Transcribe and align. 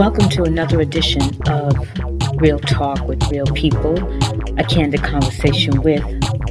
Welcome 0.00 0.30
to 0.30 0.44
another 0.44 0.80
edition 0.80 1.20
of 1.46 1.76
Real 2.40 2.58
Talk 2.58 3.06
with 3.06 3.22
Real 3.30 3.44
People, 3.44 3.98
a 4.58 4.64
candid 4.64 5.02
conversation 5.02 5.82
with 5.82 6.02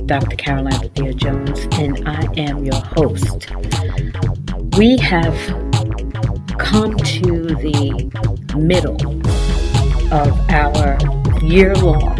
Dr. 0.06 0.36
Caroline 0.36 0.80
Bethea 0.80 1.16
Jones, 1.16 1.68
and 1.72 2.08
I 2.08 2.32
am 2.38 2.64
your 2.64 2.80
host. 2.80 3.50
We 4.78 4.98
have 4.98 5.34
come 6.60 6.96
to 6.96 7.48
the 7.56 8.54
middle 8.56 9.02
of 10.14 10.50
our 10.52 11.00
year 11.44 11.74
long 11.78 12.16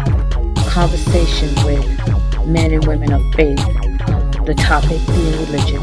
conversation 0.66 1.54
with 1.64 2.46
men 2.48 2.72
and 2.72 2.84
women 2.88 3.12
of 3.12 3.22
faith, 3.34 3.60
um, 4.08 4.32
the 4.46 4.54
topic 4.58 4.98
being 5.06 5.46
religion, 5.46 5.82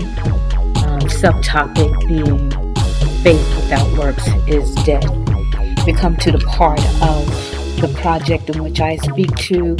um, 0.83 0.99
subtopic 1.07 2.05
being 2.05 2.51
faith 3.23 3.55
without 3.55 3.97
works 3.97 4.27
is 4.45 4.75
dead. 4.83 5.26
We 5.87 5.93
come 5.93 6.17
to 6.17 6.33
the 6.33 6.39
part 6.39 6.81
of 7.01 7.25
the 7.79 7.87
project 8.01 8.49
in 8.49 8.61
which 8.61 8.81
I 8.81 8.97
speak 8.97 9.33
to, 9.37 9.77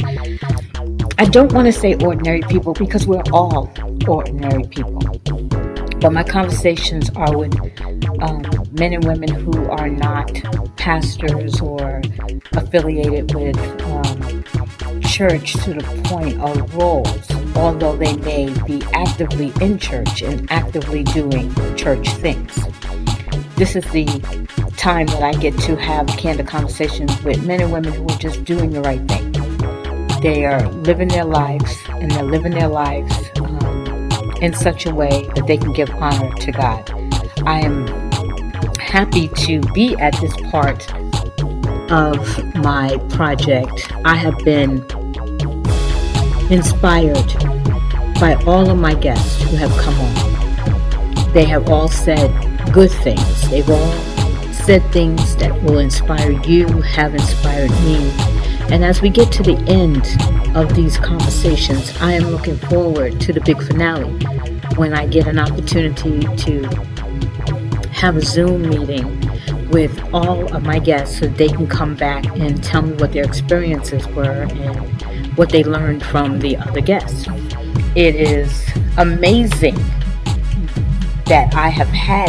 I 1.18 1.26
don't 1.26 1.52
want 1.52 1.66
to 1.66 1.72
say 1.72 1.96
ordinary 1.96 2.40
people 2.40 2.72
because 2.72 3.06
we're 3.06 3.22
all 3.30 3.70
ordinary 4.08 4.64
people. 4.68 5.02
But 6.00 6.14
my 6.14 6.22
conversations 6.22 7.10
are 7.10 7.36
with 7.36 7.54
um, 8.22 8.42
men 8.72 8.94
and 8.94 9.04
women 9.04 9.28
who 9.28 9.66
are 9.66 9.90
not 9.90 10.32
pastors 10.76 11.60
or 11.60 12.00
affiliated 12.52 13.34
with 13.34 13.58
um, 13.82 15.02
church 15.02 15.52
to 15.64 15.74
the 15.74 16.02
point 16.04 16.40
of 16.40 16.74
roles, 16.74 17.30
although 17.54 17.96
they 17.98 18.16
may 18.16 18.48
be 18.66 18.82
actively 18.94 19.52
in 19.60 19.78
church 19.78 20.22
and 20.22 20.50
actively 20.50 21.04
doing 21.04 21.54
church 21.76 22.08
things. 22.14 22.58
This 23.56 23.76
is 23.76 23.84
the 23.90 24.47
time 24.78 25.06
that 25.08 25.22
I 25.22 25.32
get 25.32 25.58
to 25.60 25.76
have 25.76 26.06
candid 26.06 26.46
conversations 26.46 27.20
with 27.24 27.44
men 27.44 27.60
and 27.60 27.72
women 27.72 27.92
who 27.92 28.04
are 28.04 28.18
just 28.18 28.44
doing 28.44 28.70
the 28.70 28.80
right 28.80 29.00
thing. 29.08 29.32
They 30.22 30.44
are 30.44 30.68
living 30.68 31.08
their 31.08 31.24
lives 31.24 31.76
and 31.88 32.10
they're 32.10 32.22
living 32.22 32.52
their 32.52 32.68
lives 32.68 33.12
um, 33.40 34.10
in 34.40 34.54
such 34.54 34.86
a 34.86 34.94
way 34.94 35.28
that 35.34 35.46
they 35.48 35.56
can 35.56 35.72
give 35.72 35.90
honor 35.90 36.32
to 36.32 36.52
God. 36.52 36.90
I 37.44 37.60
am 37.60 37.88
happy 38.78 39.28
to 39.28 39.60
be 39.74 39.96
at 39.96 40.14
this 40.20 40.34
part 40.50 40.88
of 41.90 42.54
my 42.54 42.96
project. 43.10 43.92
I 44.04 44.14
have 44.14 44.38
been 44.44 44.78
inspired 46.50 47.26
by 48.20 48.40
all 48.46 48.70
of 48.70 48.78
my 48.78 48.94
guests 48.94 49.42
who 49.42 49.56
have 49.56 49.76
come 49.78 49.94
on. 50.00 51.32
They 51.32 51.44
have 51.44 51.68
all 51.68 51.88
said 51.88 52.30
good 52.72 52.90
things. 52.90 53.50
They've 53.50 53.68
all 53.68 54.07
said 54.68 54.92
things 54.92 55.34
that 55.36 55.62
will 55.62 55.78
inspire 55.78 56.32
you, 56.42 56.66
have 56.82 57.14
inspired 57.14 57.70
me. 57.70 58.10
And 58.70 58.84
as 58.84 59.00
we 59.00 59.08
get 59.08 59.32
to 59.32 59.42
the 59.42 59.56
end 59.66 60.04
of 60.54 60.76
these 60.76 60.98
conversations, 60.98 61.96
I 62.02 62.12
am 62.12 62.24
looking 62.24 62.58
forward 62.58 63.18
to 63.22 63.32
the 63.32 63.40
big 63.40 63.62
finale 63.62 64.12
when 64.76 64.92
I 64.92 65.06
get 65.06 65.26
an 65.26 65.38
opportunity 65.38 66.20
to 66.20 66.64
have 67.92 68.18
a 68.18 68.20
Zoom 68.20 68.68
meeting 68.68 69.08
with 69.70 69.98
all 70.12 70.54
of 70.54 70.64
my 70.64 70.78
guests 70.80 71.18
so 71.18 71.28
they 71.28 71.48
can 71.48 71.66
come 71.66 71.94
back 71.94 72.26
and 72.36 72.62
tell 72.62 72.82
me 72.82 72.92
what 72.96 73.14
their 73.14 73.24
experiences 73.24 74.06
were 74.08 74.46
and 74.50 75.38
what 75.38 75.48
they 75.48 75.64
learned 75.64 76.02
from 76.02 76.40
the 76.40 76.58
other 76.58 76.82
guests. 76.82 77.26
It 77.96 78.14
is 78.16 78.68
amazing 78.98 79.76
that 81.24 81.54
I 81.54 81.70
have 81.70 81.88
had 81.88 82.28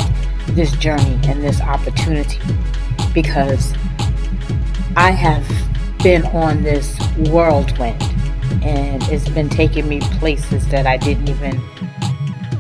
this 0.56 0.72
journey 0.74 1.20
and 1.24 1.44
this 1.44 1.62
opportunity 1.62 2.40
because 3.14 3.74
I 4.96 5.12
have 5.12 5.46
been 6.04 6.26
on 6.28 6.64
this 6.64 6.98
whirlwind 7.30 8.02
and 8.64 9.04
it's 9.04 9.30
been 9.30 9.50
taking 9.50 9.88
me 9.88 10.00
places 10.20 10.68
that 10.70 10.88
I 10.88 10.98
didn't 10.98 11.30
even 11.30 11.62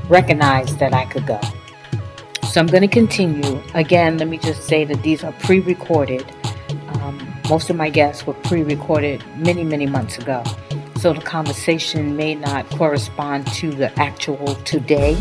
recognize 0.08 0.76
that 0.78 0.94
I 0.94 1.06
could 1.06 1.26
go. 1.26 1.40
So 2.50 2.60
I'm 2.60 2.68
going 2.68 2.82
to 2.82 2.88
continue. 2.88 3.62
Again, 3.76 4.18
let 4.18 4.28
me 4.28 4.38
just 4.38 4.64
say 4.64 4.84
that 4.86 5.02
these 5.04 5.24
are 5.24 5.32
pre 5.34 5.60
recorded 5.60 6.26
um, 7.02 7.34
most 7.50 7.70
of 7.70 7.76
my 7.76 7.90
guests 7.90 8.26
were 8.26 8.34
pre 8.34 8.64
recorded 8.64 9.24
many, 9.38 9.64
many 9.64 9.86
months 9.86 10.18
ago. 10.18 10.44
So 10.98 11.14
the 11.14 11.22
conversation 11.22 12.16
may 12.16 12.36
not 12.36 12.70
correspond 12.70 13.48
to 13.54 13.72
the 13.72 13.98
actual 14.00 14.56
today, 14.66 15.16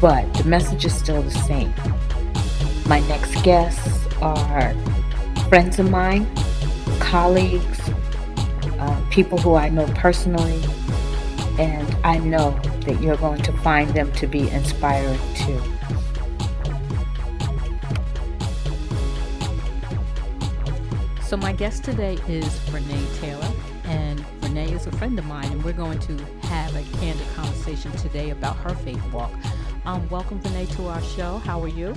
but 0.00 0.32
the 0.34 0.44
message 0.44 0.84
is 0.84 0.94
still 0.94 1.22
the 1.22 1.30
same. 1.30 1.72
My 2.86 3.00
next 3.08 3.42
guests 3.42 4.06
are 4.20 4.74
friends 5.48 5.78
of 5.78 5.90
mine, 5.90 6.26
colleagues, 7.00 7.80
uh, 8.78 9.04
people 9.10 9.38
who 9.38 9.54
I 9.54 9.68
know 9.68 9.86
personally, 9.94 10.62
and 11.58 11.96
I 12.04 12.18
know 12.18 12.50
that 12.84 13.00
you're 13.00 13.16
going 13.16 13.42
to 13.42 13.52
find 13.58 13.90
them 13.90 14.12
to 14.12 14.26
be 14.26 14.48
inspiring 14.50 15.18
too. 15.34 15.60
So, 21.22 21.36
my 21.36 21.52
guest 21.52 21.82
today 21.82 22.18
is 22.28 22.46
Vernae 22.70 23.04
Taylor, 23.20 23.48
and 23.84 24.20
Vernae 24.40 24.70
is 24.70 24.86
a 24.86 24.92
friend 24.92 25.18
of 25.18 25.24
mine, 25.24 25.50
and 25.50 25.64
we're 25.64 25.72
going 25.72 25.98
to 26.00 26.16
have 26.42 26.76
a 26.76 26.82
candid 26.98 27.26
conversation 27.34 27.90
today 27.92 28.30
about 28.30 28.56
her 28.58 28.74
faith 28.76 29.02
walk. 29.12 29.32
Um, 29.86 30.08
welcome, 30.08 30.40
Vernae, 30.40 30.66
to 30.74 30.88
our 30.88 31.00
show. 31.00 31.38
How 31.38 31.62
are 31.62 31.68
you? 31.68 31.94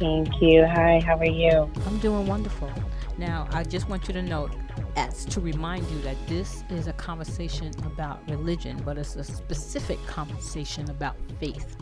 Thank 0.00 0.42
you. 0.42 0.66
Hi, 0.66 1.00
how 1.06 1.16
are 1.16 1.24
you? 1.24 1.70
I'm 1.86 1.98
doing 2.00 2.26
wonderful. 2.26 2.68
Now, 3.16 3.46
I 3.52 3.62
just 3.62 3.88
want 3.88 4.08
you 4.08 4.14
to 4.14 4.20
know, 4.20 4.50
as 4.96 5.24
to 5.26 5.40
remind 5.40 5.88
you 5.88 6.00
that 6.00 6.16
this 6.26 6.64
is 6.70 6.88
a 6.88 6.92
conversation 6.92 7.70
about 7.84 8.28
religion, 8.28 8.82
but 8.84 8.98
it's 8.98 9.14
a 9.14 9.22
specific 9.22 10.04
conversation 10.08 10.90
about 10.90 11.14
faith. 11.38 11.76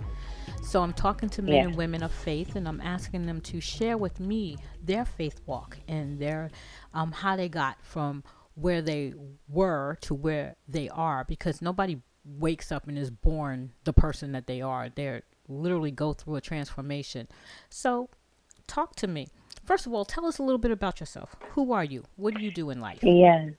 So 0.62 0.82
I'm 0.82 0.92
talking 0.92 1.30
to 1.30 1.40
men 1.40 1.54
yeah. 1.54 1.62
and 1.62 1.76
women 1.76 2.02
of 2.02 2.12
faith, 2.12 2.54
and 2.54 2.68
I'm 2.68 2.82
asking 2.82 3.24
them 3.24 3.40
to 3.40 3.62
share 3.62 3.96
with 3.96 4.20
me 4.20 4.58
their 4.82 5.06
faith 5.06 5.40
walk 5.46 5.78
and 5.88 6.18
their 6.18 6.50
um, 6.92 7.10
how 7.10 7.36
they 7.36 7.48
got 7.48 7.78
from 7.82 8.22
where 8.54 8.82
they 8.82 9.14
were 9.48 9.96
to 10.02 10.12
where 10.12 10.56
they 10.68 10.90
are. 10.90 11.24
Because 11.24 11.62
nobody 11.62 12.02
wakes 12.24 12.72
up 12.72 12.88
and 12.88 12.98
is 12.98 13.10
born 13.10 13.72
the 13.84 13.92
person 13.92 14.32
that 14.32 14.46
they 14.46 14.60
are. 14.60 14.88
They're 14.88 15.22
literally 15.48 15.90
go 15.90 16.12
through 16.12 16.36
a 16.36 16.40
transformation. 16.40 17.28
So, 17.68 18.08
talk 18.66 18.96
to 18.96 19.06
me. 19.06 19.28
First 19.64 19.86
of 19.86 19.94
all, 19.94 20.04
tell 20.04 20.26
us 20.26 20.38
a 20.38 20.42
little 20.42 20.58
bit 20.58 20.70
about 20.70 21.00
yourself. 21.00 21.36
Who 21.50 21.72
are 21.72 21.84
you? 21.84 22.04
What 22.16 22.34
do 22.34 22.42
you 22.42 22.50
do 22.50 22.70
in 22.70 22.80
life? 22.80 23.00
Yes. 23.02 23.52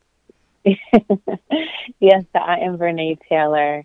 yes, 1.99 2.23
I 2.33 2.59
am 2.59 2.77
Vernae 2.77 3.17
Taylor. 3.29 3.83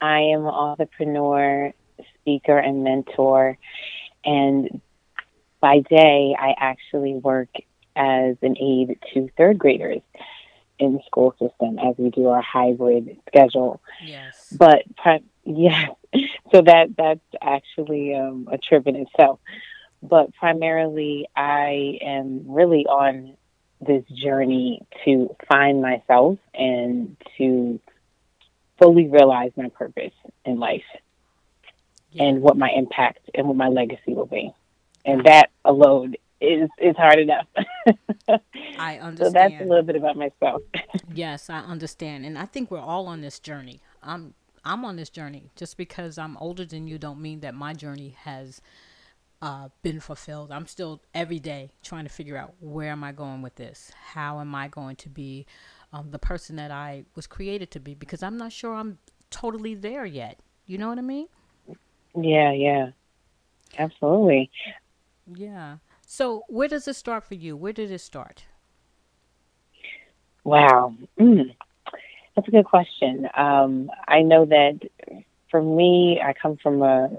I 0.00 0.20
am 0.20 0.40
an 0.42 0.54
entrepreneur 0.54 1.72
speaker 2.14 2.58
and 2.58 2.84
mentor. 2.84 3.56
And 4.24 4.80
by 5.60 5.80
day, 5.80 6.36
I 6.38 6.54
actually 6.58 7.14
work 7.14 7.48
as 7.96 8.36
an 8.42 8.56
aide 8.58 8.98
to 9.12 9.28
third 9.36 9.58
graders 9.58 10.02
in 10.78 11.00
school 11.06 11.34
system 11.38 11.78
as 11.78 11.94
we 11.98 12.10
do 12.10 12.28
our 12.28 12.42
hybrid 12.42 13.16
schedule. 13.28 13.80
Yes. 14.04 14.52
But 14.56 14.84
yeah, 15.44 15.86
so 16.52 16.62
that 16.62 16.94
that's 16.96 17.20
actually 17.40 18.14
um, 18.14 18.48
a 18.50 18.58
trip 18.58 18.86
in 18.86 18.96
itself. 18.96 19.40
But 20.02 20.34
primarily, 20.34 21.28
I 21.34 21.98
am 22.02 22.44
really 22.46 22.86
on 22.86 23.36
this 23.80 24.04
journey 24.12 24.82
to 25.04 25.34
find 25.48 25.82
myself 25.82 26.38
and 26.54 27.16
to 27.36 27.80
fully 28.78 29.08
realize 29.08 29.52
my 29.56 29.68
purpose 29.70 30.12
in 30.44 30.58
life 30.58 30.82
yeah. 32.12 32.24
and 32.24 32.42
what 32.42 32.56
my 32.56 32.70
impact 32.70 33.20
and 33.34 33.46
what 33.46 33.56
my 33.56 33.68
legacy 33.68 34.14
will 34.14 34.26
be. 34.26 34.52
And 35.04 35.24
that 35.24 35.50
alone 35.64 36.14
is 36.40 36.68
is 36.78 36.96
hard 36.96 37.18
enough. 37.18 37.46
I 38.78 38.98
understand. 38.98 39.18
So 39.18 39.30
that's 39.30 39.60
a 39.60 39.64
little 39.64 39.82
bit 39.82 39.96
about 39.96 40.16
myself. 40.16 40.62
yes, 41.14 41.50
I 41.50 41.60
understand, 41.60 42.24
and 42.24 42.38
I 42.38 42.46
think 42.46 42.70
we're 42.70 42.78
all 42.80 43.06
on 43.06 43.20
this 43.20 43.38
journey. 43.38 43.80
I'm 44.02 44.34
I'm 44.64 44.84
on 44.84 44.96
this 44.96 45.10
journey. 45.10 45.50
Just 45.56 45.76
because 45.76 46.18
I'm 46.18 46.36
older 46.38 46.64
than 46.64 46.86
you, 46.86 46.98
don't 46.98 47.20
mean 47.20 47.40
that 47.40 47.54
my 47.54 47.74
journey 47.74 48.16
has 48.20 48.60
uh, 49.40 49.68
been 49.82 50.00
fulfilled. 50.00 50.50
I'm 50.52 50.66
still 50.66 51.02
every 51.14 51.38
day 51.38 51.70
trying 51.82 52.04
to 52.04 52.10
figure 52.10 52.36
out 52.36 52.54
where 52.60 52.90
am 52.90 53.04
I 53.04 53.12
going 53.12 53.42
with 53.42 53.56
this. 53.56 53.92
How 54.12 54.40
am 54.40 54.54
I 54.54 54.68
going 54.68 54.96
to 54.96 55.08
be 55.08 55.46
um, 55.92 56.10
the 56.10 56.18
person 56.18 56.56
that 56.56 56.70
I 56.70 57.04
was 57.14 57.26
created 57.26 57.70
to 57.72 57.80
be? 57.80 57.94
Because 57.94 58.22
I'm 58.22 58.36
not 58.36 58.52
sure 58.52 58.74
I'm 58.74 58.98
totally 59.30 59.74
there 59.74 60.04
yet. 60.04 60.40
You 60.66 60.78
know 60.78 60.88
what 60.88 60.98
I 60.98 61.02
mean? 61.02 61.28
Yeah, 62.14 62.52
yeah. 62.52 62.90
Absolutely. 63.78 64.50
Yeah. 65.34 65.76
So, 66.10 66.44
where 66.48 66.68
does 66.68 66.88
it 66.88 66.96
start 66.96 67.22
for 67.24 67.34
you? 67.34 67.54
Where 67.54 67.74
did 67.74 67.90
it 67.90 67.98
start? 67.98 68.46
Wow. 70.42 70.94
Mm. 71.20 71.54
That's 72.34 72.48
a 72.48 72.50
good 72.50 72.64
question. 72.64 73.28
Um, 73.36 73.90
I 74.08 74.22
know 74.22 74.46
that 74.46 74.80
for 75.50 75.60
me, 75.60 76.18
I 76.24 76.32
come 76.32 76.56
from 76.62 76.80
a 76.80 77.10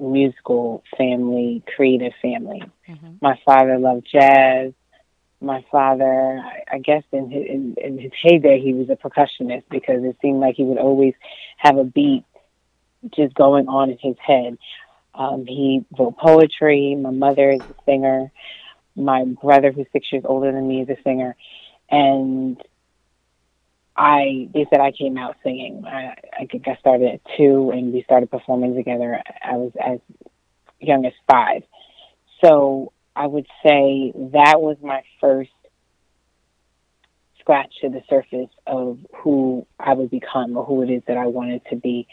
musical 0.00 0.82
family, 0.98 1.62
creative 1.76 2.12
family. 2.20 2.64
Mm-hmm. 2.88 3.18
My 3.20 3.38
father 3.44 3.78
loved 3.78 4.08
jazz. 4.10 4.72
My 5.40 5.64
father, 5.70 6.42
I, 6.44 6.62
I 6.72 6.78
guess, 6.80 7.04
in 7.12 7.30
his, 7.30 7.46
in, 7.48 7.76
in 7.80 7.98
his 7.98 8.10
heyday, 8.20 8.60
he 8.60 8.74
was 8.74 8.90
a 8.90 8.96
percussionist 8.96 9.62
because 9.70 10.02
it 10.02 10.16
seemed 10.20 10.40
like 10.40 10.56
he 10.56 10.64
would 10.64 10.78
always 10.78 11.14
have 11.58 11.76
a 11.76 11.84
beat 11.84 12.24
just 13.14 13.34
going 13.34 13.68
on 13.68 13.90
in 13.90 13.98
his 14.00 14.16
head. 14.18 14.58
Um, 15.14 15.44
he 15.46 15.84
wrote 15.98 16.16
poetry. 16.16 16.94
My 16.94 17.10
mother 17.10 17.50
is 17.50 17.60
a 17.60 17.74
singer. 17.84 18.32
My 18.96 19.24
brother, 19.24 19.72
who's 19.72 19.86
six 19.92 20.10
years 20.12 20.24
older 20.26 20.52
than 20.52 20.66
me, 20.66 20.82
is 20.82 20.88
a 20.88 20.96
singer. 21.02 21.36
And 21.90 22.62
I 23.96 24.48
they 24.54 24.66
said 24.70 24.80
I 24.80 24.92
came 24.92 25.18
out 25.18 25.36
singing. 25.42 25.84
I, 25.86 26.14
I 26.40 26.46
think 26.50 26.66
I 26.66 26.76
started 26.76 27.14
at 27.14 27.20
two, 27.36 27.70
and 27.70 27.92
we 27.92 28.02
started 28.02 28.30
performing 28.30 28.74
together. 28.74 29.22
I 29.44 29.56
was 29.56 29.72
as 29.82 29.98
young 30.80 31.04
as 31.04 31.12
five, 31.30 31.62
so 32.42 32.92
I 33.14 33.26
would 33.26 33.46
say 33.62 34.12
that 34.32 34.60
was 34.60 34.78
my 34.82 35.02
first 35.20 35.50
scratch 37.40 37.72
to 37.82 37.90
the 37.90 38.02
surface 38.08 38.50
of 38.66 38.98
who 39.16 39.66
I 39.78 39.92
would 39.94 40.10
become 40.10 40.56
or 40.56 40.64
who 40.64 40.82
it 40.82 40.90
is 40.90 41.02
that 41.06 41.18
I 41.18 41.26
wanted 41.26 41.62
to 41.70 41.76
be. 41.76 42.06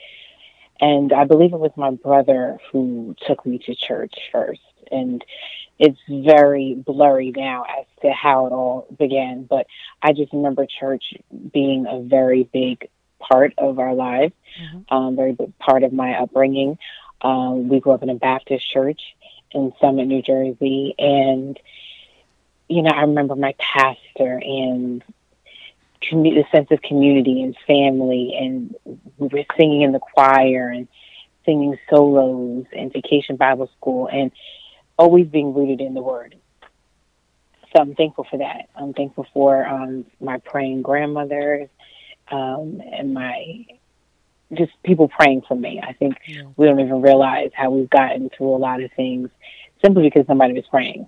And 0.81 1.11
I 1.11 1.25
believe 1.25 1.53
it 1.53 1.59
was 1.59 1.71
my 1.75 1.91
brother 1.91 2.57
who 2.71 3.15
took 3.27 3.45
me 3.45 3.59
to 3.65 3.75
church 3.75 4.13
first. 4.31 4.61
And 4.91 5.23
it's 5.77 5.99
very 6.09 6.73
blurry 6.73 7.31
now 7.35 7.63
as 7.63 7.85
to 8.01 8.11
how 8.11 8.47
it 8.47 8.51
all 8.51 8.87
began. 8.97 9.43
But 9.43 9.67
I 10.01 10.13
just 10.13 10.33
remember 10.33 10.65
church 10.65 11.13
being 11.53 11.85
a 11.87 12.01
very 12.01 12.43
big 12.43 12.89
part 13.19 13.53
of 13.57 13.79
our 13.79 13.93
lives, 13.93 14.33
mm-hmm. 14.61 14.93
um, 14.93 15.15
very 15.15 15.33
big 15.33 15.57
part 15.59 15.83
of 15.83 15.93
my 15.93 16.13
upbringing. 16.19 16.77
Um, 17.21 17.69
we 17.69 17.79
grew 17.79 17.93
up 17.93 18.03
in 18.03 18.09
a 18.09 18.15
Baptist 18.15 18.69
church 18.71 19.01
in 19.51 19.73
Summit, 19.81 20.05
New 20.05 20.21
Jersey, 20.21 20.95
and 20.97 21.59
you 22.67 22.81
know 22.81 22.91
I 22.91 23.01
remember 23.01 23.35
my 23.35 23.55
pastor 23.57 24.39
and 24.43 25.03
the 26.01 26.43
sense 26.53 26.67
of 26.71 26.81
community 26.81 27.41
and 27.41 27.55
family, 27.67 28.33
and 28.39 28.75
we 29.17 29.27
were 29.27 29.43
singing 29.57 29.81
in 29.81 29.91
the 29.91 29.99
choir 29.99 30.69
and 30.69 30.87
singing 31.45 31.77
solos 31.89 32.65
and 32.75 32.91
Vacation 32.93 33.35
Bible 33.35 33.69
School, 33.77 34.07
and 34.11 34.31
always 34.97 35.27
being 35.27 35.53
rooted 35.53 35.81
in 35.81 35.93
the 35.93 36.01
Word. 36.01 36.35
So 37.75 37.81
I'm 37.81 37.95
thankful 37.95 38.25
for 38.29 38.37
that. 38.37 38.69
I'm 38.75 38.93
thankful 38.93 39.27
for 39.33 39.65
um, 39.65 40.05
my 40.19 40.39
praying 40.39 40.81
grandmothers 40.81 41.69
um, 42.31 42.81
and 42.91 43.13
my 43.13 43.65
just 44.53 44.71
people 44.83 45.07
praying 45.07 45.43
for 45.47 45.55
me. 45.55 45.79
I 45.85 45.93
think 45.93 46.15
we 46.57 46.65
don't 46.65 46.79
even 46.79 47.01
realize 47.01 47.51
how 47.53 47.69
we've 47.69 47.89
gotten 47.89 48.29
through 48.35 48.55
a 48.55 48.57
lot 48.57 48.81
of 48.81 48.91
things 48.93 49.29
simply 49.83 50.03
because 50.03 50.27
somebody 50.27 50.53
was 50.53 50.65
praying. 50.69 51.07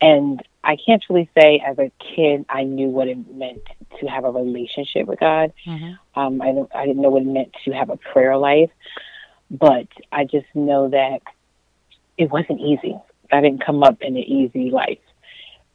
And 0.00 0.42
I 0.64 0.76
can't 0.76 1.02
really 1.08 1.30
say 1.38 1.62
as 1.64 1.78
a 1.78 1.90
kid 1.98 2.44
I 2.48 2.64
knew 2.64 2.88
what 2.88 3.08
it 3.08 3.18
meant 3.34 3.62
to 4.00 4.06
have 4.06 4.24
a 4.24 4.30
relationship 4.30 5.06
with 5.06 5.20
God. 5.20 5.52
Mm-hmm. 5.66 6.20
Um, 6.20 6.42
I, 6.42 6.78
I 6.78 6.86
didn't 6.86 7.02
know 7.02 7.10
what 7.10 7.22
it 7.22 7.28
meant 7.28 7.54
to 7.64 7.72
have 7.72 7.90
a 7.90 7.96
prayer 7.96 8.36
life, 8.36 8.70
but 9.50 9.86
I 10.10 10.24
just 10.24 10.46
know 10.54 10.88
that 10.88 11.20
it 12.18 12.30
wasn't 12.30 12.60
easy. 12.60 12.98
I 13.32 13.40
didn't 13.40 13.64
come 13.64 13.82
up 13.82 14.00
in 14.02 14.16
an 14.16 14.22
easy 14.22 14.70
life 14.70 14.98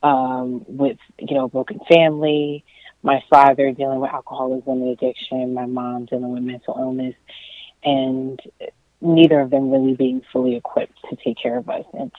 um, 0.03 0.65
with 0.67 0.97
you 1.19 1.35
know 1.35 1.47
broken 1.47 1.79
family, 1.89 2.63
my 3.03 3.23
father 3.29 3.71
dealing 3.71 3.99
with 3.99 4.11
alcoholism 4.11 4.81
and 4.81 4.89
addiction, 4.89 5.53
my 5.53 5.65
mom 5.65 6.05
dealing 6.05 6.31
with 6.31 6.43
mental 6.43 6.75
illness, 6.77 7.15
and 7.83 8.39
neither 9.01 9.39
of 9.39 9.49
them 9.49 9.71
really 9.71 9.95
being 9.95 10.21
fully 10.31 10.55
equipped 10.55 10.97
to 11.09 11.15
take 11.23 11.37
care 11.37 11.57
of 11.57 11.69
us, 11.69 11.85
and 11.93 12.11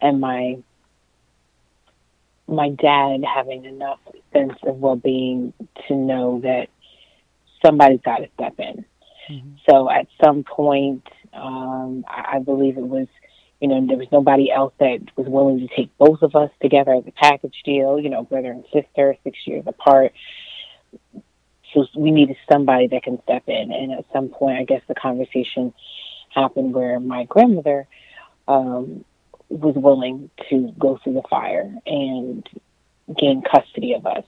and 0.00 0.20
my 0.20 0.58
my 2.46 2.70
dad 2.70 3.22
having 3.24 3.64
enough 3.64 4.00
sense 4.32 4.58
of 4.64 4.76
well 4.76 4.96
being 4.96 5.52
to 5.88 5.94
know 5.94 6.40
that 6.42 6.68
somebody's 7.64 8.00
got 8.04 8.18
to 8.18 8.28
step 8.34 8.54
in. 8.58 8.84
Mm-hmm. 9.30 9.48
So 9.68 9.90
at 9.90 10.06
some 10.22 10.44
point, 10.44 11.06
um, 11.32 12.04
I, 12.06 12.36
I 12.36 12.38
believe 12.40 12.76
it 12.76 12.86
was 12.86 13.08
you 13.64 13.68
know, 13.68 13.86
there 13.86 13.96
was 13.96 14.08
nobody 14.12 14.50
else 14.50 14.74
that 14.78 15.00
was 15.16 15.26
willing 15.26 15.66
to 15.66 15.74
take 15.74 15.96
both 15.96 16.20
of 16.20 16.36
us 16.36 16.50
together 16.60 16.92
as 16.92 17.04
a 17.06 17.12
package 17.12 17.62
deal, 17.64 17.98
you 17.98 18.10
know, 18.10 18.22
brother 18.22 18.50
and 18.50 18.64
sister, 18.70 19.16
six 19.24 19.38
years 19.46 19.64
apart. 19.66 20.12
So 21.72 21.86
we 21.96 22.10
needed 22.10 22.36
somebody 22.52 22.88
that 22.88 23.04
can 23.04 23.22
step 23.22 23.44
in. 23.46 23.72
And 23.72 23.92
at 23.92 24.04
some 24.12 24.28
point, 24.28 24.58
I 24.58 24.64
guess 24.64 24.82
the 24.86 24.94
conversation 24.94 25.72
happened 26.34 26.74
where 26.74 27.00
my 27.00 27.24
grandmother 27.24 27.86
um, 28.48 29.04
was 29.48 29.74
willing 29.76 30.30
to 30.50 30.72
go 30.78 30.98
through 31.02 31.14
the 31.14 31.22
fire 31.28 31.74
and 31.86 32.48
gain 33.18 33.42
custody 33.42 33.94
of 33.94 34.06
us. 34.06 34.24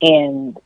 And 0.00 0.58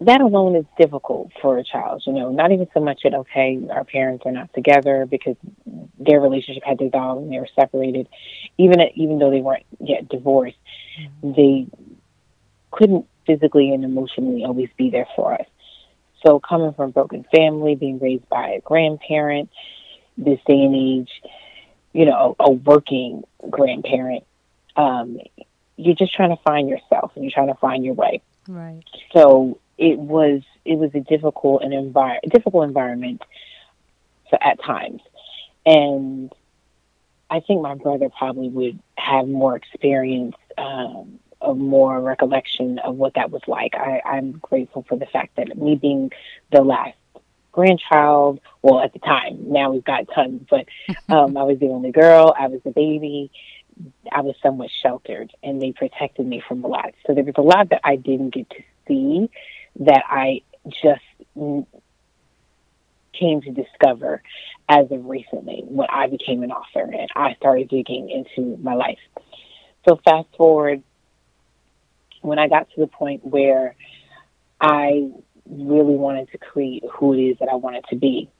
that 0.00 0.20
alone 0.20 0.56
is 0.56 0.66
difficult 0.78 1.30
for 1.40 1.58
a 1.58 1.64
child, 1.64 2.02
you 2.06 2.12
know, 2.12 2.30
not 2.30 2.52
even 2.52 2.68
so 2.74 2.80
much 2.80 3.00
that, 3.04 3.14
okay, 3.14 3.58
our 3.70 3.84
parents 3.84 4.24
are 4.26 4.32
not 4.32 4.52
together 4.52 5.06
because 5.06 5.36
their 5.98 6.20
relationship 6.20 6.64
had 6.64 6.78
dissolved 6.78 7.22
and 7.22 7.32
they 7.32 7.38
were 7.38 7.48
separated. 7.54 8.08
Even, 8.58 8.80
even 8.94 9.18
though 9.18 9.30
they 9.30 9.40
weren't 9.40 9.64
yet 9.80 10.08
divorced, 10.08 10.58
mm-hmm. 11.00 11.32
they 11.32 11.66
couldn't 12.70 13.06
physically 13.26 13.72
and 13.72 13.84
emotionally 13.84 14.44
always 14.44 14.68
be 14.76 14.90
there 14.90 15.08
for 15.16 15.34
us. 15.34 15.46
So 16.24 16.40
coming 16.40 16.72
from 16.74 16.90
a 16.90 16.92
broken 16.92 17.24
family, 17.34 17.74
being 17.74 17.98
raised 17.98 18.28
by 18.28 18.50
a 18.50 18.60
grandparent, 18.60 19.50
this 20.16 20.40
day 20.46 20.62
and 20.62 20.74
age, 20.74 21.22
you 21.92 22.04
know, 22.04 22.36
a, 22.38 22.44
a 22.44 22.50
working 22.50 23.24
grandparent, 23.48 24.24
um, 24.76 25.18
you're 25.76 25.94
just 25.94 26.14
trying 26.14 26.30
to 26.30 26.42
find 26.42 26.68
yourself 26.68 27.12
and 27.14 27.24
you're 27.24 27.32
trying 27.32 27.48
to 27.48 27.54
find 27.54 27.84
your 27.84 27.94
way. 27.94 28.22
Right. 28.48 28.82
So 29.12 29.58
it 29.78 29.98
was 29.98 30.42
it 30.64 30.76
was 30.78 30.90
a 30.94 31.00
difficult 31.00 31.62
and 31.62 31.72
envir- 31.72 32.20
difficult 32.30 32.64
environment 32.64 33.22
for, 34.30 34.42
at 34.42 34.62
times, 34.62 35.02
and 35.64 36.32
I 37.28 37.40
think 37.40 37.60
my 37.60 37.74
brother 37.74 38.08
probably 38.08 38.48
would 38.48 38.78
have 38.96 39.28
more 39.28 39.56
experience, 39.56 40.36
um, 40.56 41.18
of 41.40 41.58
more 41.58 42.00
recollection 42.00 42.78
of 42.78 42.96
what 42.96 43.14
that 43.14 43.30
was 43.30 43.42
like. 43.46 43.74
I, 43.74 44.00
I'm 44.04 44.32
grateful 44.32 44.84
for 44.88 44.96
the 44.96 45.06
fact 45.06 45.36
that 45.36 45.56
me 45.56 45.74
being 45.74 46.12
the 46.50 46.62
last 46.62 46.96
grandchild, 47.56 48.38
well, 48.62 48.80
at 48.80 48.92
the 48.92 48.98
time, 49.00 49.50
now 49.50 49.72
we've 49.72 49.84
got 49.84 50.04
tons, 50.14 50.42
but 50.48 50.66
um, 51.08 51.36
I 51.36 51.42
was 51.42 51.58
the 51.58 51.68
only 51.68 51.90
girl. 51.90 52.34
I 52.38 52.46
was 52.46 52.60
the 52.64 52.70
baby. 52.70 53.32
I 54.12 54.20
was 54.20 54.36
somewhat 54.42 54.70
sheltered, 54.82 55.32
and 55.42 55.60
they 55.60 55.72
protected 55.72 56.26
me 56.26 56.42
from 56.46 56.62
a 56.62 56.68
lot. 56.68 56.92
So 57.06 57.14
there 57.14 57.24
was 57.24 57.34
a 57.36 57.42
lot 57.42 57.70
that 57.70 57.80
I 57.82 57.96
didn't 57.96 58.34
get 58.34 58.48
to 58.50 58.62
see 58.86 59.30
that 59.80 60.04
I 60.08 60.42
just 60.82 61.02
came 63.18 63.40
to 63.40 63.50
discover 63.50 64.22
as 64.68 64.90
of 64.90 65.06
recently 65.06 65.62
when 65.64 65.88
I 65.90 66.06
became 66.08 66.42
an 66.42 66.52
author 66.52 66.82
and 66.82 67.08
I 67.16 67.34
started 67.34 67.68
digging 67.68 68.10
into 68.10 68.56
my 68.58 68.74
life. 68.74 68.98
So 69.88 69.98
fast 70.04 70.28
forward 70.36 70.82
when 72.20 72.38
I 72.38 72.48
got 72.48 72.68
to 72.70 72.80
the 72.80 72.86
point 72.86 73.24
where 73.24 73.74
I 74.60 75.10
really 75.48 75.94
wanted 75.94 76.30
to 76.32 76.38
create 76.38 76.84
who 76.90 77.14
it 77.14 77.20
is 77.20 77.38
that 77.38 77.48
I 77.48 77.54
wanted 77.54 77.84
to 77.90 77.96
be 77.96 78.30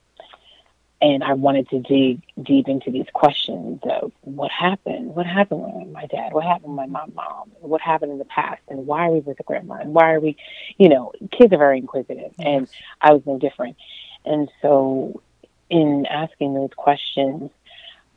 and 1.01 1.23
I 1.23 1.33
wanted 1.33 1.69
to 1.69 1.79
dig 1.79 2.21
deep 2.41 2.67
into 2.67 2.89
these 2.89 3.05
questions 3.13 3.81
of 3.83 4.11
what 4.21 4.49
happened, 4.49 5.13
what 5.13 5.27
happened 5.27 5.61
with 5.61 5.91
my 5.91 6.07
dad, 6.07 6.33
what 6.33 6.43
happened 6.43 6.75
with 6.75 6.89
my 6.89 7.05
mom, 7.13 7.51
what 7.59 7.81
happened 7.81 8.13
in 8.13 8.17
the 8.17 8.25
past, 8.25 8.61
and 8.67 8.87
why 8.87 9.07
are 9.07 9.11
we 9.11 9.19
with 9.19 9.37
the 9.37 9.43
grandma, 9.43 9.75
and 9.75 9.93
why 9.93 10.13
are 10.13 10.19
we, 10.19 10.37
you 10.77 10.89
know, 10.89 11.11
kids 11.31 11.53
are 11.53 11.57
very 11.57 11.77
inquisitive, 11.77 12.33
and 12.39 12.67
I 12.99 13.13
was 13.13 13.21
no 13.27 13.37
different. 13.37 13.77
And 14.25 14.49
so, 14.61 15.21
in 15.69 16.07
asking 16.09 16.55
those 16.55 16.71
questions, 16.75 17.51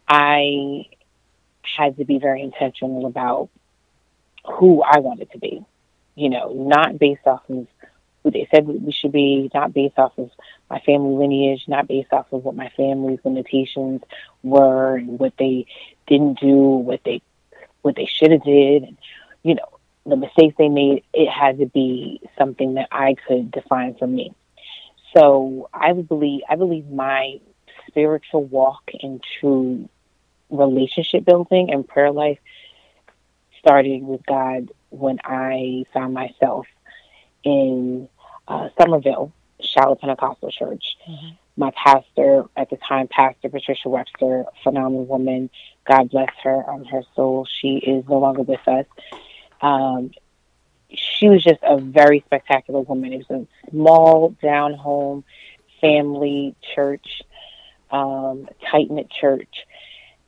I 0.09 0.87
had 1.77 1.99
to 1.99 2.05
be 2.05 2.19
very 2.19 2.43
intentional 2.43 3.05
about 3.07 3.51
who 4.47 4.83
I 4.83 5.01
wanted 5.01 5.31
to 5.33 5.39
be, 5.39 5.63
you 6.15 6.31
know, 6.31 6.55
not 6.55 6.99
based 6.99 7.27
off 7.27 7.43
of 7.51 7.67
they 8.25 8.47
said 8.51 8.67
we 8.67 8.93
should 8.93 9.13
be, 9.13 9.51
not 9.55 9.73
based 9.73 9.99
off 9.99 10.13
of 10.19 10.31
my 10.69 10.79
family 10.81 11.15
lineage, 11.15 11.65
not 11.67 11.89
based 11.89 12.13
off 12.13 12.33
of 12.33 12.45
what 12.45 12.55
my 12.55 12.69
family's 12.77 13.21
limitations 13.25 14.03
were 14.43 14.97
and 14.97 15.19
what 15.19 15.33
they 15.39 15.67
didn't 16.07 16.39
do, 16.41 16.57
what 16.57 17.01
they 17.05 17.23
what 17.83 17.97
they 17.97 18.07
should 18.07 18.31
have 18.31 18.45
did, 18.45 18.83
and 18.83 18.99
you 19.43 19.55
know 19.55 19.79
the 20.05 20.17
mistakes 20.17 20.55
they 20.59 20.69
made. 20.69 21.05
It 21.15 21.31
had 21.31 21.59
to 21.59 21.67
be 21.67 22.21
something 22.37 22.75
that 22.75 22.89
I 22.93 23.17
could 23.27 23.51
define 23.51 23.95
for 23.95 24.07
me. 24.07 24.35
So 25.17 25.69
I 25.73 25.93
believe 25.93 26.43
I 26.49 26.57
believe 26.57 26.89
my 26.91 27.41
spiritual 27.89 28.45
walk 28.45 28.91
into 29.01 29.89
relationship 30.51 31.25
building 31.25 31.73
and 31.73 31.87
prayer 31.87 32.11
life 32.11 32.39
started 33.59 34.03
with 34.03 34.25
God 34.27 34.71
when 34.91 35.21
I 35.25 35.85
found 35.93 36.15
myself 36.15 36.67
in 37.45 38.09
uh, 38.49 38.69
Somerville, 38.79 39.33
Shiloh 39.61 39.97
Pentecostal 39.97 40.51
Church, 40.51 40.97
mm-hmm. 41.09 41.29
my 41.57 41.73
pastor 41.73 42.45
at 42.57 42.71
the 42.71 42.77
time, 42.77 43.09
Pastor 43.09 43.49
Patricia 43.49 43.89
Webster, 43.89 44.45
phenomenal 44.63 45.05
woman. 45.05 45.51
God 45.87 46.11
bless 46.11 46.31
her 46.43 46.69
on 46.69 46.81
um, 46.81 46.85
her 46.87 47.03
soul. 47.15 47.47
She 47.61 47.77
is 47.77 48.05
no 48.09 48.19
longer 48.19 48.43
with 48.43 48.67
us. 48.67 48.87
Um, 49.61 50.13
she 50.93 51.29
was 51.29 51.43
just 51.43 51.61
a 51.63 51.79
very 51.79 52.23
spectacular 52.27 52.81
woman. 52.81 53.13
It 53.13 53.27
was 53.29 53.47
a 53.47 53.71
small, 53.71 54.31
down 54.43 54.75
home, 54.75 55.25
family 55.81 56.55
church, 56.75 57.23
um, 57.91 58.49
tight 58.71 58.91
knit 58.91 59.11
church. 59.11 59.67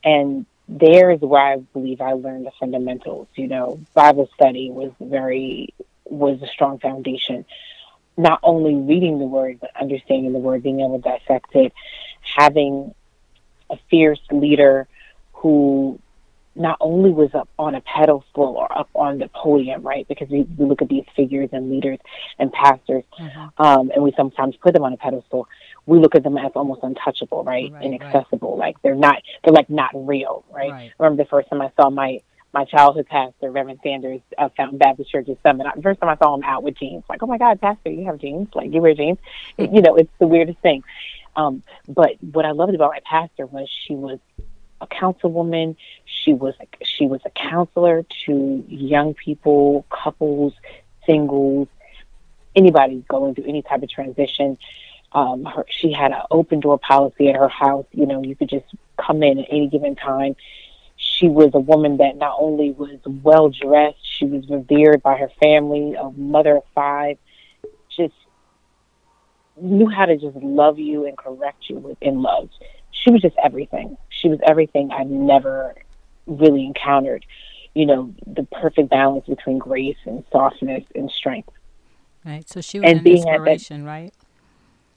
And 0.05 0.47
there 0.69 1.11
is 1.11 1.21
where 1.21 1.43
I 1.43 1.57
believe 1.57 2.01
I 2.01 2.13
learned 2.13 2.47
the 2.47 2.53
fundamentals. 2.59 3.29
You 3.35 3.49
know, 3.49 3.81
Bible 3.95 4.29
study 4.35 4.71
was 4.71 4.93
very 5.01 5.75
was 6.13 6.41
a 6.43 6.47
strong 6.47 6.79
foundation. 6.79 7.45
Not 8.17 8.41
only 8.43 8.75
reading 8.75 9.19
the 9.19 9.25
word, 9.25 9.59
but 9.61 9.71
understanding 9.81 10.33
the 10.33 10.39
word, 10.39 10.63
being 10.63 10.81
able 10.81 11.01
to 11.01 11.03
dissect 11.03 11.55
it, 11.55 11.73
having 12.21 12.95
a 13.71 13.79
fierce 13.91 14.21
leader 14.31 14.87
who 15.33 15.99
not 16.55 16.77
only 16.81 17.11
was 17.11 17.35
up 17.35 17.49
on 17.59 17.75
a 17.75 17.81
pedestal 17.81 18.57
or 18.59 18.71
up 18.77 18.91
on 18.95 19.19
the 19.19 19.29
podium, 19.29 19.83
right? 19.83 20.07
Because 20.07 20.29
we, 20.29 20.43
we 20.59 20.67
look 20.67 20.83
at 20.83 20.89
these 20.89 21.05
figures 21.17 21.49
and 21.53 21.71
leaders 21.71 21.99
and 22.39 22.53
pastors, 22.53 23.05
mm-hmm. 23.19 23.63
um, 23.63 23.91
and 23.95 24.03
we 24.03 24.13
sometimes 24.17 24.55
put 24.57 24.75
them 24.75 24.85
on 24.85 24.93
a 24.93 24.97
pedestal. 24.99 25.49
We 25.87 25.99
look 25.99 26.15
at 26.15 26.23
them 26.23 26.37
as 26.37 26.53
almost 26.55 26.83
untouchable, 26.83 27.43
right? 27.45 27.73
right 27.73 27.85
Inaccessible. 27.85 28.59
Right. 28.59 28.67
Like 28.67 28.83
they're 28.83 28.95
not, 28.95 29.23
they're 29.43 29.55
like 29.55 29.71
not 29.71 29.91
real, 29.95 30.45
right? 30.53 30.71
right? 30.71 30.93
I 30.99 31.03
remember 31.03 31.23
the 31.25 31.29
first 31.29 31.49
time 31.49 31.63
I 31.63 31.73
saw 31.77 31.89
my 31.89 32.21
my 32.53 32.65
childhood 32.65 33.07
pastor, 33.07 33.51
Reverend 33.51 33.81
Sanders 33.83 34.21
of 34.37 34.53
Fountain 34.57 34.79
Baptist 34.79 35.11
Church 35.11 35.29
at 35.29 35.43
Summit. 35.43 35.67
The 35.75 35.83
first 35.83 36.01
time 36.01 36.11
I 36.11 36.17
saw 36.17 36.35
him 36.35 36.43
out 36.45 36.63
with 36.63 36.77
jeans, 36.79 37.05
like, 37.09 37.23
oh 37.23 37.27
my 37.27 37.39
God, 37.39 37.61
Pastor, 37.61 37.91
you 37.91 38.05
have 38.07 38.19
jeans? 38.19 38.49
Like, 38.55 38.73
you 38.73 38.81
wear 38.81 38.95
jeans? 38.95 39.19
Mm-hmm. 39.59 39.75
You 39.75 39.83
know, 39.83 39.97
it's 39.97 40.13
the 40.19 40.27
weirdest 40.27 40.59
thing. 40.59 40.85
Um, 41.35 41.63
but 41.89 42.13
what 42.21 42.45
I 42.45 42.51
loved 42.51 42.75
about 42.75 42.91
my 42.91 43.01
pastor 43.05 43.47
was 43.47 43.69
she 43.87 43.95
was 43.95 44.19
a 44.83 44.87
councilwoman. 44.87 45.77
She 46.05 46.35
was 46.35 46.55
she 46.85 47.07
was 47.07 47.21
a 47.25 47.31
counselor 47.31 48.05
to 48.27 48.65
young 48.69 49.15
people, 49.15 49.87
couples, 49.89 50.53
singles, 51.07 51.69
anybody 52.55 53.03
going 53.09 53.35
through 53.35 53.47
any 53.47 53.63
type 53.63 53.83
of 53.83 53.89
transition. 53.89 54.59
Um, 55.13 55.45
her, 55.45 55.65
she 55.69 55.93
had 55.93 56.13
an 56.13 56.23
open 56.31 56.61
door 56.61 56.79
policy 56.79 57.29
at 57.29 57.37
her 57.37 57.49
house. 57.49 57.87
You 57.93 58.07
know, 58.07 58.23
you 58.23 58.35
could 58.35 58.51
just 58.51 58.67
come 58.99 59.23
in 59.23 59.39
at 59.39 59.47
any 59.51 59.69
given 59.69 59.95
time. 59.95 60.37
She 61.23 61.29
was 61.29 61.51
a 61.55 61.61
woman 61.61 61.99
that 61.99 62.17
not 62.17 62.37
only 62.39 62.73
was 62.73 62.99
well 63.07 63.49
dressed, 63.49 63.99
she 64.03 64.25
was 64.25 64.49
revered 64.51 65.03
by 65.03 65.17
her 65.17 65.31
family, 65.41 65.95
a 65.95 66.11
mother 66.11 66.57
of 66.57 66.65
five, 66.75 67.17
just 67.97 68.15
knew 69.57 69.89
how 69.89 70.07
to 70.07 70.17
just 70.17 70.37
love 70.37 70.79
you 70.79 71.07
and 71.07 71.17
correct 71.17 71.69
you 71.69 71.77
within 71.77 72.23
love 72.23 72.49
she 72.93 73.11
was 73.11 73.21
just 73.21 73.37
everything. 73.43 73.97
She 74.11 74.29
was 74.29 74.39
everything 74.47 74.91
I've 74.93 75.09
never 75.09 75.75
really 76.27 76.65
encountered. 76.65 77.27
You 77.75 77.87
know, 77.87 78.15
the 78.27 78.45
perfect 78.45 78.91
balance 78.91 79.27
between 79.27 79.59
grace 79.59 79.97
and 80.05 80.25
softness 80.31 80.85
and 80.95 81.11
strength. 81.11 81.51
Right. 82.25 82.49
So 82.49 82.61
she 82.61 82.79
was 82.79 82.89
and 82.89 82.99
an 82.99 83.05
being 83.05 83.27
inspiration, 83.27 83.85
that, 83.85 83.91
right? 83.91 84.15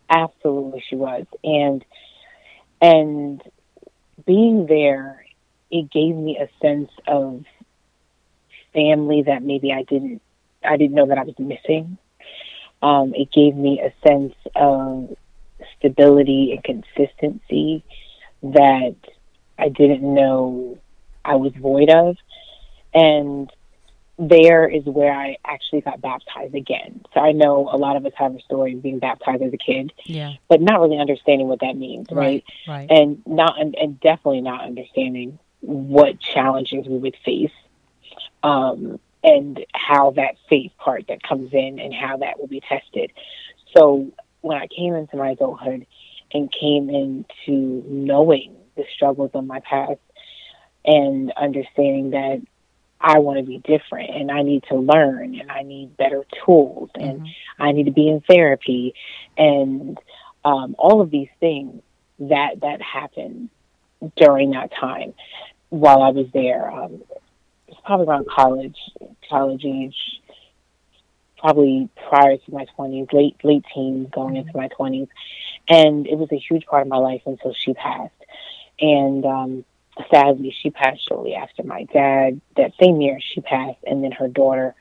Absolutely, 0.09 0.83
she 0.87 0.95
was, 0.95 1.25
and 1.43 1.83
and 2.79 3.41
being 4.27 4.67
there, 4.67 5.24
it 5.71 5.91
gave 5.91 6.15
me 6.15 6.37
a 6.37 6.49
sense 6.61 6.89
of 7.07 7.43
family 8.73 9.23
that 9.23 9.41
maybe 9.41 9.71
I 9.71 9.83
didn't 9.83 10.21
I 10.63 10.77
didn't 10.77 10.95
know 10.95 11.07
that 11.07 11.17
I 11.17 11.23
was 11.23 11.37
missing. 11.39 11.97
Um, 12.81 13.13
it 13.15 13.31
gave 13.31 13.55
me 13.55 13.81
a 13.81 13.93
sense 14.07 14.33
of 14.55 15.15
stability 15.77 16.51
and 16.51 16.63
consistency 16.63 17.83
that 18.43 18.95
I 19.57 19.69
didn't 19.69 20.01
know 20.01 20.77
I 21.23 21.35
was 21.35 21.53
void 21.53 21.89
of. 21.89 22.17
And 22.93 23.51
there 24.17 24.67
is 24.67 24.85
where 24.85 25.11
I 25.11 25.37
actually 25.45 25.81
got 25.81 26.01
baptized 26.01 26.55
again. 26.55 27.01
So 27.13 27.19
I 27.19 27.33
know 27.33 27.69
a 27.71 27.77
lot 27.77 27.97
of 27.97 28.05
us 28.05 28.13
have 28.15 28.35
a 28.35 28.39
story 28.41 28.73
of 28.73 28.81
being 28.81 28.99
baptized 28.99 29.43
as 29.43 29.53
a 29.53 29.57
kid, 29.57 29.91
yeah, 30.05 30.33
but 30.47 30.61
not 30.61 30.79
really 30.79 30.99
understanding 30.99 31.47
what 31.47 31.59
that 31.59 31.75
means, 31.75 32.07
right? 32.11 32.43
Right. 32.67 32.89
right. 32.89 32.89
And 32.89 33.21
not 33.25 33.59
and, 33.59 33.75
and 33.75 33.99
definitely 33.99 34.41
not 34.41 34.63
understanding 34.63 35.37
what 35.65 36.19
challenges 36.19 36.85
we 36.87 36.97
would 36.97 37.17
face, 37.23 37.51
um, 38.43 38.99
and 39.23 39.65
how 39.73 40.11
that 40.11 40.35
faith 40.49 40.71
part 40.77 41.05
that 41.07 41.23
comes 41.23 41.51
in 41.53 41.79
and 41.79 41.93
how 41.93 42.17
that 42.17 42.39
will 42.39 42.47
be 42.47 42.61
tested. 42.61 43.11
So 43.75 44.11
when 44.41 44.57
I 44.57 44.67
came 44.67 44.93
into 44.93 45.17
my 45.17 45.31
adulthood 45.31 45.87
and 46.31 46.51
came 46.51 46.89
into 46.89 47.83
knowing 47.87 48.55
the 48.75 48.85
struggles 48.93 49.31
of 49.33 49.45
my 49.45 49.59
past 49.61 49.99
and 50.85 51.31
understanding 51.35 52.11
that 52.11 52.41
I 53.01 53.19
want 53.19 53.39
to 53.39 53.43
be 53.43 53.57
different 53.57 54.11
and 54.11 54.31
I 54.31 54.43
need 54.43 54.63
to 54.69 54.75
learn 54.75 55.35
and 55.35 55.51
I 55.51 55.63
need 55.63 55.97
better 55.97 56.23
tools 56.45 56.89
and 56.95 57.21
mm-hmm. 57.21 57.63
I 57.63 57.71
need 57.71 57.85
to 57.85 57.91
be 57.91 58.07
in 58.07 58.21
therapy 58.21 58.93
and 59.37 59.97
um, 60.43 60.75
all 60.77 61.01
of 61.01 61.09
these 61.09 61.29
things 61.39 61.81
that 62.19 62.61
that 62.61 62.81
happened 62.81 63.49
during 64.15 64.51
that 64.51 64.71
time 64.79 65.13
while 65.75 66.01
I 66.01 66.09
was 66.09 66.27
there. 66.33 66.71
Um, 66.71 67.03
it's 67.67 67.79
probably 67.83 68.07
around 68.07 68.27
college, 68.27 68.77
college 69.29 69.65
age, 69.65 69.95
probably 71.37 71.89
prior 72.09 72.37
to 72.37 72.51
my 72.51 72.65
20s, 72.77 73.11
late 73.11 73.35
late 73.43 73.65
teens, 73.73 74.07
going 74.11 74.37
into 74.37 74.55
my 74.55 74.69
20s, 74.69 75.09
and 75.67 76.07
it 76.07 76.17
was 76.17 76.31
a 76.31 76.37
huge 76.37 76.65
part 76.65 76.83
of 76.83 76.87
my 76.87 76.97
life 76.97 77.21
until 77.25 77.53
she 77.53 77.73
passed. 77.73 78.13
And 78.79 79.25
um, 79.25 79.65
sadly, 80.09 80.55
she 80.61 80.69
passed 80.69 81.07
shortly 81.07 81.35
after 81.35 81.63
my 81.63 81.83
dad. 81.83 82.39
That 82.55 82.71
same 82.81 83.01
year, 83.01 83.19
she 83.21 83.41
passed, 83.41 83.83
and 83.85 84.03
then 84.03 84.11
her 84.13 84.27
daughter, 84.27 84.75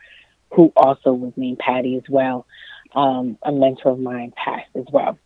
who 0.53 0.73
also 0.77 1.13
was 1.13 1.33
named 1.37 1.59
Patty 1.59 1.97
as 1.97 2.09
well, 2.09 2.47
um, 2.95 3.37
a 3.43 3.51
mentor 3.51 3.91
of 3.91 3.99
mine, 3.99 4.33
passed 4.37 4.71
as 4.77 4.87
well. 4.93 5.19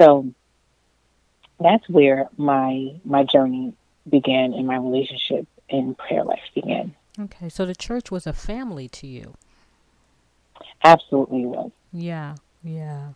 So 0.00 0.32
that's 1.60 1.88
where 1.88 2.28
my 2.36 2.94
my 3.04 3.24
journey 3.24 3.74
began, 4.10 4.52
and 4.52 4.66
my 4.66 4.76
relationship 4.76 5.46
in 5.68 5.94
prayer 5.94 6.24
life 6.24 6.40
began. 6.54 6.94
Okay, 7.20 7.48
so 7.48 7.64
the 7.66 7.74
church 7.74 8.10
was 8.10 8.26
a 8.26 8.32
family 8.32 8.88
to 8.88 9.06
you. 9.06 9.34
Absolutely 10.84 11.46
was. 11.46 11.70
Yeah, 11.92 12.36
yeah. 12.62 13.08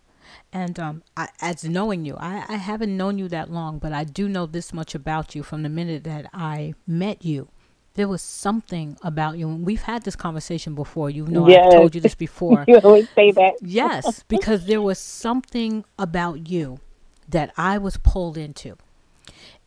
And 0.52 0.78
um, 0.78 1.02
I, 1.16 1.28
as 1.40 1.64
knowing 1.64 2.04
you, 2.04 2.16
I, 2.18 2.44
I 2.49 2.56
haven't 2.56 2.96
known 2.96 3.18
you 3.18 3.28
that 3.28 3.50
long, 3.50 3.78
but 3.78 3.92
I 3.92 4.04
do 4.04 4.28
know 4.28 4.46
this 4.46 4.72
much 4.72 4.94
about 4.94 5.34
you 5.34 5.42
from 5.42 5.62
the 5.62 5.68
minute 5.68 6.04
that 6.04 6.26
I 6.32 6.75
met 6.87 7.25
you. 7.25 7.49
There 7.94 8.08
was 8.08 8.22
something 8.22 8.96
about 9.02 9.37
you, 9.37 9.49
and 9.49 9.66
we've 9.66 9.82
had 9.82 10.04
this 10.04 10.16
conversation 10.16 10.75
before. 10.75 11.11
You 11.11 11.26
know, 11.26 11.46
yes. 11.46 11.66
I've 11.66 11.72
told 11.72 11.94
you 11.94 12.00
this 12.00 12.14
before. 12.26 12.64
you 12.66 12.78
always 12.78 13.08
say 13.11 13.30
that. 13.32 13.54
yes, 13.62 14.25
because 14.28 14.66
there 14.66 14.80
was 14.80 14.99
something 14.99 15.84
about 15.99 16.49
you 16.49 16.80
that 17.28 17.52
I 17.56 17.78
was 17.78 17.99
pulled 17.99 18.38
into. 18.38 18.76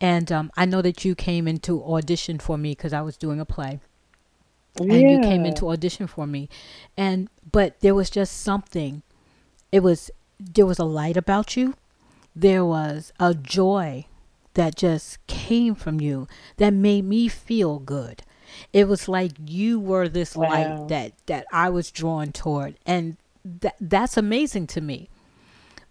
And 0.01 0.31
um, 0.31 0.51
I 0.57 0.65
know 0.65 0.81
that 0.81 1.05
you 1.05 1.15
came 1.15 1.47
into 1.47 1.83
audition 1.83 2.39
for 2.39 2.57
me 2.57 2.71
because 2.71 2.93
I 2.93 3.01
was 3.01 3.17
doing 3.17 3.39
a 3.39 3.45
play. 3.45 3.79
And 4.77 4.91
you 4.91 5.21
came 5.21 5.45
into 5.45 5.69
audition 5.69 6.05
for 6.05 6.27
me. 6.27 6.49
And 6.97 7.29
but 7.49 7.79
there 7.79 7.95
was 7.95 8.09
just 8.09 8.41
something. 8.41 9.03
It 9.71 9.81
was 9.81 10.11
there 10.37 10.65
was 10.65 10.79
a 10.79 10.83
light 10.83 11.15
about 11.15 11.55
you. 11.55 11.75
There 12.35 12.65
was 12.65 13.13
a 13.17 13.33
joy 13.33 14.05
that 14.55 14.75
just 14.75 15.25
came 15.27 15.75
from 15.75 16.01
you 16.01 16.27
that 16.57 16.73
made 16.73 17.05
me 17.05 17.29
feel 17.29 17.79
good. 17.79 18.23
It 18.73 18.87
was 18.87 19.07
like 19.07 19.31
you 19.45 19.79
were 19.79 20.09
this 20.09 20.35
wow. 20.35 20.49
light 20.49 20.87
that 20.89 21.13
that 21.27 21.45
I 21.53 21.69
was 21.69 21.89
drawn 21.89 22.33
toward. 22.33 22.75
And 22.85 23.15
that 23.45 23.77
that's 23.79 24.17
amazing 24.17 24.67
to 24.67 24.81
me 24.81 25.09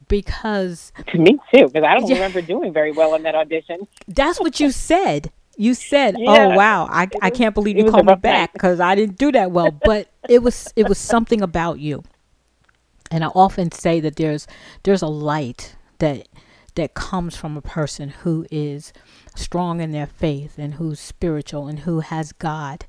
because 0.08 0.92
to 1.08 1.18
me 1.18 1.38
too 1.52 1.66
because 1.66 1.84
I 1.84 1.94
don't 1.94 2.08
yeah, 2.08 2.14
remember 2.14 2.42
doing 2.42 2.72
very 2.72 2.92
well 2.92 3.14
in 3.14 3.22
that 3.24 3.34
audition 3.34 3.86
that's 4.08 4.40
what 4.40 4.60
you 4.60 4.70
said 4.70 5.30
you 5.56 5.74
said, 5.74 6.16
oh, 6.16 6.20
yeah. 6.20 6.46
"Oh 6.46 6.56
wow, 6.56 6.88
I, 6.90 7.08
I 7.22 7.30
can't 7.30 7.54
believe 7.54 7.76
you 7.76 7.90
called 7.90 8.06
me 8.06 8.14
back 8.14 8.52
because 8.52 8.80
I 8.80 8.94
didn't 8.94 9.18
do 9.18 9.32
that 9.32 9.50
well." 9.50 9.70
But 9.70 10.08
it 10.28 10.42
was 10.42 10.72
it 10.76 10.88
was 10.88 10.98
something 10.98 11.40
about 11.42 11.78
you, 11.78 12.02
and 13.10 13.24
I 13.24 13.28
often 13.28 13.70
say 13.70 14.00
that 14.00 14.16
there's 14.16 14.46
there's 14.82 15.02
a 15.02 15.06
light 15.06 15.76
that 15.98 16.28
that 16.74 16.94
comes 16.94 17.36
from 17.36 17.56
a 17.56 17.62
person 17.62 18.08
who 18.08 18.46
is 18.50 18.92
strong 19.36 19.80
in 19.80 19.92
their 19.92 20.06
faith 20.06 20.58
and 20.58 20.74
who's 20.74 20.98
spiritual 20.98 21.68
and 21.68 21.80
who 21.80 22.00
has 22.00 22.32
God 22.32 22.86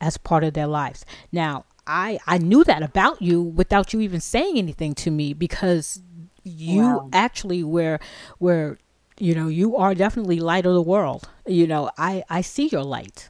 as 0.00 0.16
part 0.16 0.44
of 0.44 0.54
their 0.54 0.66
lives. 0.66 1.04
Now, 1.30 1.66
I 1.86 2.18
I 2.26 2.38
knew 2.38 2.64
that 2.64 2.82
about 2.82 3.20
you 3.20 3.42
without 3.42 3.92
you 3.92 4.00
even 4.00 4.20
saying 4.20 4.56
anything 4.56 4.94
to 4.96 5.10
me 5.10 5.34
because 5.34 6.02
you 6.44 6.82
wow. 6.82 7.08
actually 7.12 7.62
were 7.62 7.98
were 8.38 8.78
you 9.18 9.34
know 9.34 9.48
you 9.48 9.76
are 9.76 9.94
definitely 9.94 10.40
light 10.40 10.66
of 10.66 10.74
the 10.74 10.82
world 10.82 11.28
you 11.46 11.66
know 11.66 11.90
i 11.98 12.22
i 12.28 12.40
see 12.40 12.68
your 12.68 12.84
light 12.84 13.28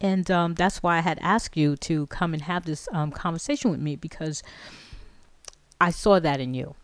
and 0.00 0.30
um, 0.30 0.54
that's 0.54 0.82
why 0.82 0.96
i 0.96 1.00
had 1.00 1.18
asked 1.20 1.56
you 1.56 1.76
to 1.76 2.06
come 2.06 2.32
and 2.32 2.42
have 2.42 2.64
this 2.64 2.88
um, 2.92 3.10
conversation 3.10 3.70
with 3.70 3.80
me 3.80 3.96
because 3.96 4.42
i 5.80 5.90
saw 5.90 6.18
that 6.18 6.40
in 6.40 6.54
you 6.54 6.74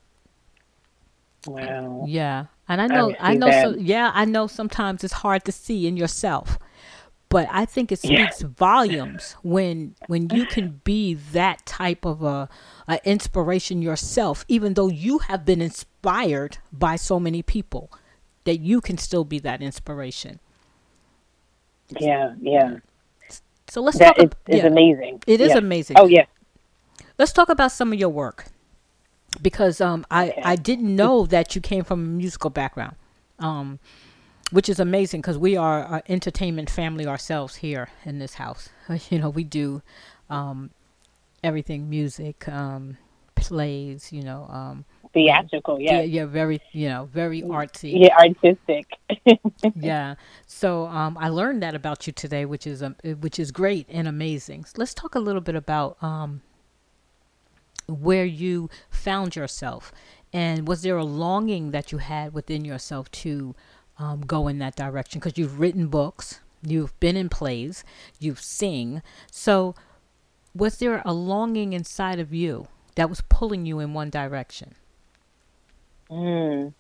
Wow. 1.47 2.05
Yeah. 2.07 2.47
And 2.69 2.81
I 2.81 2.87
know 2.89 3.15
I, 3.21 3.33
I 3.33 3.35
know 3.35 3.51
so, 3.51 3.77
yeah, 3.79 4.11
I 4.13 4.25
know 4.25 4.47
sometimes 4.47 5.05
it's 5.05 5.15
hard 5.15 5.45
to 5.45 5.53
see 5.53 5.87
in 5.87 5.97
yourself. 5.97 6.59
But 7.37 7.49
I 7.53 7.67
think 7.67 7.93
it 7.93 7.99
speaks 7.99 8.41
yeah. 8.41 8.49
volumes 8.57 9.37
when 9.43 9.95
when 10.07 10.31
you 10.31 10.47
can 10.47 10.81
be 10.85 11.13
that 11.13 11.67
type 11.67 12.07
of 12.07 12.23
a, 12.23 12.49
a 12.89 12.99
inspiration 13.05 13.83
yourself, 13.83 14.47
even 14.49 14.73
though 14.73 14.89
you 14.89 15.19
have 15.19 15.45
been 15.45 15.61
inspired 15.61 16.57
by 16.73 16.97
so 16.97 17.21
many 17.21 17.43
people, 17.43 17.93
that 18.45 18.61
you 18.61 18.81
can 18.81 18.97
still 18.97 19.25
be 19.25 19.39
that 19.41 19.61
inspiration. 19.61 20.41
Yeah, 22.01 22.37
yeah. 22.41 22.79
So 23.69 23.83
let's 23.83 23.99
that 23.99 24.17
talk. 24.17 24.19
Is, 24.19 24.25
ab- 24.25 24.37
is 24.47 24.57
yeah. 24.61 24.67
amazing. 24.69 25.23
It 25.27 25.43
is 25.43 25.51
yeah. 25.51 25.59
amazing. 25.59 25.97
Oh 26.01 26.07
yeah. 26.07 26.25
Let's 27.19 27.35
talk 27.35 27.51
about 27.51 27.71
some 27.71 27.93
of 27.93 27.99
your 27.99 28.09
work 28.09 28.47
because 29.43 29.83
um, 29.83 30.07
I 30.11 30.31
okay. 30.31 30.43
I 30.43 30.57
didn't 30.57 30.97
know 30.97 31.27
that 31.27 31.55
you 31.55 31.61
came 31.61 31.85
from 31.85 32.01
a 32.01 32.09
musical 32.09 32.49
background, 32.49 32.97
um, 33.39 33.79
which 34.51 34.69
is 34.69 34.79
amazing 34.79 35.21
because 35.21 35.39
we 35.39 35.57
are 35.57 35.95
an 35.95 36.03
entertainment 36.09 36.71
family 36.71 37.07
ourselves 37.07 37.57
here 37.57 37.89
in 38.05 38.19
this 38.19 38.35
house. 38.35 38.69
You 39.11 39.19
know, 39.19 39.31
we 39.31 39.45
do 39.45 39.83
um, 40.31 40.71
everything 41.43 41.91
music, 41.91 42.49
um, 42.49 42.97
plays. 43.35 44.13
You 44.13 44.23
know, 44.23 44.47
um, 44.51 44.85
theatrical. 45.13 45.81
Yeah, 45.81 46.03
yeah, 46.03 46.27
very 46.27 46.61
you 46.73 46.89
know 46.89 47.09
very 47.13 47.43
artsy. 47.43 48.01
Yeah, 48.01 48.17
artistic. 48.17 48.87
yeah. 49.75 50.15
So 50.47 50.87
um, 50.87 51.17
I 51.19 51.29
learned 51.29 51.63
that 51.63 51.75
about 51.75 52.07
you 52.07 52.13
today, 52.13 52.45
which 52.45 52.67
is 52.67 52.83
um, 52.83 52.97
which 53.21 53.39
is 53.39 53.51
great 53.51 53.87
and 53.89 54.07
amazing. 54.07 54.67
So 54.67 54.75
let's 54.77 54.95
talk 54.95 55.15
a 55.15 55.21
little 55.21 55.41
bit 55.41 55.57
about 55.57 55.97
um, 56.03 56.43
where 57.89 58.25
you 58.25 58.71
found 58.91 59.37
yourself. 59.37 59.93
And 60.33 60.69
was 60.69 60.83
there 60.83 60.97
a 60.97 61.05
longing 61.05 61.71
that 61.71 61.93
you 61.93 61.99
had 61.99 62.35
within 62.35 62.65
yourself 62.65 63.11
to 63.13 63.55
um, 63.99 64.21
go 64.21 64.49
in 64.49 64.59
that 64.59 64.77
direction? 64.77 65.21
Because 65.21 65.39
you've 65.39 65.59
written 65.61 65.89
books, 65.89 66.41
you've 66.63 66.99
been 67.01 67.17
in 67.17 67.29
plays, 67.29 67.85
you've 68.19 68.41
sing. 68.41 69.03
So, 69.31 69.75
was 70.55 70.79
there 70.79 71.03
a 71.05 71.13
longing 71.13 71.73
inside 71.73 72.19
of 72.19 72.33
you 72.33 72.69
that 72.95 73.11
was 73.11 73.21
pulling 73.29 73.67
you 73.67 73.79
in 73.81 73.95
one 73.95 74.11
direction? 74.11 74.75
Mm. 76.11 76.73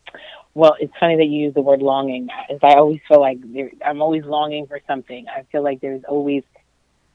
Well, 0.54 0.76
it's 0.80 0.92
funny 0.98 1.16
that 1.16 1.26
you 1.26 1.42
use 1.44 1.54
the 1.54 1.60
word 1.60 1.82
longing. 1.82 2.28
As 2.48 2.58
I 2.62 2.74
always 2.74 3.00
feel 3.06 3.20
like 3.20 3.38
there, 3.42 3.70
I'm 3.84 4.00
always 4.00 4.24
longing 4.24 4.66
for 4.66 4.80
something. 4.86 5.26
I 5.28 5.42
feel 5.52 5.62
like 5.62 5.80
there's 5.80 6.04
always 6.08 6.44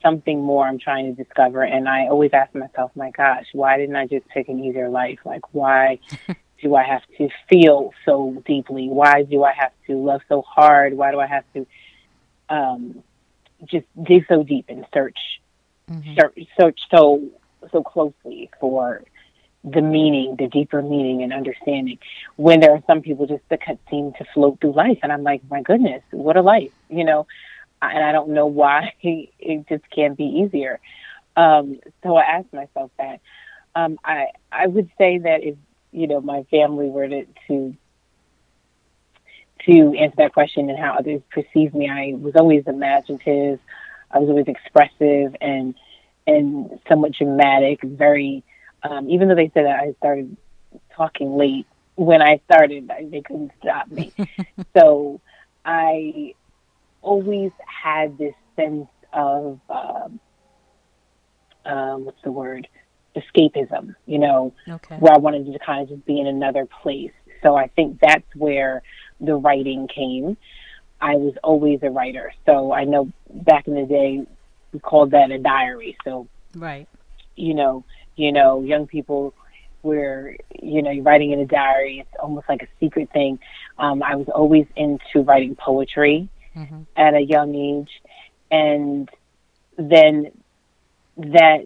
something 0.03 0.41
more 0.41 0.67
I'm 0.67 0.79
trying 0.79 1.15
to 1.15 1.23
discover. 1.23 1.63
And 1.63 1.87
I 1.87 2.07
always 2.07 2.31
ask 2.33 2.53
myself, 2.53 2.91
my 2.95 3.11
gosh, 3.11 3.45
why 3.53 3.77
didn't 3.77 3.95
I 3.95 4.07
just 4.07 4.27
pick 4.29 4.49
an 4.49 4.63
easier 4.63 4.89
life? 4.89 5.19
Like, 5.25 5.53
why 5.53 5.99
do 6.61 6.75
I 6.75 6.83
have 6.83 7.01
to 7.17 7.29
feel 7.49 7.93
so 8.05 8.41
deeply? 8.45 8.87
Why 8.87 9.23
do 9.23 9.43
I 9.43 9.53
have 9.53 9.71
to 9.87 9.97
love 9.97 10.21
so 10.29 10.41
hard? 10.41 10.93
Why 10.93 11.11
do 11.11 11.19
I 11.19 11.27
have 11.27 11.43
to 11.53 11.67
um, 12.49 13.03
just 13.65 13.85
dig 14.01 14.25
so 14.27 14.43
deep 14.43 14.65
and 14.69 14.85
search, 14.93 15.17
mm-hmm. 15.89 16.15
search, 16.19 16.47
search 16.59 16.79
so 16.93 17.29
so 17.71 17.83
closely 17.83 18.49
for 18.59 19.03
the 19.63 19.81
meaning, 19.81 20.35
the 20.37 20.47
deeper 20.47 20.81
meaning 20.81 21.21
and 21.21 21.31
understanding. 21.31 21.99
When 22.35 22.59
there 22.59 22.71
are 22.71 22.83
some 22.87 23.01
people 23.01 23.27
just 23.27 23.43
that 23.49 23.59
seem 23.89 24.13
to 24.13 24.25
float 24.33 24.59
through 24.59 24.73
life, 24.73 24.97
and 25.03 25.11
I'm 25.11 25.23
like, 25.23 25.41
my 25.49 25.61
goodness, 25.61 26.01
what 26.11 26.37
a 26.37 26.41
life, 26.41 26.71
you 26.89 27.03
know 27.03 27.27
and 27.81 28.03
I 28.03 28.11
don't 28.11 28.29
know 28.29 28.45
why 28.45 28.93
it 29.01 29.67
just 29.67 29.89
can't 29.89 30.17
be 30.17 30.25
easier. 30.25 30.79
Um, 31.35 31.79
so 32.03 32.15
I 32.15 32.23
asked 32.23 32.53
myself 32.53 32.91
that. 32.97 33.19
Um, 33.73 33.97
I 34.03 34.27
I 34.51 34.67
would 34.67 34.89
say 34.97 35.19
that 35.19 35.43
if 35.43 35.55
you 35.91 36.07
know 36.07 36.21
my 36.21 36.43
family 36.51 36.89
were 36.89 37.07
to, 37.07 37.25
to 37.47 37.75
to 39.65 39.93
answer 39.97 40.15
that 40.17 40.33
question 40.33 40.69
and 40.69 40.79
how 40.79 40.95
others 40.97 41.21
perceive 41.31 41.73
me, 41.73 41.89
I 41.89 42.13
was 42.17 42.33
always 42.35 42.63
imaginative. 42.67 43.59
I 44.09 44.19
was 44.19 44.29
always 44.29 44.47
expressive 44.47 45.35
and 45.39 45.75
and 46.27 46.79
somewhat 46.87 47.13
dramatic. 47.13 47.81
Very, 47.83 48.43
um, 48.83 49.09
even 49.09 49.27
though 49.27 49.35
they 49.35 49.51
said 49.53 49.65
that 49.65 49.79
I 49.79 49.93
started 49.97 50.35
talking 50.95 51.37
late 51.37 51.65
when 51.95 52.21
I 52.21 52.41
started, 52.45 52.91
they 53.09 53.21
couldn't 53.21 53.51
stop 53.61 53.89
me. 53.89 54.11
so 54.77 55.21
I 55.65 56.35
always 57.01 57.51
had 57.65 58.17
this 58.17 58.35
sense 58.55 58.87
of 59.13 59.59
um, 59.69 60.19
um, 61.65 62.05
what's 62.05 62.21
the 62.23 62.31
word 62.31 62.67
escapism 63.15 63.95
you 64.05 64.19
know 64.19 64.53
okay. 64.67 64.95
where 64.97 65.13
i 65.13 65.17
wanted 65.17 65.51
to 65.51 65.59
kind 65.59 65.83
of 65.83 65.89
just 65.89 66.05
be 66.05 66.19
in 66.19 66.27
another 66.27 66.65
place. 66.65 67.11
So 67.43 67.55
i 67.55 67.67
think 67.67 67.99
that's 67.99 68.35
where 68.35 68.83
the 69.19 69.35
writing 69.35 69.87
came. 69.87 70.37
I 70.99 71.15
was 71.15 71.33
always 71.43 71.79
a 71.83 71.89
writer. 71.89 72.33
So 72.45 72.71
i 72.71 72.83
know 72.83 73.11
back 73.29 73.67
in 73.67 73.75
the 73.75 73.85
day 73.85 74.25
we 74.71 74.79
called 74.79 75.11
that 75.11 75.31
a 75.31 75.37
diary. 75.37 75.97
So 76.03 76.27
right. 76.55 76.87
you 77.35 77.53
know 77.53 77.83
you 78.15 78.31
know 78.31 78.61
young 78.61 78.87
people 78.87 79.33
where 79.81 80.37
you 80.61 80.81
know 80.81 80.91
you're 80.91 81.03
writing 81.03 81.31
in 81.31 81.39
a 81.39 81.45
diary 81.45 81.99
it's 81.99 82.15
almost 82.21 82.47
like 82.47 82.61
a 82.61 82.67
secret 82.79 83.11
thing. 83.11 83.39
Um, 83.77 84.03
i 84.03 84.15
was 84.15 84.27
always 84.29 84.67
into 84.75 85.21
writing 85.21 85.55
poetry 85.55 86.29
mm-hmm. 86.55 86.81
at 86.95 87.13
a 87.13 87.21
young 87.21 87.55
age, 87.55 88.01
and 88.49 89.09
then 89.77 90.31
that 91.17 91.65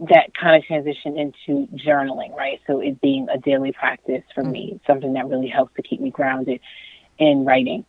that 0.00 0.32
kind 0.34 0.56
of 0.56 0.64
transition 0.64 1.18
into 1.18 1.66
journaling, 1.74 2.34
right? 2.36 2.60
So 2.66 2.80
it 2.80 3.00
being 3.00 3.28
a 3.28 3.38
daily 3.38 3.72
practice 3.72 4.22
for 4.34 4.42
mm-hmm. 4.42 4.52
me, 4.52 4.80
something 4.86 5.14
that 5.14 5.26
really 5.26 5.48
helps 5.48 5.74
to 5.76 5.82
keep 5.82 6.00
me 6.00 6.10
grounded 6.10 6.60
in 7.18 7.44
writing. 7.44 7.84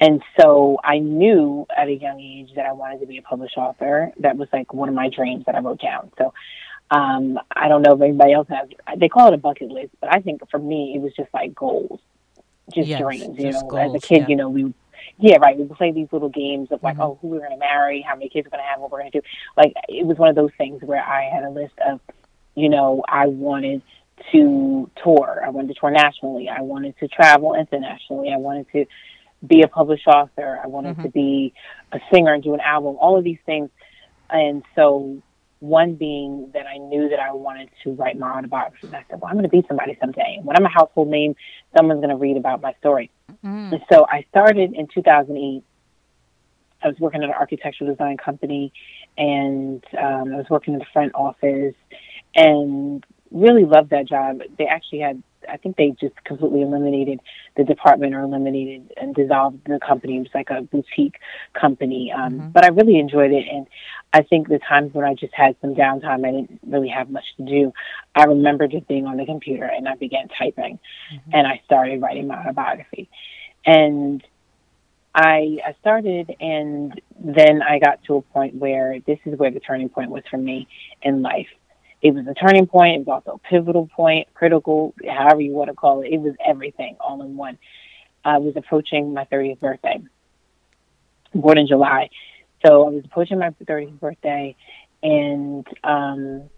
And 0.00 0.22
so 0.40 0.80
I 0.82 0.98
knew 0.98 1.66
at 1.76 1.86
a 1.86 1.94
young 1.94 2.20
age 2.20 2.54
that 2.56 2.66
I 2.66 2.72
wanted 2.72 3.00
to 3.00 3.06
be 3.06 3.18
a 3.18 3.22
published 3.22 3.56
author. 3.56 4.10
That 4.18 4.36
was 4.36 4.48
like 4.52 4.74
one 4.74 4.88
of 4.88 4.94
my 4.94 5.08
dreams 5.08 5.44
that 5.46 5.54
I 5.54 5.60
wrote 5.60 5.80
down. 5.80 6.10
So 6.18 6.34
um, 6.90 7.38
I 7.54 7.68
don't 7.68 7.82
know 7.82 7.94
if 7.94 8.00
anybody 8.00 8.32
else 8.32 8.48
has. 8.48 8.68
They 8.96 9.08
call 9.08 9.28
it 9.28 9.34
a 9.34 9.38
bucket 9.38 9.70
list, 9.70 9.92
but 10.00 10.12
I 10.12 10.20
think 10.20 10.42
for 10.50 10.58
me 10.58 10.94
it 10.96 11.00
was 11.00 11.12
just 11.14 11.32
like 11.32 11.54
goals, 11.54 12.00
just 12.74 12.88
yes, 12.88 13.00
dreams. 13.00 13.38
You 13.38 13.52
know, 13.52 13.62
goals, 13.62 13.94
as 13.96 14.02
a 14.02 14.06
kid, 14.06 14.22
yeah. 14.22 14.28
you 14.28 14.36
know, 14.36 14.48
we 14.48 14.74
yeah, 15.18 15.36
right. 15.36 15.56
We 15.56 15.64
would 15.64 15.76
play 15.76 15.92
these 15.92 16.08
little 16.12 16.28
games 16.28 16.68
of 16.70 16.82
like, 16.82 16.94
mm-hmm. 16.94 17.02
oh, 17.02 17.18
who 17.20 17.28
we're 17.28 17.38
going 17.40 17.52
to 17.52 17.58
marry, 17.58 18.00
how 18.00 18.14
many 18.14 18.28
kids 18.28 18.46
we're 18.46 18.56
going 18.56 18.64
to 18.64 18.70
have, 18.70 18.80
what 18.80 18.90
we're 18.90 19.00
going 19.00 19.12
to 19.12 19.20
do. 19.20 19.26
Like, 19.56 19.74
it 19.88 20.06
was 20.06 20.18
one 20.18 20.28
of 20.28 20.34
those 20.34 20.50
things 20.58 20.82
where 20.82 21.02
I 21.02 21.30
had 21.32 21.44
a 21.44 21.50
list 21.50 21.74
of, 21.86 22.00
you 22.54 22.68
know, 22.68 23.02
I 23.08 23.26
wanted 23.26 23.82
to 24.32 24.90
tour. 25.02 25.42
I 25.44 25.50
wanted 25.50 25.74
to 25.74 25.80
tour 25.80 25.90
nationally. 25.90 26.48
I 26.48 26.60
wanted 26.62 26.98
to 26.98 27.08
travel 27.08 27.54
internationally. 27.54 28.30
I 28.32 28.36
wanted 28.36 28.66
to 28.72 28.86
be 29.46 29.62
a 29.62 29.68
published 29.68 30.06
author. 30.06 30.60
I 30.62 30.66
wanted 30.66 30.94
mm-hmm. 30.94 31.02
to 31.04 31.08
be 31.10 31.54
a 31.92 31.98
singer 32.12 32.32
and 32.32 32.42
do 32.42 32.54
an 32.54 32.60
album. 32.60 32.96
All 33.00 33.18
of 33.18 33.24
these 33.24 33.38
things. 33.44 33.70
And 34.30 34.62
so, 34.74 35.20
one 35.62 35.94
being 35.94 36.50
that 36.54 36.66
I 36.66 36.78
knew 36.78 37.08
that 37.08 37.20
I 37.20 37.32
wanted 37.32 37.70
to 37.84 37.92
write 37.92 38.18
my 38.18 38.30
autobiography. 38.30 38.88
And 38.88 38.96
I 38.96 39.04
said, 39.08 39.20
well, 39.20 39.30
I'm 39.30 39.36
going 39.36 39.44
to 39.44 39.48
be 39.48 39.64
somebody 39.68 39.96
someday. 40.00 40.40
When 40.42 40.56
I'm 40.56 40.64
a 40.64 40.68
household 40.68 41.08
name, 41.08 41.36
someone's 41.76 42.00
going 42.00 42.10
to 42.10 42.16
read 42.16 42.36
about 42.36 42.60
my 42.60 42.74
story. 42.80 43.12
Mm. 43.44 43.72
And 43.72 43.82
so 43.90 44.06
I 44.08 44.24
started 44.30 44.74
in 44.74 44.86
2008. 44.88 45.62
I 46.84 46.88
was 46.88 46.98
working 46.98 47.22
at 47.22 47.28
an 47.28 47.34
architectural 47.34 47.90
design 47.90 48.16
company, 48.16 48.72
and 49.16 49.84
um, 49.96 50.34
I 50.34 50.36
was 50.36 50.46
working 50.50 50.74
in 50.74 50.80
the 50.80 50.86
front 50.92 51.12
office, 51.14 51.76
and 52.34 53.04
really 53.30 53.64
loved 53.64 53.90
that 53.90 54.06
job. 54.06 54.40
They 54.58 54.66
actually 54.66 55.00
had, 55.00 55.22
I 55.48 55.56
think 55.56 55.76
they 55.76 55.94
just 56.00 56.14
completely 56.24 56.62
eliminated 56.62 57.20
the 57.56 57.64
department 57.64 58.14
or 58.14 58.20
eliminated 58.20 58.92
and 59.00 59.14
dissolved 59.14 59.60
the 59.66 59.78
company. 59.78 60.16
It 60.16 60.20
was 60.20 60.28
like 60.34 60.50
a 60.50 60.62
boutique 60.62 61.16
company, 61.58 62.12
um, 62.12 62.32
mm-hmm. 62.32 62.48
but 62.50 62.64
I 62.64 62.68
really 62.68 62.98
enjoyed 62.98 63.32
it, 63.32 63.46
and 63.50 63.66
I 64.12 64.22
think 64.22 64.48
the 64.48 64.58
times 64.58 64.94
when 64.94 65.04
I 65.04 65.14
just 65.14 65.34
had 65.34 65.56
some 65.60 65.74
downtime, 65.74 66.26
I 66.26 66.30
didn't 66.30 66.60
really 66.66 66.88
have 66.88 67.10
much 67.10 67.24
to 67.38 67.44
do. 67.44 67.72
I 68.14 68.24
remember 68.24 68.68
just 68.68 68.86
being 68.88 69.06
on 69.06 69.16
the 69.16 69.26
computer 69.26 69.64
and 69.64 69.88
I 69.88 69.94
began 69.94 70.28
typing, 70.28 70.78
mm-hmm. 71.12 71.30
and 71.32 71.46
I 71.46 71.60
started 71.64 72.00
writing 72.00 72.26
my 72.26 72.38
autobiography 72.38 73.08
and 73.64 74.22
I, 75.14 75.58
I 75.66 75.74
started, 75.80 76.34
and 76.40 76.98
then 77.22 77.62
I 77.62 77.78
got 77.78 78.02
to 78.04 78.16
a 78.16 78.22
point 78.22 78.54
where 78.54 78.98
this 79.06 79.18
is 79.26 79.38
where 79.38 79.50
the 79.50 79.60
turning 79.60 79.88
point 79.88 80.10
was 80.10 80.22
for 80.30 80.38
me 80.38 80.68
in 81.02 81.20
life. 81.20 81.48
It 82.02 82.14
was 82.14 82.26
a 82.26 82.34
turning 82.34 82.66
point. 82.66 82.96
It 82.96 83.06
was 83.06 83.22
also 83.24 83.36
a 83.36 83.48
pivotal 83.48 83.86
point, 83.86 84.26
critical, 84.34 84.92
however 85.08 85.40
you 85.40 85.52
want 85.52 85.70
to 85.70 85.76
call 85.76 86.02
it. 86.02 86.12
It 86.12 86.18
was 86.18 86.34
everything 86.44 86.96
all 87.00 87.22
in 87.22 87.36
one. 87.36 87.58
I 88.24 88.38
was 88.38 88.56
approaching 88.56 89.14
my 89.14 89.24
30th 89.24 89.60
birthday, 89.60 90.02
born 91.32 91.58
in 91.58 91.66
July. 91.68 92.10
So 92.64 92.86
I 92.86 92.90
was 92.90 93.04
approaching 93.04 93.38
my 93.38 93.50
30th 93.50 94.00
birthday, 94.00 94.56
and 95.02 95.66
um, 95.84 96.50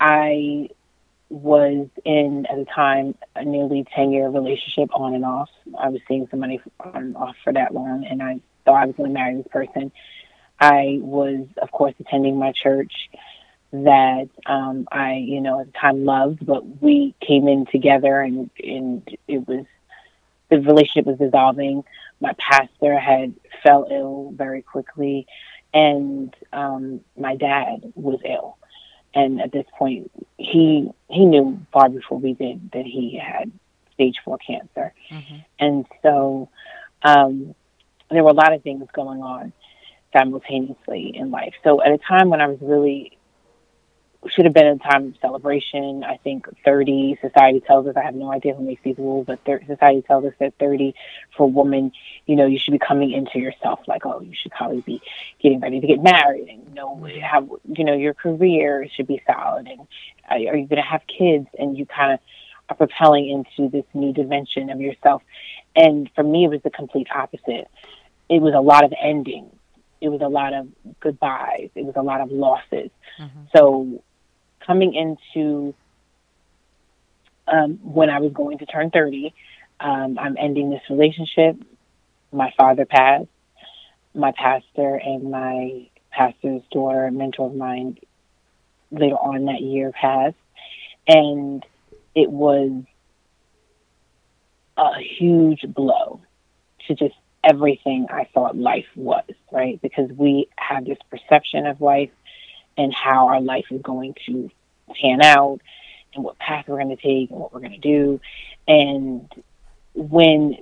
I 0.00 0.68
was 1.28 1.88
in 2.04 2.46
at 2.50 2.56
the 2.56 2.66
time 2.66 3.14
a 3.34 3.44
nearly 3.44 3.86
10 3.94 4.12
year 4.12 4.28
relationship 4.28 4.90
on 4.92 5.14
and 5.14 5.24
off. 5.24 5.48
I 5.78 5.88
was 5.88 6.00
seeing 6.06 6.28
somebody 6.30 6.60
on 6.78 6.96
and 6.96 7.16
off 7.16 7.34
for 7.42 7.52
that 7.52 7.74
long, 7.74 8.04
and 8.08 8.22
I 8.22 8.40
thought 8.64 8.82
I 8.82 8.86
was 8.86 8.96
going 8.96 9.10
to 9.10 9.14
marry 9.14 9.36
this 9.36 9.48
person. 9.50 9.90
I 10.60 10.98
was, 11.00 11.46
of 11.60 11.72
course, 11.72 11.94
attending 11.98 12.38
my 12.38 12.52
church. 12.52 12.92
That 13.72 14.28
um, 14.46 14.86
I, 14.92 15.14
you 15.14 15.40
know, 15.40 15.60
at 15.60 15.66
the 15.66 15.78
time 15.78 16.04
loved, 16.04 16.44
but 16.44 16.82
we 16.82 17.14
came 17.20 17.48
in 17.48 17.66
together 17.66 18.20
and, 18.20 18.50
and 18.62 19.18
it 19.26 19.46
was, 19.48 19.64
the 20.50 20.60
relationship 20.60 21.06
was 21.06 21.18
dissolving. 21.18 21.84
My 22.20 22.34
pastor 22.38 22.98
had 22.98 23.34
fell 23.62 23.86
ill 23.90 24.32
very 24.36 24.62
quickly 24.62 25.26
and 25.74 26.34
um, 26.52 27.00
my 27.16 27.36
dad 27.36 27.92
was 27.94 28.20
ill. 28.24 28.58
And 29.14 29.40
at 29.40 29.52
this 29.52 29.66
point, 29.78 30.10
he 30.38 30.88
he 31.08 31.24
knew 31.26 31.60
far 31.70 31.90
before 31.90 32.18
we 32.18 32.32
did 32.32 32.70
that 32.72 32.86
he 32.86 33.18
had 33.22 33.52
stage 33.92 34.16
four 34.24 34.38
cancer, 34.38 34.94
mm-hmm. 35.10 35.36
and 35.58 35.84
so 36.02 36.48
um, 37.02 37.54
there 38.10 38.24
were 38.24 38.30
a 38.30 38.34
lot 38.34 38.54
of 38.54 38.62
things 38.62 38.86
going 38.94 39.22
on 39.22 39.52
simultaneously 40.16 41.14
in 41.14 41.30
life. 41.30 41.52
So 41.62 41.82
at 41.82 41.92
a 41.92 41.98
time 41.98 42.30
when 42.30 42.40
I 42.40 42.46
was 42.46 42.58
really 42.62 43.18
should 44.28 44.44
have 44.44 44.54
been 44.54 44.66
a 44.66 44.78
time 44.78 45.08
of 45.08 45.14
celebration. 45.20 46.04
I 46.04 46.16
think 46.16 46.46
30, 46.64 47.18
society 47.20 47.60
tells 47.60 47.86
us, 47.86 47.96
I 47.96 48.02
have 48.02 48.14
no 48.14 48.32
idea 48.32 48.54
who 48.54 48.64
makes 48.64 48.82
these 48.82 48.98
rules, 48.98 49.26
but 49.26 49.40
thir- 49.44 49.62
society 49.66 50.02
tells 50.02 50.24
us 50.24 50.32
that 50.38 50.54
30 50.58 50.94
for 51.36 51.44
a 51.44 51.46
woman, 51.46 51.92
you 52.26 52.36
know, 52.36 52.46
you 52.46 52.58
should 52.58 52.72
be 52.72 52.78
coming 52.78 53.10
into 53.10 53.38
yourself 53.38 53.80
like, 53.86 54.06
oh, 54.06 54.20
you 54.20 54.32
should 54.34 54.52
probably 54.52 54.80
be 54.82 55.02
getting 55.40 55.60
ready 55.60 55.80
to 55.80 55.86
get 55.86 56.02
married 56.02 56.48
and 56.48 56.62
you 56.68 56.74
know, 56.74 57.04
have, 57.22 57.48
you 57.66 57.84
know, 57.84 57.94
your 57.94 58.14
career 58.14 58.86
should 58.94 59.06
be 59.06 59.20
solid 59.26 59.66
and 59.66 59.86
are 60.28 60.38
you 60.38 60.66
going 60.66 60.82
to 60.82 60.82
have 60.82 61.02
kids? 61.06 61.48
And 61.58 61.76
you 61.76 61.86
kind 61.86 62.12
of 62.12 62.20
are 62.68 62.76
propelling 62.76 63.28
into 63.28 63.70
this 63.70 63.84
new 63.92 64.12
dimension 64.12 64.70
of 64.70 64.80
yourself. 64.80 65.22
And 65.74 66.10
for 66.14 66.22
me, 66.22 66.44
it 66.44 66.48
was 66.48 66.62
the 66.62 66.70
complete 66.70 67.08
opposite. 67.14 67.68
It 68.28 68.40
was 68.40 68.54
a 68.54 68.60
lot 68.60 68.84
of 68.84 68.92
ending. 69.00 69.50
It 70.00 70.08
was 70.08 70.20
a 70.20 70.28
lot 70.28 70.52
of 70.52 70.68
goodbyes. 71.00 71.70
It 71.74 71.84
was 71.84 71.94
a 71.96 72.02
lot 72.02 72.20
of 72.20 72.30
losses. 72.30 72.90
Mm-hmm. 73.20 73.40
So 73.54 74.02
coming 74.66 74.94
into 74.94 75.74
um, 77.46 77.78
when 77.82 78.10
I 78.10 78.20
was 78.20 78.32
going 78.32 78.58
to 78.58 78.66
turn 78.66 78.90
30, 78.90 79.34
um, 79.80 80.18
I'm 80.18 80.36
ending 80.38 80.70
this 80.70 80.82
relationship. 80.88 81.56
My 82.32 82.52
father 82.56 82.84
passed. 82.84 83.26
My 84.14 84.32
pastor 84.32 84.96
and 84.96 85.30
my 85.30 85.88
pastor's 86.10 86.62
daughter, 86.70 87.10
mentor 87.10 87.46
of 87.46 87.54
mine, 87.54 87.98
later 88.90 89.16
on 89.16 89.46
that 89.46 89.60
year 89.60 89.92
passed. 89.92 90.36
And 91.08 91.64
it 92.14 92.30
was 92.30 92.84
a 94.76 94.90
huge 95.18 95.64
blow 95.66 96.20
to 96.86 96.94
just 96.94 97.14
everything 97.44 98.06
I 98.10 98.28
thought 98.32 98.56
life 98.56 98.86
was, 98.94 99.24
right? 99.50 99.80
Because 99.82 100.10
we 100.12 100.48
have 100.56 100.84
this 100.84 100.98
perception 101.10 101.66
of 101.66 101.80
life 101.80 102.10
and 102.76 102.92
how 102.92 103.28
our 103.28 103.40
life 103.40 103.66
is 103.70 103.82
going 103.82 104.14
to 104.26 104.50
pan 105.00 105.22
out 105.22 105.60
and 106.14 106.24
what 106.24 106.38
path 106.38 106.66
we're 106.68 106.82
going 106.82 106.94
to 106.94 107.02
take 107.02 107.30
and 107.30 107.38
what 107.38 107.52
we're 107.52 107.60
going 107.60 107.72
to 107.72 107.78
do. 107.78 108.20
And 108.66 109.32
when 109.94 110.58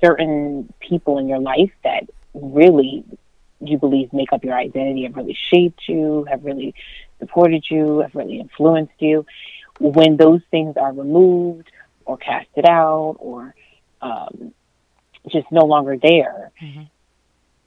certain 0.00 0.72
people 0.80 1.18
in 1.18 1.28
your 1.28 1.40
life 1.40 1.72
that 1.84 2.08
really 2.34 3.04
you 3.60 3.76
believe 3.76 4.12
make 4.12 4.32
up 4.32 4.44
your 4.44 4.54
identity 4.54 5.02
have 5.04 5.16
really 5.16 5.36
shaped 5.50 5.88
you, 5.88 6.24
have 6.30 6.44
really 6.44 6.74
supported 7.18 7.64
you, 7.68 8.00
have 8.00 8.14
really 8.14 8.38
influenced 8.38 9.00
you, 9.00 9.26
when 9.80 10.16
those 10.16 10.40
things 10.50 10.76
are 10.76 10.92
removed 10.92 11.70
or 12.04 12.16
casted 12.16 12.64
out 12.64 13.16
or 13.18 13.54
um, 14.00 14.52
just 15.28 15.50
no 15.50 15.64
longer 15.64 15.96
there, 15.96 16.52
mm-hmm 16.62 16.84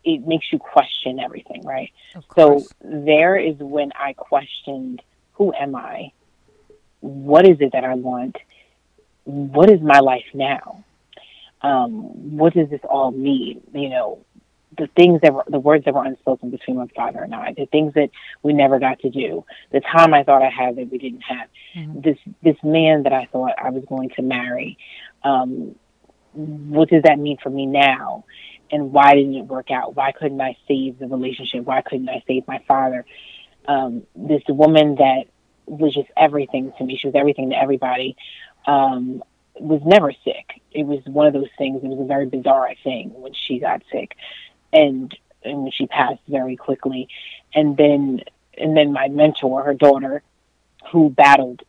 it 0.03 0.25
makes 0.27 0.51
you 0.51 0.59
question 0.59 1.19
everything, 1.19 1.63
right? 1.63 1.91
So 2.35 2.65
there 2.81 3.37
is 3.37 3.55
when 3.57 3.91
I 3.95 4.13
questioned, 4.13 5.01
who 5.33 5.53
am 5.53 5.75
I? 5.75 6.11
What 7.01 7.47
is 7.47 7.57
it 7.59 7.73
that 7.73 7.83
I 7.83 7.95
want? 7.95 8.37
What 9.23 9.69
is 9.71 9.81
my 9.81 9.99
life 9.99 10.25
now? 10.33 10.83
Um, 11.61 12.37
what 12.37 12.53
does 12.53 12.69
this 12.69 12.81
all 12.89 13.11
mean? 13.11 13.61
You 13.73 13.89
know, 13.89 14.25
the 14.77 14.87
things 14.95 15.21
that 15.21 15.33
were 15.33 15.43
the 15.47 15.59
words 15.59 15.85
that 15.85 15.93
were 15.93 16.03
unspoken 16.03 16.49
between 16.49 16.77
my 16.77 16.87
father 16.95 17.21
and 17.21 17.35
I, 17.35 17.53
the 17.53 17.65
things 17.65 17.93
that 17.93 18.09
we 18.41 18.53
never 18.53 18.79
got 18.79 18.99
to 18.99 19.09
do, 19.09 19.45
the 19.71 19.81
time 19.81 20.13
I 20.13 20.23
thought 20.23 20.41
I 20.41 20.49
had 20.49 20.77
that 20.77 20.89
we 20.89 20.97
didn't 20.97 21.21
have, 21.21 21.47
mm-hmm. 21.75 22.01
this 22.01 22.17
this 22.41 22.57
man 22.63 23.03
that 23.03 23.13
I 23.13 23.25
thought 23.25 23.53
I 23.57 23.69
was 23.69 23.83
going 23.85 24.09
to 24.15 24.21
marry. 24.21 24.77
Um, 25.23 25.75
what 26.33 26.89
does 26.89 27.03
that 27.03 27.19
mean 27.19 27.37
for 27.43 27.49
me 27.49 27.65
now? 27.65 28.23
And 28.71 28.91
why 28.93 29.15
didn't 29.15 29.35
it 29.35 29.45
work 29.45 29.71
out? 29.71 29.95
Why 29.95 30.11
couldn't 30.11 30.41
I 30.41 30.57
save 30.67 30.99
the 30.99 31.07
relationship? 31.07 31.65
Why 31.65 31.81
couldn't 31.81 32.09
I 32.09 32.23
save 32.27 32.47
my 32.47 32.63
father? 32.67 33.05
Um, 33.67 34.03
this 34.15 34.43
woman 34.47 34.95
that 34.95 35.25
was 35.65 35.93
just 35.93 36.09
everything 36.17 36.73
to 36.77 36.83
me. 36.83 36.97
She 36.97 37.07
was 37.07 37.15
everything 37.15 37.51
to 37.51 37.57
everybody. 37.57 38.15
Um, 38.65 39.23
was 39.59 39.81
never 39.85 40.11
sick. 40.23 40.61
It 40.71 40.85
was 40.85 40.99
one 41.05 41.27
of 41.27 41.33
those 41.33 41.49
things. 41.57 41.83
It 41.83 41.87
was 41.87 41.99
a 41.99 42.07
very 42.07 42.25
bizarre 42.25 42.73
thing 42.83 43.11
when 43.13 43.33
she 43.33 43.59
got 43.59 43.83
sick, 43.91 44.15
and 44.71 45.15
and 45.43 45.63
when 45.63 45.71
she 45.71 45.87
passed 45.87 46.21
very 46.27 46.55
quickly, 46.55 47.09
and 47.53 47.75
then 47.75 48.21
and 48.57 48.75
then 48.75 48.93
my 48.93 49.09
mentor, 49.09 49.63
her 49.63 49.73
daughter, 49.73 50.23
who 50.91 51.09
battled 51.09 51.63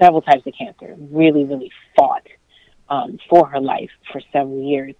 several 0.00 0.22
types 0.22 0.46
of 0.46 0.54
cancer, 0.58 0.96
really 0.98 1.44
really 1.44 1.70
fought 1.96 2.26
um, 2.88 3.18
for 3.28 3.46
her 3.48 3.60
life 3.60 3.90
for 4.10 4.20
several 4.32 4.62
years 4.62 4.94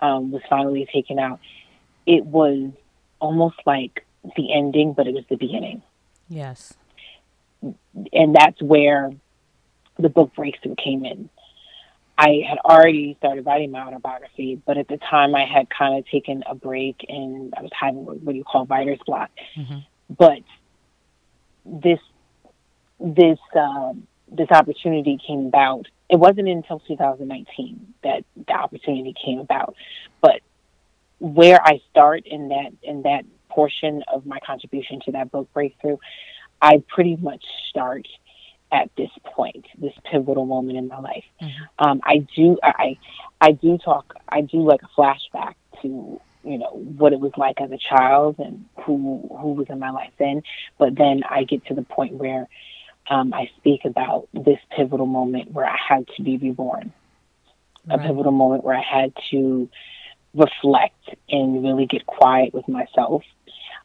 um, 0.00 0.30
was 0.30 0.42
finally 0.48 0.86
taken 0.92 1.18
out, 1.18 1.40
it 2.06 2.24
was 2.24 2.70
almost 3.20 3.56
like 3.66 4.04
the 4.36 4.52
ending, 4.52 4.92
but 4.92 5.06
it 5.06 5.14
was 5.14 5.24
the 5.28 5.36
beginning. 5.36 5.82
Yes. 6.28 6.74
And 8.12 8.34
that's 8.34 8.60
where 8.60 9.12
the 9.98 10.08
book 10.08 10.34
breakthrough 10.34 10.74
came 10.76 11.04
in. 11.04 11.30
I 12.16 12.42
had 12.48 12.58
already 12.58 13.16
started 13.18 13.44
writing 13.44 13.72
my 13.72 13.80
autobiography, 13.80 14.60
but 14.64 14.78
at 14.78 14.88
the 14.88 14.98
time 14.98 15.34
I 15.34 15.46
had 15.46 15.68
kind 15.68 15.98
of 15.98 16.06
taken 16.06 16.44
a 16.48 16.54
break 16.54 17.04
and 17.08 17.52
I 17.56 17.62
was 17.62 17.72
having 17.78 18.04
what, 18.04 18.22
what 18.22 18.34
you 18.34 18.44
call 18.44 18.66
writer's 18.66 19.00
block. 19.04 19.30
Mm-hmm. 19.56 19.78
But 20.16 20.42
this 21.64 21.98
this 23.00 23.38
um, 23.56 24.06
this 24.30 24.48
opportunity 24.50 25.18
came 25.26 25.46
about 25.46 25.86
it 26.14 26.20
wasn't 26.20 26.48
until 26.48 26.78
2019 26.78 27.94
that 28.04 28.24
the 28.46 28.52
opportunity 28.52 29.14
came 29.24 29.40
about. 29.40 29.74
But 30.20 30.42
where 31.18 31.60
I 31.60 31.80
start 31.90 32.24
in 32.26 32.48
that 32.48 32.72
in 32.82 33.02
that 33.02 33.24
portion 33.48 34.04
of 34.12 34.24
my 34.24 34.38
contribution 34.46 35.00
to 35.06 35.12
that 35.12 35.32
book 35.32 35.52
breakthrough, 35.52 35.96
I 36.62 36.84
pretty 36.88 37.16
much 37.16 37.44
start 37.68 38.06
at 38.70 38.90
this 38.96 39.10
point, 39.24 39.66
this 39.76 39.92
pivotal 40.10 40.46
moment 40.46 40.78
in 40.78 40.86
my 40.86 41.00
life. 41.00 41.24
Mm-hmm. 41.42 41.84
Um, 41.84 42.00
I 42.04 42.26
do 42.36 42.58
I 42.62 42.96
I 43.40 43.50
do 43.52 43.76
talk 43.76 44.14
I 44.28 44.42
do 44.42 44.58
like 44.58 44.82
a 44.82 45.00
flashback 45.00 45.54
to 45.82 46.20
you 46.44 46.58
know 46.58 46.70
what 46.70 47.12
it 47.12 47.18
was 47.18 47.32
like 47.36 47.60
as 47.60 47.72
a 47.72 47.78
child 47.78 48.36
and 48.38 48.66
who 48.84 49.28
who 49.40 49.54
was 49.54 49.66
in 49.68 49.80
my 49.80 49.90
life 49.90 50.12
then, 50.18 50.44
but 50.78 50.94
then 50.94 51.22
I 51.28 51.42
get 51.42 51.66
to 51.66 51.74
the 51.74 51.82
point 51.82 52.14
where 52.14 52.48
um, 53.08 53.34
I 53.34 53.50
speak 53.58 53.84
about 53.84 54.28
this 54.32 54.58
pivotal 54.74 55.06
moment 55.06 55.52
where 55.52 55.66
I 55.66 55.76
had 55.76 56.06
to 56.16 56.22
be 56.22 56.36
reborn, 56.38 56.92
right. 57.86 58.00
a 58.00 58.02
pivotal 58.02 58.32
moment 58.32 58.64
where 58.64 58.76
I 58.76 58.82
had 58.82 59.12
to 59.30 59.68
reflect 60.34 61.10
and 61.28 61.62
really 61.62 61.86
get 61.86 62.06
quiet 62.06 62.54
with 62.54 62.66
myself. 62.68 63.22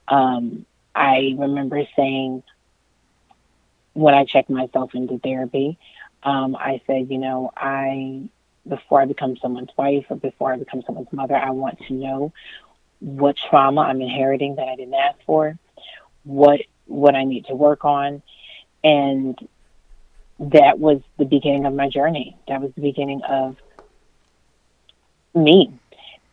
Um, 0.07 0.65
I 0.95 1.35
remember 1.37 1.83
saying 1.95 2.43
when 3.93 4.13
I 4.13 4.25
checked 4.25 4.49
myself 4.49 4.91
into 4.95 5.19
therapy, 5.19 5.77
um, 6.23 6.55
I 6.55 6.81
said, 6.87 7.09
you 7.09 7.17
know, 7.17 7.51
I 7.55 8.29
before 8.67 9.01
I 9.01 9.05
become 9.05 9.37
someone's 9.37 9.69
wife 9.77 10.05
or 10.09 10.17
before 10.17 10.53
I 10.53 10.57
become 10.57 10.83
someone's 10.85 11.11
mother, 11.11 11.35
I 11.35 11.51
want 11.51 11.79
to 11.87 11.93
know 11.93 12.33
what 12.99 13.37
trauma 13.49 13.81
I'm 13.81 14.01
inheriting 14.01 14.55
that 14.55 14.67
I 14.67 14.75
didn't 14.75 14.93
ask 14.93 15.17
for, 15.25 15.57
what 16.23 16.61
what 16.85 17.15
I 17.15 17.23
need 17.23 17.45
to 17.45 17.55
work 17.55 17.85
on, 17.85 18.21
and 18.83 19.37
that 20.39 20.79
was 20.79 21.01
the 21.17 21.25
beginning 21.25 21.65
of 21.65 21.73
my 21.73 21.89
journey. 21.89 22.37
That 22.47 22.61
was 22.61 22.71
the 22.75 22.81
beginning 22.81 23.21
of 23.23 23.57
me 25.35 25.71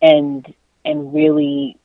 and 0.01 0.55
and 0.85 1.13
really 1.13 1.77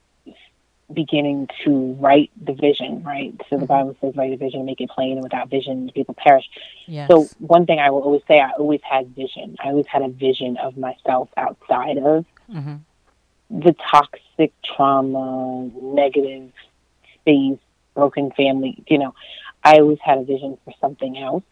beginning 0.93 1.47
to 1.63 1.93
write 1.99 2.31
the 2.43 2.53
vision, 2.53 3.03
right? 3.03 3.33
So 3.49 3.55
the 3.55 3.55
mm-hmm. 3.57 3.65
Bible 3.65 3.95
says, 4.01 4.15
write 4.15 4.33
a 4.33 4.37
vision, 4.37 4.65
make 4.65 4.81
it 4.81 4.89
plain, 4.89 5.13
and 5.13 5.23
without 5.23 5.49
vision, 5.49 5.89
people 5.93 6.15
perish. 6.15 6.49
Yes. 6.85 7.09
So 7.09 7.27
one 7.39 7.65
thing 7.65 7.79
I 7.79 7.89
will 7.89 8.01
always 8.01 8.21
say, 8.27 8.39
I 8.39 8.51
always 8.51 8.81
had 8.83 9.15
vision. 9.15 9.55
I 9.63 9.69
always 9.69 9.87
had 9.87 10.01
a 10.01 10.09
vision 10.09 10.57
of 10.57 10.77
myself 10.77 11.29
outside 11.37 11.97
of 11.97 12.25
mm-hmm. 12.51 12.75
the 13.49 13.75
toxic 13.89 14.53
trauma, 14.63 15.69
negative 15.81 16.51
space, 17.15 17.59
broken 17.95 18.31
family. 18.31 18.83
You 18.87 18.97
know, 18.97 19.15
I 19.63 19.79
always 19.79 19.99
had 20.03 20.17
a 20.17 20.23
vision 20.23 20.57
for 20.63 20.73
something 20.81 21.17
else. 21.17 21.43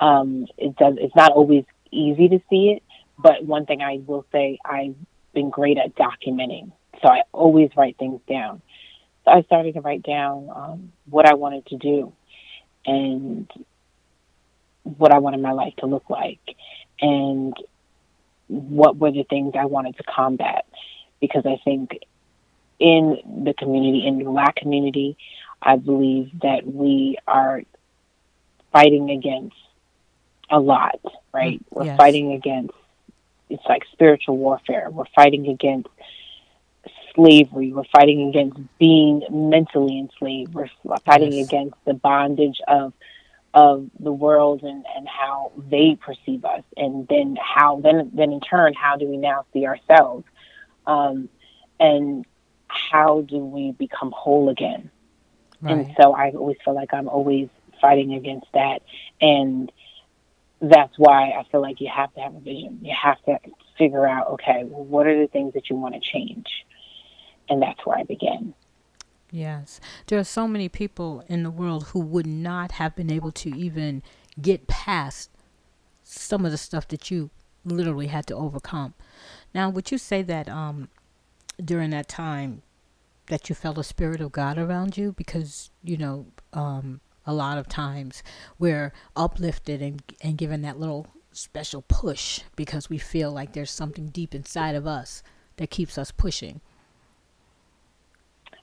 Um, 0.00 0.46
it 0.56 0.76
does. 0.76 0.94
It's 0.98 1.16
not 1.16 1.32
always 1.32 1.64
easy 1.90 2.28
to 2.28 2.40
see 2.50 2.70
it, 2.70 2.82
but 3.18 3.44
one 3.44 3.66
thing 3.66 3.80
I 3.80 4.00
will 4.06 4.26
say, 4.32 4.58
I've 4.64 4.96
been 5.32 5.50
great 5.50 5.78
at 5.78 5.94
documenting. 5.94 6.72
So 7.02 7.08
I 7.08 7.22
always 7.32 7.70
write 7.76 7.96
things 7.98 8.20
down. 8.28 8.62
So 9.24 9.30
I 9.30 9.42
started 9.42 9.74
to 9.74 9.80
write 9.80 10.02
down 10.02 10.50
um, 10.54 10.92
what 11.08 11.26
I 11.26 11.34
wanted 11.34 11.66
to 11.66 11.76
do, 11.76 12.12
and 12.86 13.50
what 14.82 15.12
I 15.12 15.18
wanted 15.18 15.40
my 15.40 15.52
life 15.52 15.74
to 15.78 15.86
look 15.86 16.10
like 16.10 16.40
and 17.00 17.56
what 18.48 18.96
were 18.96 19.10
the 19.10 19.24
things 19.24 19.54
I 19.58 19.64
wanted 19.64 19.96
to 19.96 20.02
combat. 20.02 20.66
Because 21.20 21.46
I 21.46 21.56
think 21.64 21.98
in 22.78 23.18
the 23.44 23.54
community, 23.54 24.06
in 24.06 24.18
the 24.18 24.24
black 24.24 24.56
community, 24.56 25.16
I 25.64 25.76
believe 25.76 26.30
that 26.42 26.66
we 26.66 27.16
are 27.26 27.62
fighting 28.70 29.10
against 29.10 29.56
a 30.50 30.60
lot, 30.60 31.00
right? 31.32 31.58
Mm, 31.58 31.64
We're 31.70 31.84
yes. 31.86 31.96
fighting 31.96 32.32
against, 32.32 32.74
it's 33.48 33.64
like 33.66 33.84
spiritual 33.92 34.36
warfare. 34.36 34.90
We're 34.90 35.04
fighting 35.14 35.48
against 35.48 35.88
slavery. 37.14 37.72
We're 37.72 37.84
fighting 37.84 38.28
against 38.28 38.58
being 38.78 39.22
mentally 39.30 39.98
enslaved. 39.98 40.52
We're 40.52 40.68
fighting 41.04 41.32
yes. 41.32 41.48
against 41.48 41.76
the 41.86 41.94
bondage 41.94 42.60
of 42.68 42.92
of 43.54 43.88
the 44.00 44.12
world 44.12 44.64
and, 44.64 44.84
and 44.96 45.06
how 45.06 45.52
they 45.70 45.94
perceive 45.94 46.44
us 46.44 46.64
and 46.76 47.06
then 47.06 47.38
how 47.40 47.80
then 47.80 48.10
then 48.12 48.32
in 48.32 48.40
turn 48.40 48.74
how 48.74 48.96
do 48.96 49.06
we 49.06 49.16
now 49.16 49.44
see 49.52 49.64
ourselves 49.64 50.24
um, 50.88 51.28
and 51.78 52.26
how 52.66 53.20
do 53.20 53.38
we 53.38 53.70
become 53.70 54.10
whole 54.10 54.48
again 54.48 54.90
right. 55.64 55.72
and 55.72 55.94
so 56.00 56.14
i 56.14 56.30
always 56.30 56.56
feel 56.64 56.74
like 56.74 56.92
i'm 56.94 57.08
always 57.08 57.48
fighting 57.80 58.14
against 58.14 58.46
that 58.54 58.82
and 59.20 59.72
that's 60.60 60.96
why 60.98 61.30
i 61.30 61.44
feel 61.50 61.60
like 61.60 61.80
you 61.80 61.90
have 61.94 62.12
to 62.14 62.20
have 62.20 62.34
a 62.34 62.40
vision 62.40 62.78
you 62.82 62.94
have 63.00 63.22
to 63.24 63.38
figure 63.76 64.06
out 64.06 64.28
okay 64.28 64.62
well, 64.64 64.84
what 64.84 65.06
are 65.06 65.20
the 65.20 65.26
things 65.26 65.52
that 65.54 65.68
you 65.68 65.76
want 65.76 65.94
to 65.94 66.00
change 66.00 66.46
and 67.48 67.60
that's 67.60 67.84
where 67.84 67.98
i 67.98 68.04
began 68.04 68.54
Yes. 69.34 69.80
There 70.06 70.16
are 70.20 70.22
so 70.22 70.46
many 70.46 70.68
people 70.68 71.24
in 71.28 71.42
the 71.42 71.50
world 71.50 71.88
who 71.88 71.98
would 71.98 72.24
not 72.26 72.70
have 72.72 72.94
been 72.94 73.10
able 73.10 73.32
to 73.32 73.48
even 73.48 74.00
get 74.40 74.68
past 74.68 75.28
some 76.04 76.46
of 76.46 76.52
the 76.52 76.56
stuff 76.56 76.86
that 76.86 77.10
you 77.10 77.30
literally 77.64 78.06
had 78.06 78.28
to 78.28 78.34
overcome. 78.36 78.94
Now, 79.52 79.70
would 79.70 79.90
you 79.90 79.98
say 79.98 80.22
that 80.22 80.48
um, 80.48 80.88
during 81.62 81.90
that 81.90 82.08
time 82.08 82.62
that 83.26 83.48
you 83.48 83.54
felt 83.54 83.78
a 83.78 83.84
spirit 83.84 84.20
of 84.20 84.32
God 84.32 84.58
around 84.58 84.96
you? 84.96 85.12
Because, 85.12 85.70
you 85.82 85.96
know, 85.96 86.26
um, 86.52 87.00
a 87.26 87.34
lot 87.34 87.58
of 87.58 87.68
times 87.68 88.22
we're 88.58 88.92
uplifted 89.16 89.80
and, 89.80 90.02
and 90.22 90.38
given 90.38 90.62
that 90.62 90.78
little 90.78 91.06
special 91.32 91.82
push 91.82 92.40
because 92.56 92.88
we 92.88 92.98
feel 92.98 93.30
like 93.32 93.52
there's 93.52 93.70
something 93.70 94.08
deep 94.08 94.34
inside 94.34 94.74
of 94.74 94.86
us 94.86 95.22
that 95.56 95.70
keeps 95.70 95.98
us 95.98 96.10
pushing. 96.10 96.60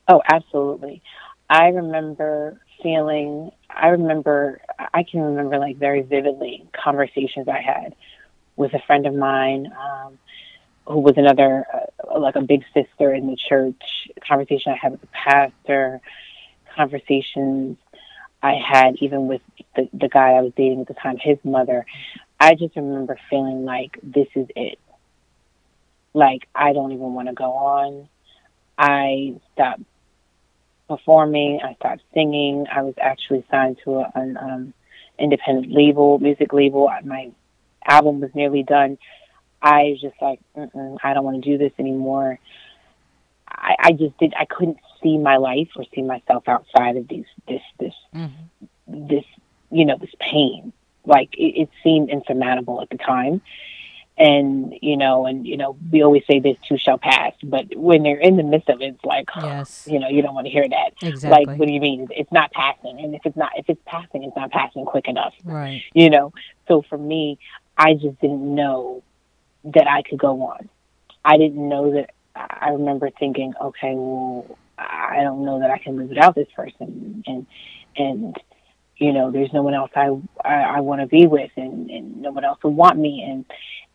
Oh, 0.08 0.22
absolutely. 0.30 1.02
I 1.50 1.68
remember 1.68 2.60
feeling, 2.82 3.52
I 3.70 3.88
remember, 3.88 4.62
I 4.94 5.04
can 5.04 5.22
remember 5.22 5.60
like 5.60 5.78
very 5.78 6.02
vividly 6.02 6.66
conversations 6.72 7.48
I 7.48 7.62
had 7.62 7.96
with 8.56 8.74
a 8.74 8.80
friend 8.86 9.06
of 9.06 9.14
mine 9.14 9.68
um, 9.68 10.18
who 10.86 11.00
was 11.00 11.16
another, 11.18 11.66
uh, 11.74 12.20
like 12.20 12.36
a 12.36 12.42
big 12.42 12.64
sister 12.74 13.14
in 13.14 13.28
the 13.28 13.38
church, 13.38 13.82
conversation 14.28 14.74
I 14.74 14.78
had 14.82 14.92
with 14.92 15.02
the 15.02 15.08
pastor, 15.08 16.02
conversations 16.76 17.78
I 18.44 18.56
had 18.56 18.96
even 19.00 19.28
with 19.28 19.42
the, 19.76 19.88
the 19.94 20.08
guy 20.08 20.32
I 20.32 20.42
was 20.42 20.54
dating 20.56 20.82
at 20.82 20.88
the 20.88 20.94
time, 20.96 21.18
his 21.18 21.38
mother. 21.44 21.86
I 22.40 22.56
just 22.56 22.76
remember 22.76 23.20
feeling 23.30 23.66
like 23.66 24.00
this 24.02 24.28
is 24.36 24.48
it. 24.56 24.80
Like, 26.14 26.48
I 26.56 26.74
don't 26.74 26.92
even 26.92 27.14
want 27.14 27.28
to 27.28 27.34
go 27.34 27.52
on. 27.52 28.10
I 28.78 29.36
stopped 29.54 29.84
performing. 30.90 31.62
I 31.64 31.76
stopped 31.76 32.02
singing. 32.14 32.66
I 32.74 32.82
was 32.82 32.96
actually 33.00 33.46
signed 33.50 33.78
to 33.86 34.04
an 34.16 34.38
um, 34.38 34.74
independent 35.20 35.72
label, 35.72 36.18
music 36.20 36.52
label. 36.52 36.90
My 37.06 37.32
album 37.88 38.22
was 38.22 38.32
nearly 38.34 38.64
done. 38.64 38.98
I 39.62 39.84
was 39.92 40.02
just 40.02 40.16
like, 40.22 40.40
I 40.56 41.14
don't 41.14 41.24
want 41.24 41.44
to 41.44 41.50
do 41.50 41.58
this 41.58 41.74
anymore. 41.78 42.40
I, 43.48 43.76
I 43.80 43.92
just 43.92 44.18
did. 44.18 44.34
I 44.40 44.46
couldn't 44.46 44.78
see 45.04 45.18
my 45.18 45.38
life 45.38 45.70
or 45.76 45.84
see 45.94 46.02
myself 46.02 46.48
outside 46.48 46.98
of 46.98 47.08
these, 47.08 47.26
this, 47.48 47.62
this, 47.80 47.94
mm-hmm. 48.16 49.08
this, 49.08 49.26
you 49.70 49.86
know, 49.86 49.98
this 50.00 50.14
pain. 50.20 50.74
Like 51.06 51.34
it, 51.34 51.62
it 51.62 51.70
seemed 51.84 52.10
insurmountable 52.10 52.82
at 52.82 52.90
the 52.90 52.98
time 52.98 53.42
and 54.22 54.76
you 54.82 54.98
know 54.98 55.26
and 55.26 55.48
you 55.48 55.58
know 55.58 55.78
we 55.92 56.04
always 56.04 56.24
say 56.28 56.40
this 56.40 56.58
too 56.68 56.78
shall 56.78 56.98
pass 56.98 57.34
but 57.44 57.66
when 57.76 58.04
they're 58.04 58.20
in 58.20 58.38
the 58.38 58.44
midst 58.44 58.70
of 58.70 58.82
it 58.82 58.94
it's 58.94 59.06
like 59.06 59.28
yes. 59.38 59.88
you 59.90 60.00
know 60.00 60.08
you 60.08 60.22
don't 60.22 60.36
want 60.36 60.46
to 60.46 60.52
hear 60.52 60.68
that 60.68 60.92
exactly. 61.02 61.46
like 61.46 61.60
what 61.60 61.68
do 61.68 61.74
you 61.74 61.80
mean 61.80 62.08
it's 62.12 62.32
not 62.32 62.52
passing 62.52 63.00
and 63.00 63.16
if 63.16 63.22
it's 63.26 63.38
not 63.38 63.52
if 63.58 63.66
it's 63.70 63.82
passing 63.86 64.24
it's 64.24 64.36
not 64.36 64.52
passing 64.52 64.86
quick 64.86 65.08
enough 65.08 65.34
right 65.44 65.82
you 65.94 66.10
know 66.10 66.32
so 66.68 66.82
for 66.84 66.98
me 66.98 67.40
i 67.78 67.94
just 67.94 68.20
didn't 68.22 68.54
know 68.54 69.02
that 69.64 69.88
i 69.88 70.02
could 70.02 70.20
go 70.20 70.42
on. 70.44 70.70
I 71.24 71.38
didn't 71.38 71.68
know 71.68 71.92
that 71.94 72.12
i 72.36 72.70
remember 72.70 73.10
thinking 73.20 73.54
okay 73.62 73.94
well 73.96 74.58
i 74.78 75.18
don't 75.22 75.46
know 75.46 75.60
that 75.60 75.70
i 75.70 75.78
can 75.78 75.98
live 75.98 76.10
without 76.10 76.36
this 76.36 76.48
person. 76.56 77.24
And 77.28 77.46
and 77.98 78.38
you 79.02 79.12
know, 79.12 79.32
there's 79.32 79.52
no 79.52 79.64
one 79.64 79.74
else 79.74 79.90
I 79.96 80.10
I, 80.46 80.78
I 80.78 80.80
want 80.82 81.02
to 81.02 81.08
be 81.08 81.26
with, 81.26 81.50
and, 81.58 81.90
and 81.90 82.22
no 82.22 82.32
one 82.32 82.46
else 82.46 82.60
will 82.64 82.74
want 82.74 83.00
me, 83.00 83.26
and 83.28 83.46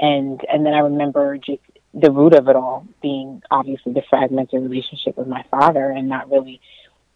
and 0.01 0.45
and 0.53 0.67
then 0.67 0.75
I 0.75 0.81
remember 0.81 1.39
just 1.39 1.63
the 1.95 2.11
root 2.11 2.35
of 2.35 2.49
it 2.49 2.57
all 2.57 2.87
being 3.01 3.41
obviously 3.51 3.93
the 3.93 4.03
fragmented 4.11 4.61
relationship 4.61 5.17
with 5.17 5.29
my 5.29 5.45
father, 5.49 5.89
and 5.91 6.09
not 6.09 6.29
really 6.29 6.61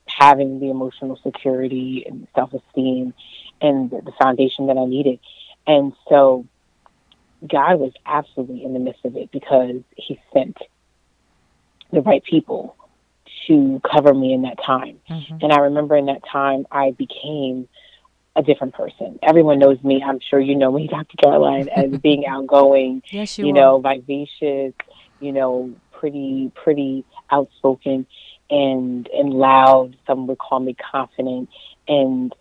having 0.06 0.60
the 0.60 0.70
emotional 0.70 1.18
security 1.22 2.04
and 2.06 2.28
self 2.34 2.52
esteem 2.54 3.12
and 3.60 3.90
the, 3.90 4.00
the 4.02 4.12
foundation 4.12 4.68
that 4.68 4.78
I 4.78 4.84
needed, 4.84 5.18
and 5.66 5.92
so 6.08 6.46
God 7.46 7.80
was 7.80 7.92
absolutely 8.06 8.64
in 8.64 8.72
the 8.72 8.78
midst 8.78 9.04
of 9.04 9.16
it 9.16 9.30
because 9.30 9.82
He 9.96 10.20
sent 10.32 10.56
the 11.92 12.02
right 12.02 12.22
people 12.22 12.76
to 13.46 13.80
cover 13.90 14.14
me 14.14 14.32
in 14.32 14.42
that 14.42 14.62
time. 14.64 15.00
Mm-hmm. 15.08 15.38
And 15.42 15.52
I 15.52 15.58
remember 15.60 15.96
in 15.96 16.06
that 16.06 16.22
time, 16.30 16.66
I 16.70 16.92
became 16.92 17.68
a 18.36 18.42
different 18.42 18.74
person. 18.74 19.18
Everyone 19.22 19.58
knows 19.58 19.82
me. 19.82 20.02
I'm 20.02 20.20
sure 20.20 20.38
you 20.38 20.54
know 20.54 20.72
me, 20.72 20.86
Dr. 20.86 21.16
Caroline, 21.16 21.68
as 21.74 21.90
being 21.98 22.26
outgoing, 22.26 23.02
yes, 23.10 23.38
you, 23.38 23.46
you 23.46 23.52
know, 23.52 23.80
vivacious, 23.80 24.74
you 25.20 25.32
know, 25.32 25.74
pretty, 25.92 26.52
pretty 26.54 27.04
outspoken 27.30 28.06
and 28.50 29.08
and 29.08 29.32
loud. 29.32 29.96
Some 30.06 30.26
would 30.26 30.38
call 30.38 30.60
me 30.60 30.74
confident. 30.74 31.48
And 31.88 32.34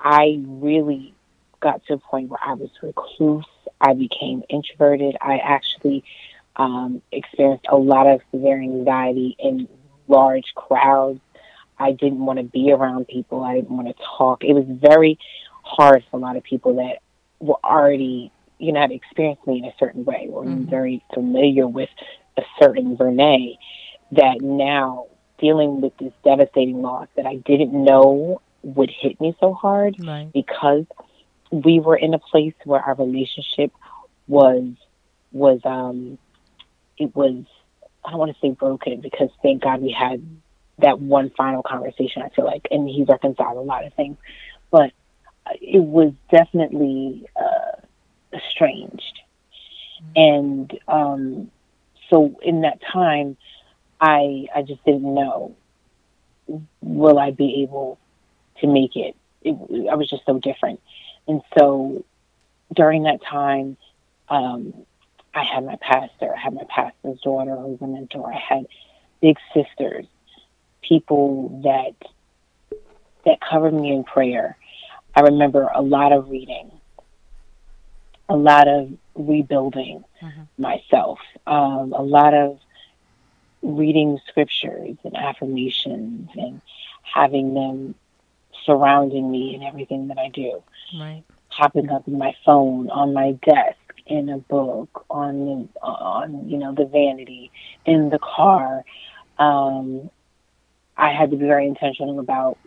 I 0.00 0.40
really 0.44 1.14
got 1.60 1.84
to 1.86 1.94
a 1.94 1.98
point 1.98 2.28
where 2.28 2.40
I 2.44 2.54
was 2.54 2.70
recluse. 2.82 3.44
I 3.80 3.94
became 3.94 4.42
introverted. 4.48 5.16
I 5.20 5.38
actually 5.38 6.04
um, 6.56 7.02
experienced 7.12 7.66
a 7.68 7.76
lot 7.76 8.06
of 8.06 8.20
severe 8.30 8.60
anxiety 8.60 9.36
in 9.38 9.68
large 10.08 10.54
crowds. 10.54 11.20
I 11.78 11.92
didn't 11.92 12.24
want 12.24 12.38
to 12.38 12.44
be 12.44 12.72
around 12.72 13.08
people. 13.08 13.42
I 13.42 13.54
didn't 13.54 13.76
want 13.76 13.88
to 13.88 14.04
talk. 14.16 14.44
It 14.44 14.52
was 14.52 14.64
very 14.68 15.18
hard 15.62 16.04
for 16.10 16.16
a 16.18 16.20
lot 16.20 16.36
of 16.36 16.44
people 16.44 16.76
that 16.76 16.98
were 17.40 17.58
already, 17.64 18.30
you 18.58 18.72
know, 18.72 18.80
had 18.80 18.92
experienced 18.92 19.46
me 19.46 19.58
in 19.58 19.64
a 19.64 19.74
certain 19.78 20.04
way 20.04 20.28
or 20.30 20.44
mm-hmm. 20.44 20.70
very 20.70 21.02
familiar 21.12 21.66
with 21.66 21.90
a 22.36 22.42
certain 22.60 22.96
Vernae 22.96 23.58
that 24.12 24.40
now 24.40 25.06
dealing 25.38 25.80
with 25.80 25.96
this 25.98 26.12
devastating 26.24 26.80
loss 26.80 27.08
that 27.16 27.26
I 27.26 27.36
didn't 27.36 27.72
know 27.72 28.40
would 28.62 28.90
hit 28.90 29.20
me 29.20 29.36
so 29.40 29.52
hard 29.52 29.96
right. 30.00 30.32
because 30.32 30.86
we 31.62 31.80
were 31.80 31.96
in 31.96 32.14
a 32.14 32.18
place 32.18 32.54
where 32.64 32.80
our 32.80 32.94
relationship 32.94 33.72
was 34.26 34.64
was 35.32 35.60
um 35.64 36.18
it 36.98 37.14
was 37.14 37.44
I 38.04 38.10
don't 38.10 38.18
want 38.18 38.34
to 38.34 38.40
say 38.40 38.50
broken 38.50 39.00
because 39.00 39.30
thank 39.42 39.62
God 39.62 39.80
we 39.80 39.90
had 39.92 40.22
that 40.78 41.00
one 41.00 41.30
final 41.30 41.62
conversation. 41.62 42.22
I 42.22 42.28
feel 42.30 42.44
like, 42.44 42.66
and 42.70 42.88
he 42.88 43.04
reconciled 43.04 43.56
a 43.56 43.60
lot 43.60 43.84
of 43.84 43.94
things, 43.94 44.16
but 44.70 44.92
it 45.60 45.82
was 45.82 46.12
definitely 46.30 47.26
uh, 47.36 47.80
estranged, 48.32 49.20
and 50.16 50.78
um, 50.88 51.50
so 52.10 52.38
in 52.42 52.62
that 52.62 52.80
time, 52.92 53.36
I 54.00 54.46
I 54.54 54.62
just 54.62 54.84
didn't 54.84 55.14
know 55.14 55.54
will 56.82 57.18
I 57.18 57.30
be 57.30 57.62
able 57.62 57.98
to 58.60 58.66
make 58.66 58.96
it. 58.96 59.16
it 59.42 59.88
I 59.90 59.94
was 59.94 60.08
just 60.10 60.24
so 60.26 60.38
different, 60.38 60.80
and 61.26 61.42
so 61.58 62.04
during 62.72 63.04
that 63.04 63.22
time. 63.22 63.76
Um, 64.28 64.72
I 65.34 65.42
had 65.42 65.64
my 65.64 65.76
pastor, 65.76 66.32
I 66.34 66.38
had 66.38 66.54
my 66.54 66.64
pastor's 66.68 67.20
daughter 67.20 67.56
who's 67.56 67.80
a 67.80 67.86
mentor, 67.86 68.32
I 68.32 68.38
had 68.38 68.66
big 69.20 69.36
sisters, 69.52 70.06
people 70.82 71.60
that 71.64 71.94
that 73.24 73.40
covered 73.40 73.74
me 73.74 73.90
in 73.90 74.04
prayer. 74.04 74.56
I 75.14 75.20
remember 75.20 75.70
a 75.74 75.82
lot 75.82 76.12
of 76.12 76.28
reading, 76.28 76.70
a 78.28 78.36
lot 78.36 78.68
of 78.68 78.92
rebuilding 79.14 80.04
mm-hmm. 80.22 80.42
myself, 80.62 81.18
um, 81.46 81.92
a 81.92 82.02
lot 82.02 82.34
of 82.34 82.58
reading 83.62 84.20
scriptures 84.28 84.96
and 85.04 85.16
affirmations 85.16 86.28
and 86.34 86.60
having 87.02 87.54
them 87.54 87.94
surrounding 88.66 89.30
me 89.30 89.54
in 89.54 89.62
everything 89.62 90.08
that 90.08 90.18
I 90.18 90.28
do. 90.28 90.62
Right. 90.98 91.24
Popping 91.50 91.90
up 91.90 92.08
in 92.08 92.18
my 92.18 92.34
phone, 92.44 92.90
on 92.90 93.14
my 93.14 93.32
desk, 93.32 93.78
in 94.06 94.28
a 94.28 94.38
book, 94.38 95.04
on 95.08 95.44
the, 95.46 95.80
on 95.80 96.48
you 96.48 96.58
know 96.58 96.74
the 96.74 96.84
vanity, 96.84 97.50
in 97.86 98.10
the 98.10 98.18
car. 98.18 98.84
Um, 99.38 100.10
I 100.96 101.12
had 101.12 101.30
to 101.30 101.36
be 101.36 101.46
very 101.46 101.66
intentional 101.66 102.20
about 102.20 102.58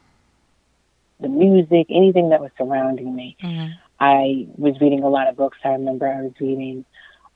the 1.19 1.29
music, 1.29 1.87
anything 1.89 2.29
that 2.29 2.41
was 2.41 2.51
surrounding 2.57 3.15
me. 3.15 3.37
Mm-hmm. 3.41 3.73
I 3.99 4.47
was 4.57 4.79
reading 4.79 5.03
a 5.03 5.09
lot 5.09 5.27
of 5.27 5.35
books. 5.35 5.57
I 5.63 5.69
remember 5.69 6.07
I 6.07 6.21
was 6.21 6.33
reading 6.39 6.85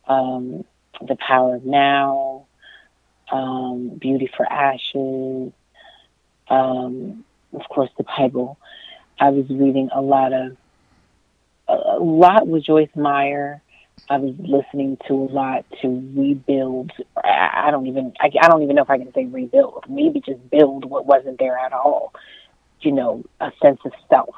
um, 0.07 0.63
The 1.01 1.15
Power 1.15 1.55
of 1.55 1.65
Now, 1.65 2.45
um, 3.31 3.89
Beauty 3.99 4.29
for 4.35 4.45
Ashes, 4.51 5.51
um, 6.49 7.23
of 7.53 7.67
course, 7.69 7.89
the 7.97 8.03
Bible. 8.03 8.59
I 9.19 9.29
was 9.29 9.49
reading 9.49 9.89
a 9.93 10.01
lot 10.01 10.33
of, 10.33 10.57
a, 11.71 11.99
lot 11.99 12.47
with 12.47 12.63
Joyce 12.63 12.89
Meyer. 12.95 13.61
I 14.09 14.17
was 14.17 14.35
listening 14.39 14.97
to 15.07 15.13
a 15.13 15.29
lot 15.31 15.65
to 15.81 15.87
rebuild. 16.15 16.91
I, 17.15 17.67
I 17.67 17.71
don't 17.71 17.87
even, 17.87 18.13
I, 18.19 18.31
I 18.41 18.47
don't 18.47 18.63
even 18.63 18.75
know 18.75 18.81
if 18.81 18.89
I 18.89 18.97
can 18.97 19.13
say 19.13 19.25
rebuild. 19.25 19.85
Maybe 19.87 20.21
just 20.21 20.49
build 20.49 20.85
what 20.85 21.05
wasn't 21.05 21.39
there 21.39 21.57
at 21.57 21.73
all. 21.73 22.13
You 22.81 22.93
know, 22.93 23.23
a 23.39 23.51
sense 23.61 23.79
of 23.85 23.91
self 24.09 24.35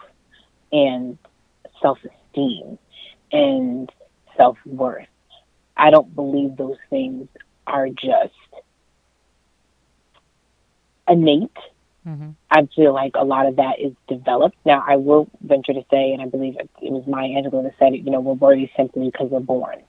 and 0.71 1.17
self 1.81 1.99
esteem 2.03 2.77
and 3.31 3.91
self 4.35 4.57
worth. 4.65 5.07
I 5.77 5.89
don't 5.91 6.13
believe 6.13 6.57
those 6.57 6.77
things 6.89 7.27
are 7.65 7.87
just 7.89 8.33
innate. 11.07 11.57
Mm-hmm. 12.07 12.31
I 12.51 12.67
feel 12.75 12.93
like 12.93 13.13
a 13.15 13.23
lot 13.23 13.45
of 13.45 13.55
that 13.57 13.79
is 13.79 13.93
developed. 14.07 14.57
Now, 14.65 14.83
I 14.85 14.97
will 14.97 15.29
venture 15.41 15.73
to 15.73 15.85
say, 15.89 16.11
and 16.11 16.21
I 16.21 16.25
believe 16.25 16.57
it 16.57 16.69
was 16.81 17.05
Maya 17.07 17.29
Angelou 17.29 17.63
that 17.63 17.75
said 17.79 17.93
it, 17.93 18.01
you 18.01 18.11
know, 18.11 18.19
we're 18.19 18.33
worthy 18.33 18.69
simply 18.75 19.09
because 19.09 19.29
we're 19.29 19.39
born. 19.39 19.81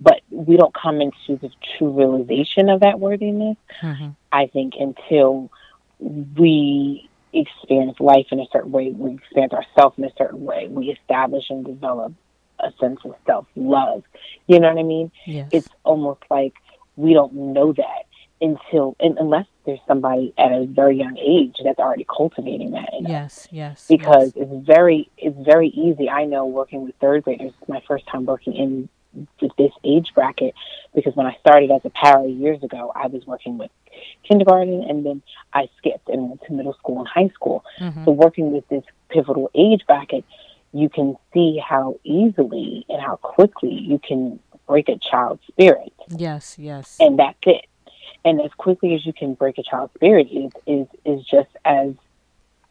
But 0.00 0.20
we 0.30 0.56
don't 0.56 0.74
come 0.74 1.00
into 1.00 1.36
the 1.40 1.50
true 1.76 1.90
realization 1.90 2.68
of 2.68 2.80
that 2.80 3.00
worthiness, 3.00 3.56
Mm-hmm. 3.82 4.10
I 4.30 4.46
think, 4.46 4.74
until 4.78 5.50
we 5.98 7.08
experience 7.32 7.98
life 8.00 8.26
in 8.30 8.40
a 8.40 8.46
certain 8.52 8.72
way, 8.72 8.90
we 8.90 9.14
experience 9.14 9.52
ourselves 9.52 9.98
in 9.98 10.04
a 10.04 10.12
certain 10.16 10.44
way, 10.44 10.68
we 10.68 10.90
establish 10.90 11.44
and 11.50 11.64
develop 11.64 12.12
a 12.60 12.72
sense 12.80 13.00
of 13.04 13.14
self 13.26 13.46
love. 13.56 14.02
You 14.46 14.60
know 14.60 14.68
what 14.68 14.78
I 14.78 14.82
mean? 14.82 15.10
Yes. 15.26 15.48
It's 15.52 15.68
almost 15.84 16.22
like 16.30 16.54
we 16.96 17.14
don't 17.14 17.32
know 17.32 17.72
that 17.72 18.06
until, 18.40 18.96
and 19.00 19.18
unless 19.18 19.46
there's 19.66 19.80
somebody 19.86 20.32
at 20.38 20.52
a 20.52 20.66
very 20.66 20.96
young 20.96 21.16
age 21.18 21.56
that's 21.64 21.78
already 21.78 22.04
cultivating 22.04 22.70
that 22.72 22.90
yes. 23.00 23.48
Yes. 23.50 23.86
Because 23.88 24.32
yes. 24.34 24.46
it's 24.48 24.66
very, 24.66 25.08
it's 25.18 25.36
very 25.44 25.68
easy. 25.68 26.08
I 26.08 26.24
know 26.24 26.46
working 26.46 26.84
with 26.84 26.94
third 27.00 27.24
graders. 27.24 27.52
It's 27.60 27.68
my 27.68 27.82
first 27.86 28.06
time 28.06 28.24
working 28.26 28.54
in 28.54 28.88
with 29.40 29.50
this 29.56 29.72
age 29.84 30.08
bracket 30.14 30.54
because 30.94 31.16
when 31.16 31.26
I 31.26 31.34
started 31.40 31.70
as 31.70 31.80
a 31.84 31.90
para 31.90 32.26
years 32.28 32.62
ago, 32.62 32.92
I 32.94 33.06
was 33.08 33.26
working 33.26 33.58
with 33.58 33.70
kindergarten 34.22 34.84
and 34.88 35.04
then 35.04 35.22
I 35.52 35.68
skipped 35.78 36.08
and 36.08 36.28
went 36.28 36.42
to 36.46 36.52
middle 36.52 36.74
school 36.74 36.98
and 37.00 37.08
high 37.08 37.32
school. 37.34 37.64
Mhm. 37.80 38.04
So 38.04 38.10
working 38.12 38.52
with 38.52 38.68
this 38.68 38.84
pivotal 39.08 39.50
age 39.54 39.82
bracket, 39.86 40.24
you 40.72 40.88
can 40.88 41.16
see 41.32 41.58
how 41.58 41.96
easily 42.04 42.84
and 42.88 43.00
how 43.00 43.16
quickly 43.16 43.72
you 43.72 43.98
can 43.98 44.38
break 44.66 44.88
a 44.90 44.98
child's 44.98 45.42
spirit, 45.46 45.92
Yes. 46.10 46.58
Yes. 46.58 46.98
and 47.00 47.18
that's 47.18 47.38
it. 47.46 47.64
And 48.28 48.42
as 48.42 48.52
quickly 48.58 48.94
as 48.94 49.06
you 49.06 49.14
can 49.14 49.32
break 49.32 49.56
a 49.56 49.62
child's 49.62 49.94
spirit 49.94 50.28
is 50.30 50.52
is 50.66 50.86
is 51.06 51.24
just 51.24 51.48
as 51.64 51.94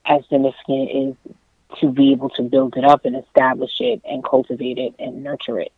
as 0.05 0.21
significant 0.29 0.91
is 0.91 1.33
to 1.79 1.89
be 1.89 2.11
able 2.11 2.29
to 2.29 2.43
build 2.43 2.77
it 2.77 2.83
up 2.83 3.05
and 3.05 3.15
establish 3.15 3.81
it 3.81 3.99
and 4.05 4.23
cultivate 4.23 4.77
it 4.77 4.93
and 4.99 5.23
nurture 5.23 5.59
it. 5.59 5.73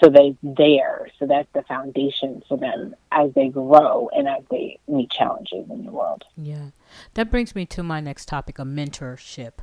So 0.00 0.08
that 0.08 0.36
they 0.40 0.64
there, 0.64 1.08
so 1.18 1.26
that's 1.26 1.48
the 1.52 1.62
foundation 1.62 2.44
for 2.48 2.56
them 2.56 2.94
as 3.10 3.32
they 3.34 3.48
grow 3.48 4.08
and 4.14 4.28
as 4.28 4.44
they 4.52 4.78
meet 4.86 5.10
challenges 5.10 5.68
in 5.68 5.84
the 5.84 5.90
world. 5.90 6.22
Yeah, 6.36 6.66
that 7.14 7.28
brings 7.28 7.56
me 7.56 7.66
to 7.66 7.82
my 7.82 8.00
next 8.00 8.26
topic 8.28 8.60
of 8.60 8.68
mentorship. 8.68 9.54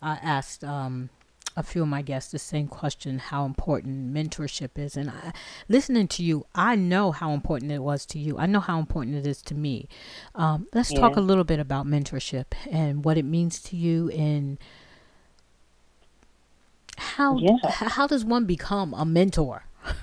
I 0.00 0.14
asked 0.22 0.64
um, 0.64 1.10
a 1.56 1.62
few 1.62 1.82
of 1.82 1.88
my 1.88 2.02
guests 2.02 2.32
the 2.32 2.38
same 2.38 2.68
question: 2.68 3.18
how 3.18 3.44
important 3.44 4.14
mentorship 4.14 4.70
is, 4.78 4.96
and 4.96 5.10
I, 5.10 5.32
listening 5.68 6.08
to 6.08 6.22
you, 6.22 6.46
I 6.54 6.74
know 6.76 7.12
how 7.12 7.32
important 7.32 7.72
it 7.72 7.82
was 7.82 8.06
to 8.06 8.18
you. 8.18 8.38
I 8.38 8.46
know 8.46 8.60
how 8.60 8.78
important 8.78 9.16
it 9.16 9.26
is 9.26 9.42
to 9.42 9.54
me. 9.54 9.88
Um, 10.34 10.68
let's 10.74 10.92
talk 10.92 11.16
a 11.16 11.20
little 11.20 11.44
bit 11.44 11.58
about 11.58 11.86
mentorship 11.86 12.46
and 12.70 13.04
what 13.04 13.18
it 13.18 13.24
means 13.24 13.60
to 13.62 13.76
you, 13.76 14.10
and 14.10 14.58
how 16.96 17.38
Yeah. 17.38 17.56
how 17.70 18.06
does 18.06 18.24
one 18.24 18.44
become 18.44 18.94
a 18.94 19.04
mentor? 19.04 19.64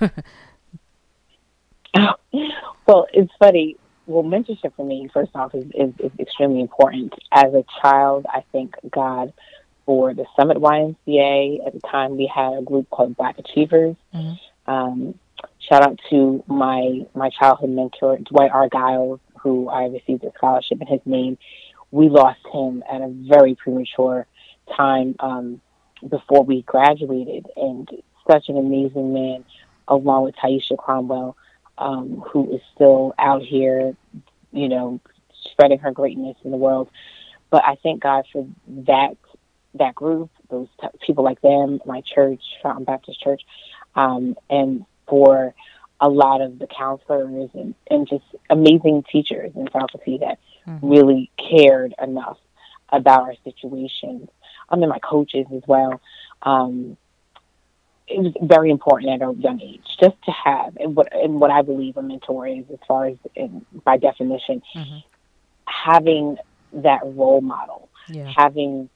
well, 2.86 3.06
it's 3.12 3.32
funny. 3.38 3.76
Well, 4.06 4.24
mentorship 4.24 4.72
for 4.74 4.86
me, 4.86 5.08
first 5.12 5.30
off, 5.34 5.54
is, 5.54 5.64
is, 5.74 5.92
is 5.98 6.10
extremely 6.18 6.60
important. 6.60 7.12
As 7.30 7.52
a 7.52 7.62
child, 7.82 8.24
I 8.28 8.42
thank 8.52 8.74
God 8.90 9.32
for 9.88 10.12
the 10.12 10.26
Summit 10.36 10.58
YMCA. 10.58 11.66
At 11.66 11.72
the 11.72 11.80
time, 11.80 12.18
we 12.18 12.26
had 12.26 12.58
a 12.58 12.60
group 12.60 12.90
called 12.90 13.16
Black 13.16 13.38
Achievers. 13.38 13.96
Mhm. 14.14 14.38
Um, 14.66 15.14
shout 15.60 15.82
out 15.82 15.98
to 16.10 16.44
my 16.46 17.06
my 17.14 17.30
childhood 17.30 17.70
mentor, 17.70 18.18
Dwight 18.18 18.50
Argyle, 18.50 19.18
who 19.40 19.70
I 19.70 19.86
received 19.86 20.24
a 20.24 20.32
scholarship 20.32 20.82
in 20.82 20.86
his 20.86 21.00
name. 21.06 21.38
We 21.90 22.10
lost 22.10 22.46
him 22.52 22.84
at 22.86 23.00
a 23.00 23.08
very 23.08 23.54
premature 23.54 24.26
time 24.76 25.16
um, 25.20 25.62
before 26.06 26.44
we 26.44 26.60
graduated, 26.62 27.46
and 27.56 27.90
such 28.30 28.50
an 28.50 28.58
amazing 28.58 29.14
man, 29.14 29.42
along 29.88 30.24
with 30.24 30.36
Taisha 30.36 30.76
Cromwell, 30.76 31.34
um, 31.78 32.22
who 32.30 32.52
is 32.52 32.60
still 32.74 33.14
out 33.18 33.40
here, 33.40 33.96
you 34.52 34.68
know, 34.68 35.00
spreading 35.32 35.78
her 35.78 35.92
greatness 35.92 36.36
in 36.44 36.50
the 36.50 36.58
world. 36.58 36.90
But 37.48 37.64
I 37.64 37.76
thank 37.76 38.02
God 38.02 38.26
for 38.30 38.46
that 38.66 39.16
that 39.74 39.94
group, 39.94 40.30
those 40.50 40.68
t- 40.80 40.88
people 41.06 41.24
like 41.24 41.40
them, 41.40 41.80
my 41.84 42.00
church, 42.02 42.42
Fountain 42.62 42.84
Baptist 42.84 43.20
Church, 43.20 43.42
um, 43.94 44.36
and 44.48 44.84
for 45.06 45.54
a 46.00 46.08
lot 46.08 46.40
of 46.40 46.58
the 46.58 46.66
counselors 46.66 47.50
and, 47.54 47.74
and 47.90 48.08
just 48.08 48.24
amazing 48.50 49.04
teachers 49.10 49.52
and 49.56 49.70
faculty 49.70 50.18
that 50.18 50.38
Mhm. 50.66 50.78
really 50.82 51.30
cared 51.36 51.94
enough 52.00 52.38
about 52.90 53.22
our 53.22 53.34
situations. 53.44 54.28
I 54.68 54.76
mean, 54.76 54.88
my 54.88 54.98
coaches 55.00 55.46
as 55.54 55.62
well. 55.66 56.00
Um, 56.42 56.96
it 58.06 58.20
was 58.20 58.32
very 58.42 58.70
important 58.70 59.10
at 59.20 59.28
a 59.28 59.32
young 59.34 59.60
age 59.60 59.84
just 60.00 60.16
to 60.24 60.30
have 60.30 60.76
and 60.78 60.94
what 60.96 61.14
and 61.14 61.38
what 61.40 61.50
I 61.50 61.60
believe 61.62 61.96
a 61.98 62.02
mentor 62.02 62.46
is 62.46 62.64
as 62.72 62.78
far 62.86 63.06
as 63.06 63.16
in, 63.34 63.66
by 63.84 63.98
definition 63.98 64.62
Mhm. 64.74 65.02
having 65.66 66.38
that 66.72 67.00
role 67.04 67.40
model 67.42 67.88
Yeah. 68.08 68.24
having 68.34 68.88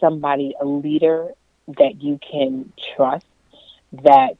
somebody 0.00 0.54
a 0.60 0.64
leader 0.64 1.28
that 1.78 2.02
you 2.02 2.18
can 2.18 2.72
trust 2.96 3.26
that 4.04 4.36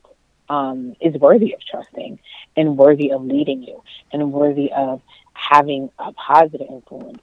um, 0.48 0.96
is 1.00 1.14
worthy 1.14 1.54
of 1.54 1.60
trusting 1.70 2.18
and 2.56 2.76
worthy 2.76 3.12
of 3.12 3.22
leading 3.22 3.62
you 3.62 3.82
and 4.12 4.32
worthy 4.32 4.72
of 4.72 5.00
having 5.32 5.90
a 5.98 6.12
positive 6.12 6.66
influence 6.68 7.20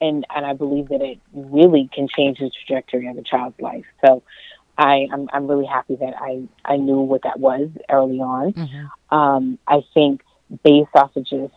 and 0.00 0.24
and 0.34 0.46
I 0.46 0.52
believe 0.52 0.88
that 0.88 1.00
it 1.00 1.18
really 1.32 1.90
can 1.92 2.06
change 2.08 2.38
the 2.38 2.50
trajectory 2.50 3.08
of 3.08 3.18
a 3.18 3.22
child's 3.22 3.60
life 3.60 3.84
so 4.04 4.22
I, 4.78 5.08
I'm, 5.12 5.28
I'm 5.32 5.48
really 5.48 5.66
happy 5.66 5.96
that 5.96 6.14
I, 6.16 6.44
I 6.64 6.76
knew 6.76 7.00
what 7.00 7.22
that 7.24 7.40
was 7.40 7.68
early 7.90 8.20
on. 8.20 8.52
Mhm. 8.52 8.90
Um, 9.10 9.58
I 9.66 9.82
think 9.92 10.22
based 10.62 10.94
off 10.94 11.16
of 11.16 11.24
just 11.24 11.52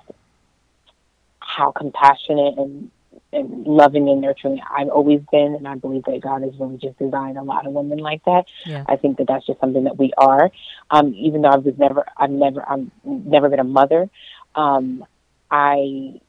how 1.39 1.71
compassionate 1.71 2.57
and 2.57 2.89
loving 3.33 4.09
and 4.09 4.21
nurturing 4.21 4.59
I've 4.69 4.89
always 4.89 5.21
been, 5.31 5.55
and 5.55 5.67
I 5.67 5.75
believe 5.75 6.03
that 6.03 6.19
God 6.21 6.41
has 6.43 6.53
really 6.59 6.77
just 6.77 6.97
designed 6.99 7.37
a 7.37 7.43
lot 7.43 7.65
of 7.65 7.73
women 7.73 7.99
like 7.99 8.23
that. 8.25 8.45
Yeah. 8.65 8.83
I 8.87 8.97
think 8.97 9.17
that 9.17 9.27
that's 9.27 9.45
just 9.45 9.59
something 9.59 9.85
that 9.85 9.97
we 9.97 10.11
are. 10.17 10.51
Um, 10.89 11.13
even 11.15 11.41
though 11.41 11.49
I 11.49 11.57
was 11.57 11.73
never, 11.77 12.05
I've 12.17 12.29
never, 12.29 12.69
I've 12.69 12.89
never 13.03 13.49
been 13.49 13.59
a 13.59 13.65
mother. 13.65 14.09
Um, 14.55 15.05
I, 15.49 16.19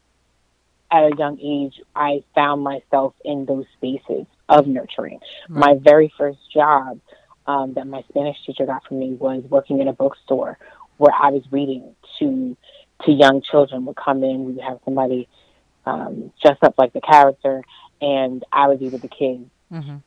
at 0.91 1.13
a 1.13 1.17
young 1.17 1.41
age, 1.41 1.81
I 1.95 2.23
found 2.35 2.63
myself 2.63 3.15
in 3.25 3.47
those 3.47 3.65
spaces 3.77 4.27
of 4.49 4.67
nurturing. 4.67 5.21
My 5.49 5.75
very 5.75 6.13
first 6.17 6.39
job 6.53 7.01
um, 7.47 7.75
that 7.75 7.87
my 7.87 8.05
Spanish 8.09 8.37
teacher 8.45 8.67
got 8.67 8.85
for 8.87 8.95
me 8.95 9.15
was 9.15 9.43
working 9.49 9.81
in 9.81 9.89
a 9.89 9.93
bookstore 9.93 10.59
where 10.99 11.13
I 11.19 11.31
was 11.31 11.43
reading 11.51 11.95
to 12.19 12.57
to 13.05 13.11
young 13.11 13.43
children. 13.43 13.85
Would 13.87 13.97
come 13.97 14.23
in, 14.23 14.45
we 14.45 14.53
would 14.53 14.65
have 14.65 14.79
somebody 14.85 15.29
um, 15.87 16.33
dress 16.43 16.59
up 16.63 16.75
like 16.79 16.93
the 16.93 17.01
character, 17.01 17.63
and 18.01 18.45
I 18.53 18.69
would 18.69 18.79
be 18.81 18.89
with 18.89 19.03
the 19.03 19.09
kids, 19.09 19.49
Mhm. 19.73 20.03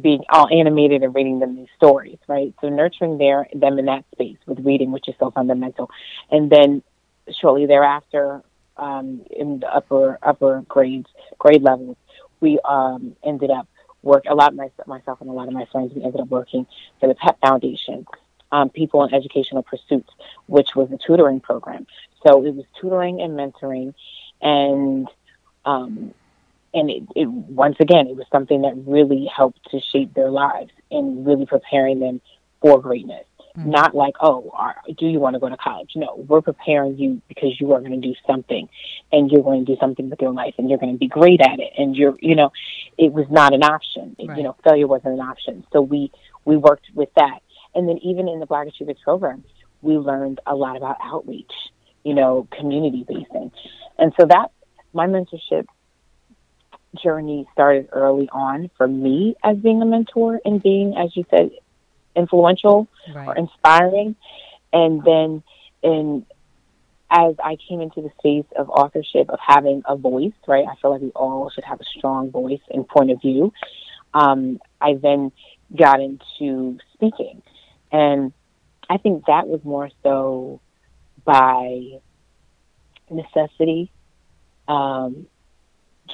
being 0.00 0.24
all 0.30 0.48
animated 0.48 1.02
and 1.02 1.14
reading 1.14 1.38
them 1.38 1.56
these 1.56 1.68
stories. 1.76 2.18
Right, 2.26 2.54
so 2.60 2.68
nurturing 2.68 3.18
their 3.18 3.48
them 3.54 3.78
in 3.78 3.86
that 3.86 4.04
space 4.12 4.38
with 4.46 4.60
reading, 4.60 4.92
which 4.92 5.08
is 5.08 5.14
so 5.18 5.30
fundamental, 5.30 5.90
and 6.30 6.50
then 6.50 6.82
shortly 7.30 7.66
thereafter, 7.66 8.42
um, 8.76 9.22
in 9.30 9.60
the 9.60 9.74
upper 9.74 10.18
upper 10.22 10.64
grades 10.68 11.08
grade 11.38 11.62
levels, 11.62 11.96
we 12.40 12.58
um, 12.64 13.16
ended 13.22 13.50
up 13.50 13.68
work 14.02 14.24
a 14.28 14.34
lot 14.34 14.54
my, 14.54 14.70
myself 14.86 15.20
and 15.20 15.30
a 15.30 15.32
lot 15.32 15.48
of 15.48 15.54
my 15.54 15.64
friends. 15.66 15.92
We 15.94 16.02
ended 16.02 16.20
up 16.20 16.28
working 16.28 16.66
for 17.00 17.08
the 17.08 17.14
PEP 17.14 17.40
Foundation, 17.40 18.06
um, 18.52 18.68
People 18.68 19.02
in 19.04 19.14
Educational 19.14 19.62
Pursuits, 19.62 20.10
which 20.46 20.76
was 20.76 20.90
a 20.92 20.98
tutoring 20.98 21.40
program. 21.40 21.86
So 22.26 22.44
it 22.44 22.54
was 22.54 22.64
tutoring 22.80 23.20
and 23.20 23.32
mentoring, 23.38 23.94
and 24.44 25.08
um, 25.64 26.14
and 26.72 26.90
it, 26.90 27.02
it 27.16 27.28
once 27.28 27.76
again 27.80 28.06
it 28.06 28.16
was 28.16 28.26
something 28.30 28.62
that 28.62 28.74
really 28.86 29.28
helped 29.34 29.70
to 29.70 29.80
shape 29.80 30.14
their 30.14 30.30
lives 30.30 30.70
and 30.90 31.26
really 31.26 31.46
preparing 31.46 31.98
them 31.98 32.20
for 32.60 32.80
greatness. 32.80 33.24
Mm-hmm. 33.56 33.70
Not 33.70 33.94
like, 33.94 34.14
oh, 34.20 34.50
are, 34.52 34.74
do 34.98 35.06
you 35.06 35.20
want 35.20 35.34
to 35.34 35.40
go 35.40 35.48
to 35.48 35.56
college? 35.56 35.92
No, 35.94 36.24
we're 36.28 36.40
preparing 36.40 36.98
you 36.98 37.22
because 37.28 37.60
you 37.60 37.72
are 37.72 37.78
going 37.78 38.00
to 38.00 38.08
do 38.08 38.14
something, 38.26 38.68
and 39.12 39.30
you're 39.30 39.44
going 39.44 39.64
to 39.64 39.72
do 39.72 39.78
something 39.78 40.10
with 40.10 40.20
your 40.20 40.32
life, 40.32 40.54
and 40.58 40.68
you're 40.68 40.78
going 40.78 40.92
to 40.92 40.98
be 40.98 41.06
great 41.06 41.40
at 41.40 41.60
it. 41.60 41.72
And 41.78 41.94
you're, 41.94 42.16
you 42.20 42.34
know, 42.34 42.50
it 42.98 43.12
was 43.12 43.26
not 43.30 43.54
an 43.54 43.62
option. 43.62 44.16
Right. 44.18 44.36
You 44.36 44.42
know, 44.42 44.56
failure 44.64 44.88
wasn't 44.88 45.14
an 45.14 45.20
option. 45.20 45.64
So 45.72 45.80
we 45.82 46.10
we 46.44 46.56
worked 46.56 46.86
with 46.94 47.10
that, 47.14 47.38
and 47.76 47.88
then 47.88 47.98
even 47.98 48.26
in 48.26 48.40
the 48.40 48.46
Black 48.46 48.66
Achievers 48.66 48.98
program, 49.04 49.44
we 49.82 49.98
learned 49.98 50.40
a 50.48 50.56
lot 50.56 50.76
about 50.76 50.96
outreach. 51.00 51.52
You 52.04 52.14
know, 52.14 52.46
community 52.56 53.04
basing, 53.08 53.50
and 53.98 54.12
so 54.18 54.26
that 54.26 54.52
my 54.92 55.06
mentorship 55.06 55.66
journey 57.02 57.48
started 57.52 57.88
early 57.92 58.28
on 58.30 58.70
for 58.76 58.86
me 58.86 59.34
as 59.42 59.56
being 59.56 59.82
a 59.82 59.86
mentor 59.86 60.40
and 60.44 60.62
being, 60.62 60.96
as 60.96 61.16
you 61.16 61.24
said, 61.30 61.50
influential 62.14 62.88
right. 63.14 63.26
or 63.26 63.36
inspiring. 63.36 64.14
And 64.72 65.02
then 65.04 65.42
in 65.82 66.26
as 67.10 67.34
I 67.42 67.56
came 67.68 67.80
into 67.80 68.02
the 68.02 68.10
space 68.18 68.50
of 68.56 68.68
authorship, 68.70 69.30
of 69.30 69.38
having 69.44 69.82
a 69.86 69.96
voice, 69.96 70.32
right? 70.48 70.64
I 70.68 70.74
feel 70.80 70.90
like 70.90 71.00
we 71.00 71.10
all 71.10 71.50
should 71.50 71.64
have 71.64 71.80
a 71.80 71.84
strong 71.84 72.30
voice 72.30 72.60
and 72.70 72.88
point 72.88 73.12
of 73.12 73.20
view. 73.20 73.52
Um, 74.12 74.58
I 74.80 74.94
then 74.94 75.30
got 75.76 76.00
into 76.00 76.78
speaking. 76.92 77.42
And 77.92 78.32
I 78.90 78.96
think 78.96 79.26
that 79.26 79.46
was 79.46 79.60
more 79.64 79.90
so 80.02 80.60
by 81.24 82.00
necessity, 83.10 83.90
um, 84.68 85.26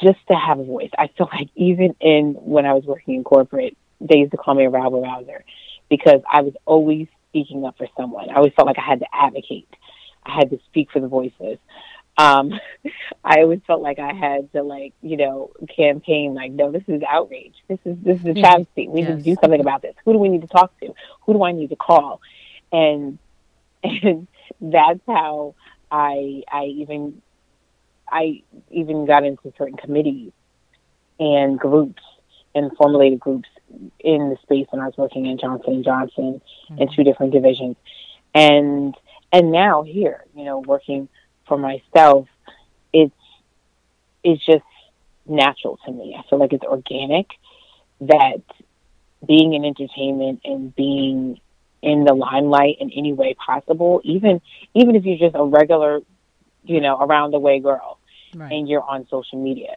just 0.02 0.18
to 0.28 0.34
have 0.34 0.58
a 0.58 0.64
voice. 0.64 0.90
I 0.98 1.08
feel 1.08 1.28
like 1.32 1.48
even 1.56 1.94
in 2.00 2.34
when 2.34 2.66
I 2.66 2.74
was 2.74 2.84
working 2.84 3.14
in 3.14 3.24
corporate, 3.24 3.76
they 4.00 4.18
used 4.18 4.32
to 4.32 4.36
call 4.36 4.54
me 4.54 4.64
a 4.64 4.70
rabble 4.70 5.02
rouser 5.02 5.44
because 5.88 6.20
I 6.30 6.42
was 6.42 6.54
always 6.64 7.08
speaking 7.28 7.64
up 7.64 7.76
for 7.78 7.88
someone. 7.96 8.30
I 8.30 8.34
always 8.34 8.52
felt 8.54 8.66
like 8.66 8.78
I 8.78 8.82
had 8.84 9.00
to 9.00 9.06
advocate. 9.12 9.68
I 10.24 10.34
had 10.34 10.50
to 10.50 10.58
speak 10.66 10.90
for 10.90 11.00
the 11.00 11.08
voices. 11.08 11.58
Um, 12.16 12.52
I 13.24 13.42
always 13.42 13.61
felt 13.66 13.82
like 13.82 13.98
I 13.98 14.12
had 14.12 14.52
to 14.52 14.62
like, 14.62 14.94
you 15.02 15.16
know, 15.16 15.50
campaign 15.74 16.34
like, 16.34 16.52
no, 16.52 16.70
this 16.70 16.84
is 16.88 17.02
outrage. 17.08 17.54
This 17.68 17.78
is 17.84 17.96
this 18.02 18.18
is 18.20 18.24
a 18.24 18.28
mm-hmm. 18.28 18.40
travesty. 18.40 18.88
We 18.88 19.00
yes. 19.00 19.11
need 19.11 19.16
to 19.16 19.22
do 19.22 19.36
something 19.40 19.61
about 19.61 19.82
this. 19.82 19.94
Who 20.04 20.12
do 20.12 20.18
we 20.18 20.28
need 20.28 20.42
to 20.42 20.48
talk 20.48 20.78
to? 20.80 20.94
Who 21.22 21.32
do 21.32 21.44
I 21.44 21.52
need 21.52 21.70
to 21.70 21.76
call? 21.76 22.20
And 22.72 23.18
and 23.82 24.26
that's 24.61 25.01
how 25.07 25.55
I 25.90 26.42
I 26.51 26.64
even 26.64 27.22
I 28.09 28.42
even 28.70 29.07
got 29.07 29.24
into 29.24 29.53
certain 29.57 29.76
committees 29.76 30.32
and 31.18 31.59
groups 31.59 32.03
and 32.55 32.70
formulated 32.76 33.20
groups 33.20 33.48
in 34.01 34.30
the 34.30 34.36
space 34.42 34.66
when 34.70 34.80
I 34.80 34.86
was 34.86 34.96
working 34.96 35.26
in 35.26 35.38
Johnson 35.38 35.74
and 35.74 35.84
Johnson 35.84 36.40
mm-hmm. 36.70 36.82
in 36.82 36.88
two 36.94 37.05
different 37.05 37.32
divisions, 37.32 37.76
and 38.34 38.94
and 39.32 39.53
now 39.53 39.82
here, 39.82 40.24
you 40.34 40.44
know, 40.44 40.59
working 40.59 41.09
for 41.46 41.59
myself, 41.59 42.28
it's 42.92 43.14
it's 44.24 44.44
just 44.44 44.64
natural 45.26 45.78
to 45.84 45.92
me. 45.92 46.16
I 46.18 46.28
feel 46.28 46.38
like 46.38 46.53
it's 46.53 46.64
organic 46.64 47.28
that 48.01 48.42
being 49.26 49.55
in 49.55 49.64
entertainment 49.64 50.40
and 50.44 50.74
being 50.74 51.40
in 51.82 52.04
the 52.04 52.14
limelight 52.14 52.76
in 52.80 52.90
any 52.90 53.12
way 53.12 53.34
possible, 53.34 54.00
even 54.04 54.40
even 54.74 54.96
if 54.96 55.04
you're 55.04 55.18
just 55.18 55.34
a 55.34 55.44
regular, 55.44 56.00
you 56.64 56.80
know, 56.80 56.98
around 56.98 57.32
the 57.32 57.38
way 57.38 57.60
girl, 57.60 57.98
right. 58.34 58.52
and 58.52 58.68
you're 58.68 58.82
on 58.82 59.06
social 59.08 59.42
media, 59.42 59.76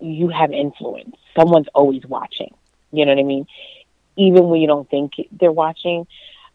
you 0.00 0.28
have 0.28 0.52
influence. 0.52 1.16
Someone's 1.38 1.68
always 1.74 2.04
watching. 2.04 2.54
You 2.92 3.06
know 3.06 3.14
what 3.14 3.20
I 3.20 3.24
mean? 3.24 3.46
Even 4.16 4.48
when 4.48 4.60
you 4.60 4.66
don't 4.66 4.88
think 4.88 5.12
they're 5.32 5.52
watching, 5.52 6.06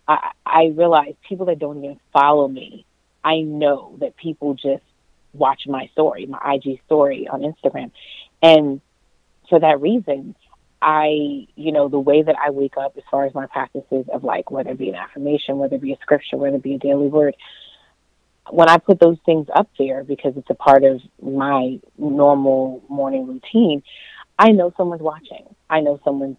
I, 0.07 0.31
I 0.45 0.65
realize 0.75 1.13
people 1.27 1.45
that 1.47 1.59
don't 1.59 1.83
even 1.83 1.99
follow 2.11 2.47
me, 2.47 2.85
I 3.23 3.41
know 3.41 3.95
that 3.99 4.17
people 4.17 4.53
just 4.55 4.83
watch 5.33 5.63
my 5.67 5.87
story, 5.93 6.25
my 6.25 6.55
IG 6.55 6.81
story 6.85 7.27
on 7.27 7.41
Instagram. 7.41 7.91
And 8.41 8.81
for 9.49 9.59
that 9.59 9.81
reason, 9.81 10.35
I, 10.86 11.47
you 11.55 11.71
know, 11.71 11.88
the 11.88 11.99
way 11.99 12.21
that 12.21 12.36
I 12.43 12.49
wake 12.49 12.75
up 12.77 12.97
as 12.97 13.03
far 13.09 13.25
as 13.25 13.34
my 13.34 13.47
practices 13.47 14.05
of 14.11 14.25
like 14.25 14.51
whether 14.51 14.71
it 14.71 14.77
be 14.77 14.89
an 14.89 14.95
affirmation, 14.95 15.57
whether 15.57 15.75
it 15.75 15.81
be 15.81 15.93
a 15.93 15.97
scripture, 16.01 16.36
whether 16.36 16.57
it 16.57 16.63
be 16.63 16.75
a 16.75 16.77
daily 16.77 17.07
word, 17.07 17.36
when 18.49 18.67
I 18.67 18.77
put 18.77 18.99
those 18.99 19.17
things 19.25 19.47
up 19.55 19.69
there 19.79 20.03
because 20.03 20.34
it's 20.36 20.49
a 20.49 20.55
part 20.55 20.84
of 20.84 21.01
my 21.21 21.79
normal 21.97 22.84
morning 22.89 23.25
routine, 23.25 23.81
I 24.38 24.51
know 24.51 24.73
someone's 24.75 25.01
watching. 25.01 25.45
I 25.69 25.79
know 25.79 26.01
someone's 26.03 26.38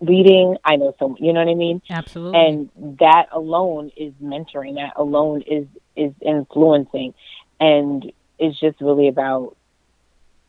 reading. 0.00 0.56
I 0.64 0.76
know 0.76 0.94
someone, 0.96 1.20
you 1.20 1.32
know 1.32 1.40
what 1.40 1.50
I 1.50 1.54
mean? 1.54 1.82
Absolutely. 1.90 2.38
And 2.38 2.98
that 3.00 3.26
alone 3.32 3.90
is 3.96 4.12
mentoring. 4.22 4.76
That 4.76 4.92
alone 4.94 5.42
is 5.42 5.66
is 5.96 6.12
influencing, 6.20 7.14
and 7.58 8.12
it's 8.38 8.60
just 8.60 8.80
really 8.80 9.08
about, 9.08 9.56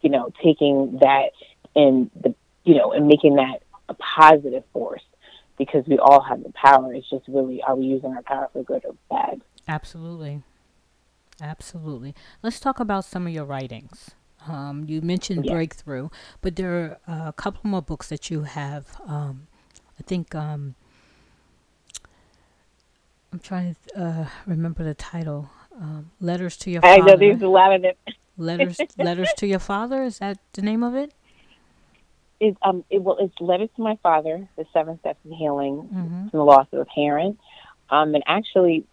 you 0.02 0.10
know, 0.10 0.32
taking 0.44 1.00
that 1.02 1.30
and 1.76 2.12
the, 2.22 2.36
you 2.68 2.76
know, 2.76 2.92
and 2.92 3.08
making 3.08 3.36
that 3.36 3.64
a 3.88 3.94
positive 3.94 4.64
force 4.74 5.02
because 5.58 5.88
we 5.88 5.98
all 5.98 6.22
have 6.22 6.44
the 6.44 6.52
power. 6.52 6.94
It's 6.94 7.10
just 7.10 7.26
really, 7.30 7.64
are 7.64 7.78
we 7.78 7.86
using 7.86 8.14
our 8.14 8.22
power 8.22 8.50
for 8.52 8.62
good 8.62 8.84
or 8.86 8.94
bad? 9.10 9.42
Absolutely. 9.70 10.44
Absolutely. 11.42 12.14
Let's 12.44 12.60
talk 12.60 12.82
about 12.82 13.06
some 13.06 13.26
of 13.26 13.32
your 13.32 13.46
writings. 13.46 14.12
Um, 14.50 14.84
you 14.86 15.02
mentioned 15.02 15.46
yeah. 15.46 15.54
Breakthrough, 15.54 16.10
but 16.42 16.58
there 16.58 17.00
are 17.08 17.26
uh, 17.26 17.30
a 17.30 17.34
couple 17.34 17.62
more 17.70 17.82
books 17.82 18.10
that 18.10 18.30
you 18.30 18.44
have. 18.44 19.00
Um, 19.08 19.48
I 19.98 20.04
think 20.04 20.36
um, 20.36 20.76
I'm 23.32 23.40
trying 23.40 23.78
to 23.94 24.02
uh, 24.02 24.26
remember 24.46 24.84
the 24.84 24.94
title. 24.94 25.50
Um, 25.80 26.12
Letters 26.20 26.58
to 26.58 26.72
Your 26.72 26.82
Father. 26.82 27.02
I 27.02 27.06
know 27.06 27.16
there's 27.16 27.42
a 27.42 27.48
lot 27.48 27.74
of 27.74 27.86
it. 27.86 27.98
Letters, 28.38 28.78
Letters 28.98 29.30
to 29.38 29.48
Your 29.48 29.60
Father. 29.60 30.04
Is 30.04 30.20
that 30.20 30.40
the 30.52 30.62
name 30.62 30.84
of 30.84 30.96
it? 30.96 31.14
It, 32.40 32.56
um, 32.62 32.84
it, 32.90 33.02
well, 33.02 33.18
it's 33.20 33.34
Letters 33.40 33.70
to 33.76 33.82
My 33.82 33.98
Father, 34.04 34.48
The 34.58 34.66
Seven 34.74 35.00
Steps 35.00 35.20
in 35.26 35.32
Healing 35.32 35.90
mm-hmm. 35.92 36.30
from 36.30 36.38
the 36.38 36.44
Loss 36.44 36.68
of 36.72 36.80
a 36.80 36.86
Parent. 36.86 37.40
Um, 37.90 38.14
and 38.14 38.24
actually, 38.28 38.86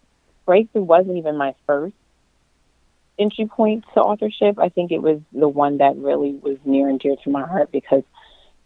Breakthrough 0.46 0.82
wasn't 0.82 1.18
even 1.18 1.36
my 1.36 1.54
first 1.66 1.94
entry 3.18 3.46
point 3.46 3.84
to 3.94 4.00
authorship. 4.00 4.58
I 4.58 4.68
think 4.68 4.92
it 4.92 5.02
was 5.02 5.20
the 5.32 5.48
one 5.48 5.78
that 5.78 5.96
really 5.96 6.32
was 6.32 6.58
near 6.64 6.88
and 6.88 6.98
dear 6.98 7.16
to 7.24 7.30
my 7.30 7.46
heart 7.46 7.70
because 7.70 8.02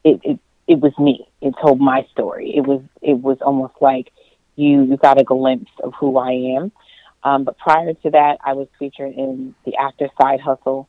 it, 0.04 0.20
it, 0.24 0.38
it 0.66 0.80
was 0.80 0.92
me. 0.98 1.26
It 1.40 1.54
told 1.60 1.80
my 1.80 2.06
story. 2.12 2.54
It 2.54 2.66
was 2.66 2.82
it 3.02 3.14
was 3.14 3.38
almost 3.40 3.74
like 3.80 4.12
you 4.56 4.82
you 4.84 4.96
got 4.96 5.20
a 5.20 5.24
glimpse 5.24 5.70
of 5.82 5.94
who 5.98 6.18
I 6.18 6.56
am. 6.56 6.72
Um, 7.24 7.44
but 7.44 7.58
prior 7.58 7.94
to 7.94 8.10
that, 8.10 8.38
I 8.44 8.52
was 8.52 8.68
featured 8.78 9.12
in 9.14 9.54
the 9.64 9.76
Actor 9.76 10.08
Side 10.20 10.40
Hustle 10.40 10.88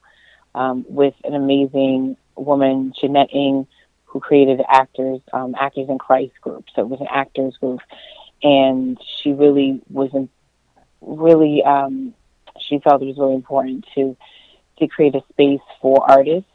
um, 0.53 0.85
with 0.87 1.15
an 1.23 1.33
amazing 1.33 2.17
woman, 2.35 2.93
Jeanette 2.99 3.33
Ng, 3.33 3.67
who 4.09 4.19
created 4.19 4.59
the 4.59 4.71
Actors 4.71 5.21
um, 5.33 5.55
Actors 5.59 5.87
in 5.89 5.97
Christ 5.97 6.33
group. 6.41 6.65
So 6.75 6.81
it 6.81 6.89
was 6.89 6.99
an 6.99 7.07
actors 7.09 7.55
group, 7.57 7.79
and 8.41 8.97
she 9.21 9.33
really 9.33 9.81
was 9.89 10.09
in, 10.13 10.29
really 11.01 11.63
um, 11.63 12.13
she 12.59 12.79
felt 12.79 13.01
it 13.01 13.05
was 13.05 13.17
really 13.17 13.35
important 13.35 13.85
to 13.95 14.17
to 14.79 14.87
create 14.87 15.15
a 15.15 15.21
space 15.31 15.61
for 15.81 16.09
artists 16.09 16.49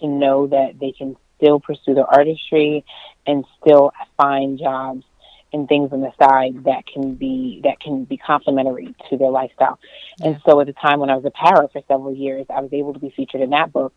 to 0.00 0.06
know 0.06 0.46
that 0.46 0.78
they 0.80 0.92
can 0.92 1.16
still 1.36 1.60
pursue 1.60 1.94
their 1.94 2.06
artistry 2.06 2.84
and 3.26 3.44
still 3.60 3.92
find 4.16 4.58
jobs 4.58 5.04
and 5.52 5.68
things 5.68 5.92
on 5.92 6.00
the 6.00 6.12
side 6.18 6.64
that 6.64 6.86
can 6.86 7.14
be 7.14 7.60
that 7.64 7.78
can 7.80 8.04
be 8.04 8.16
complementary 8.16 8.94
to 9.08 9.16
their 9.16 9.30
lifestyle. 9.30 9.78
Yeah. 10.18 10.28
And 10.28 10.40
so 10.44 10.60
at 10.60 10.66
the 10.66 10.72
time 10.72 11.00
when 11.00 11.10
I 11.10 11.16
was 11.16 11.24
a 11.24 11.30
para 11.30 11.68
for 11.68 11.82
several 11.86 12.14
years, 12.14 12.46
I 12.50 12.60
was 12.60 12.72
able 12.72 12.92
to 12.94 12.98
be 12.98 13.10
featured 13.10 13.40
in 13.40 13.50
that 13.50 13.72
book, 13.72 13.92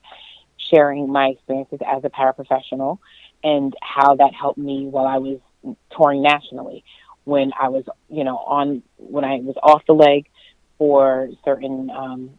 sharing 0.72 1.12
my 1.12 1.28
experiences 1.28 1.80
as 1.86 2.04
a 2.04 2.10
paraprofessional 2.10 3.00
and 3.44 3.74
how 3.82 4.16
that 4.16 4.34
helped 4.34 4.58
me 4.58 4.88
while 4.88 5.06
I 5.06 5.18
was 5.18 5.40
touring 5.96 6.22
nationally. 6.22 6.84
When 7.24 7.52
I 7.60 7.68
was, 7.70 7.84
you 8.10 8.24
know, 8.24 8.38
on 8.38 8.84
when 8.98 9.26
I 9.26 9.40
was 9.40 9.56
off 9.62 9.82
the 9.86 9.94
leg, 9.94 10.28
for 10.78 11.30
certain 11.44 11.90
um, 11.90 12.32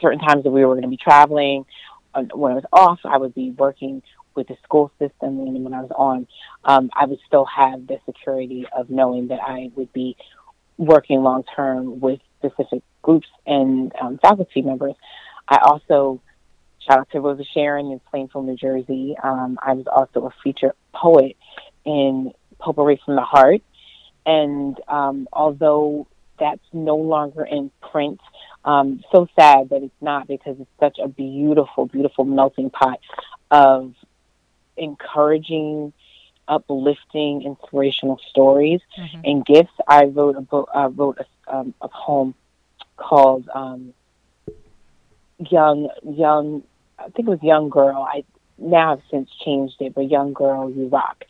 certain 0.00 0.18
times 0.18 0.44
that 0.44 0.50
we 0.50 0.64
were 0.64 0.74
going 0.74 0.82
to 0.82 0.88
be 0.88 0.96
traveling. 0.96 1.64
When 2.14 2.52
I 2.52 2.54
was 2.54 2.64
off, 2.72 3.00
I 3.04 3.16
would 3.16 3.34
be 3.34 3.50
working 3.50 4.02
with 4.34 4.48
the 4.48 4.56
school 4.62 4.90
system, 4.98 5.40
and 5.40 5.64
when 5.64 5.72
I 5.72 5.80
was 5.80 5.90
on, 5.94 6.26
um, 6.64 6.90
I 6.94 7.06
would 7.06 7.18
still 7.26 7.46
have 7.46 7.86
the 7.86 7.98
security 8.06 8.66
of 8.74 8.90
knowing 8.90 9.28
that 9.28 9.40
I 9.40 9.70
would 9.76 9.92
be 9.92 10.16
working 10.76 11.22
long 11.22 11.44
term 11.56 12.00
with 12.00 12.20
specific 12.38 12.82
groups 13.02 13.28
and 13.46 13.92
um, 14.00 14.18
faculty 14.18 14.62
members. 14.62 14.94
I 15.48 15.58
also 15.64 16.20
Shout 16.86 16.98
out 16.98 17.10
to 17.10 17.20
Rosa 17.20 17.44
Sharon 17.44 17.92
in 17.92 18.00
Plainfield, 18.10 18.46
New 18.46 18.56
Jersey. 18.56 19.14
Um, 19.22 19.58
I 19.62 19.74
was 19.74 19.86
also 19.86 20.26
a 20.26 20.30
featured 20.42 20.72
poet 20.92 21.36
in 21.84 22.32
Potpourri 22.58 23.00
from 23.04 23.16
the 23.16 23.22
Heart. 23.22 23.62
And 24.26 24.80
um, 24.88 25.28
although 25.32 26.06
that's 26.38 26.62
no 26.72 26.96
longer 26.96 27.44
in 27.44 27.70
print, 27.80 28.20
um, 28.64 29.02
so 29.10 29.26
sad 29.38 29.70
that 29.70 29.82
it's 29.82 29.94
not 30.00 30.28
because 30.28 30.56
it's 30.60 30.70
such 30.78 30.98
a 31.02 31.08
beautiful, 31.08 31.86
beautiful 31.86 32.24
melting 32.24 32.70
pot 32.70 33.00
of 33.50 33.94
encouraging, 34.76 35.92
uplifting, 36.48 37.42
inspirational 37.42 38.20
stories 38.30 38.80
mm-hmm. 38.98 39.20
and 39.24 39.46
gifts. 39.46 39.72
I 39.86 40.04
wrote 40.04 40.36
a 40.36 40.40
book. 40.40 40.68
I 40.74 40.86
wrote 40.86 41.18
a, 41.18 41.56
um, 41.56 41.74
a 41.80 41.88
poem 41.88 42.34
called 42.96 43.48
um, 43.52 43.94
"Young 45.38 45.88
Young." 46.04 46.62
I 46.98 47.04
think 47.10 47.28
it 47.28 47.30
was 47.30 47.42
"Young 47.42 47.68
Girl." 47.68 48.06
I 48.08 48.24
now 48.58 48.90
have 48.90 49.02
since 49.10 49.28
changed 49.44 49.76
it, 49.80 49.94
but 49.94 50.10
"Young 50.10 50.32
Girl, 50.32 50.70
You 50.70 50.88
Rock," 50.88 51.24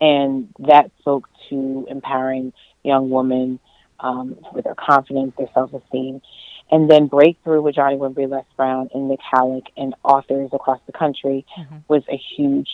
and 0.00 0.48
that 0.60 0.90
spoke 1.00 1.28
to 1.50 1.86
empowering 1.88 2.52
young 2.84 3.10
women 3.10 3.58
um, 4.00 4.36
with 4.52 4.64
their 4.64 4.74
confidence, 4.74 5.34
their 5.36 5.48
self-esteem, 5.54 6.22
and 6.70 6.90
then 6.90 7.06
Breakthrough 7.06 7.62
with 7.62 7.74
Johnny 7.74 7.96
Wimbrey, 7.96 8.28
Les 8.28 8.44
Brown, 8.56 8.88
and 8.94 9.08
Nik 9.08 9.20
Halik, 9.20 9.66
and 9.76 9.94
authors 10.04 10.50
across 10.52 10.80
the 10.86 10.92
country 10.92 11.44
mm-hmm. 11.58 11.76
was 11.88 12.02
a 12.10 12.20
huge 12.36 12.68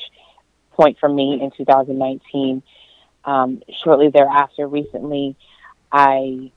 point 0.72 0.98
for 0.98 1.08
me 1.08 1.40
in 1.40 1.50
2019. 1.56 2.62
Um, 3.24 3.62
shortly 3.82 4.10
thereafter, 4.10 4.66
recently, 4.66 5.36
I 5.90 6.50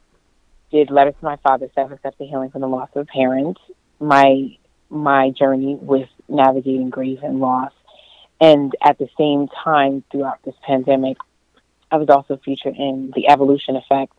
did 0.72 0.90
Letters 0.90 1.16
to 1.20 1.26
My 1.26 1.38
Father, 1.38 1.70
Seven 1.76 1.98
Steps 2.00 2.18
to 2.18 2.26
Healing 2.26 2.50
from 2.50 2.62
the 2.62 2.68
Loss 2.68 2.90
of 2.96 3.04
a 3.04 3.06
Parent, 3.06 3.58
my, 4.00 4.58
my 4.90 5.32
journey 5.32 5.76
with 5.76 6.10
navigating 6.28 6.90
grief 6.90 7.20
and 7.24 7.40
loss. 7.40 7.72
And 8.40 8.76
at 8.82 8.98
the 8.98 9.10
same 9.18 9.48
time, 9.48 10.04
throughout 10.12 10.40
this 10.44 10.56
pandemic, 10.64 11.18
I 11.92 11.98
was 11.98 12.10
also 12.10 12.38
featured 12.44 12.76
in 12.76 13.12
The 13.16 13.30
Evolution 13.30 13.76
Effect 13.76 14.14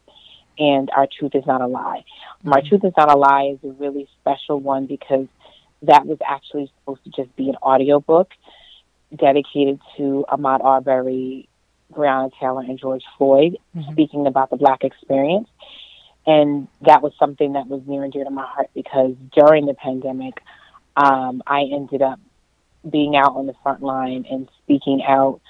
and 0.59 0.91
Our 0.91 1.07
Truth 1.07 1.35
Is 1.35 1.47
Not 1.47 1.61
a 1.61 1.67
Lie. 1.67 2.05
Mm-hmm. 2.41 2.49
My 2.49 2.61
Truth 2.63 2.85
Is 2.85 2.93
Not 2.97 3.11
a 3.11 3.17
Lie 3.17 3.55
is 3.55 3.71
a 3.71 3.73
really 3.75 4.09
special 4.21 4.61
one 4.61 4.87
because 4.87 5.27
that 5.83 6.07
was 6.07 6.19
actually 6.27 6.73
supposed 6.81 7.05
to 7.05 7.11
just 7.11 7.35
be 7.37 7.49
an 7.49 7.57
audiobook 7.63 8.33
dedicated 9.15 9.81
to 9.97 10.25
Ahmaud 10.29 10.65
Arbery, 10.65 11.49
Breonna 11.93 12.33
Taylor, 12.39 12.63
and 12.63 12.79
George 12.79 13.05
Floyd, 13.17 13.59
mm-hmm. 13.77 13.93
speaking 13.93 14.27
about 14.27 14.51
the 14.51 14.57
Black 14.57 14.85
experience. 14.85 15.49
And 16.29 16.69
that 16.83 17.01
was 17.03 17.15
something 17.19 17.55
that 17.55 17.69
was 17.69 17.81
near 17.87 18.05
and 18.05 18.13
dear 18.13 18.25
to 18.25 18.31
my 18.31 18.45
heart 18.45 18.69
because 18.75 19.15
during 19.35 19.65
the 19.65 19.73
pandemic, 19.73 20.43
um, 20.95 21.43
I 21.47 21.63
ended 21.73 22.03
up 22.03 22.21
being 22.89 23.17
out 23.17 23.35
on 23.35 23.47
the 23.47 23.55
front 23.63 23.83
line 23.83 24.27
and 24.31 24.47
speaking 24.63 25.03
out 25.03 25.41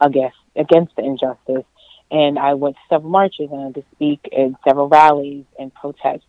against 0.00 0.36
against 0.54 0.94
the 0.94 1.02
injustice. 1.02 1.64
And 2.12 2.38
I 2.38 2.54
went 2.54 2.76
to 2.76 2.80
several 2.88 3.10
marches 3.10 3.50
and 3.50 3.74
to 3.74 3.82
speak 3.90 4.28
in 4.30 4.56
several 4.62 4.88
rallies 4.88 5.46
and 5.58 5.74
protests. 5.74 6.22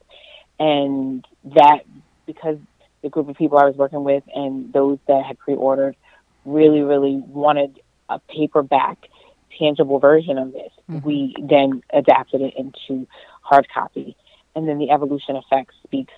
And 0.60 1.24
that 1.56 1.82
because 2.26 2.58
the 3.04 3.10
group 3.10 3.30
of 3.30 3.36
people 3.36 3.60
I 3.60 3.66
was 3.66 3.76
working 3.76 4.04
with 4.04 4.24
and 4.34 4.74
those 4.74 4.98
that 5.08 5.24
had 5.26 5.38
pre-ordered 5.38 5.96
really, 6.44 6.82
really 6.82 7.18
wanted 7.28 7.80
a 8.10 8.18
paperback, 8.18 8.98
tangible 9.60 10.00
version 10.00 10.40
of 10.40 10.54
this. 10.54 10.72
Mm-hmm. 10.90 11.08
We 11.08 11.36
then 11.40 11.84
adapted 11.94 12.42
it 12.42 12.56
into 12.58 13.08
hard 13.42 13.68
copy. 13.74 14.16
And 14.56 14.68
then 14.68 14.78
the 14.78 14.92
evolution 14.92 15.36
effect 15.36 15.72
speaks 15.84 16.14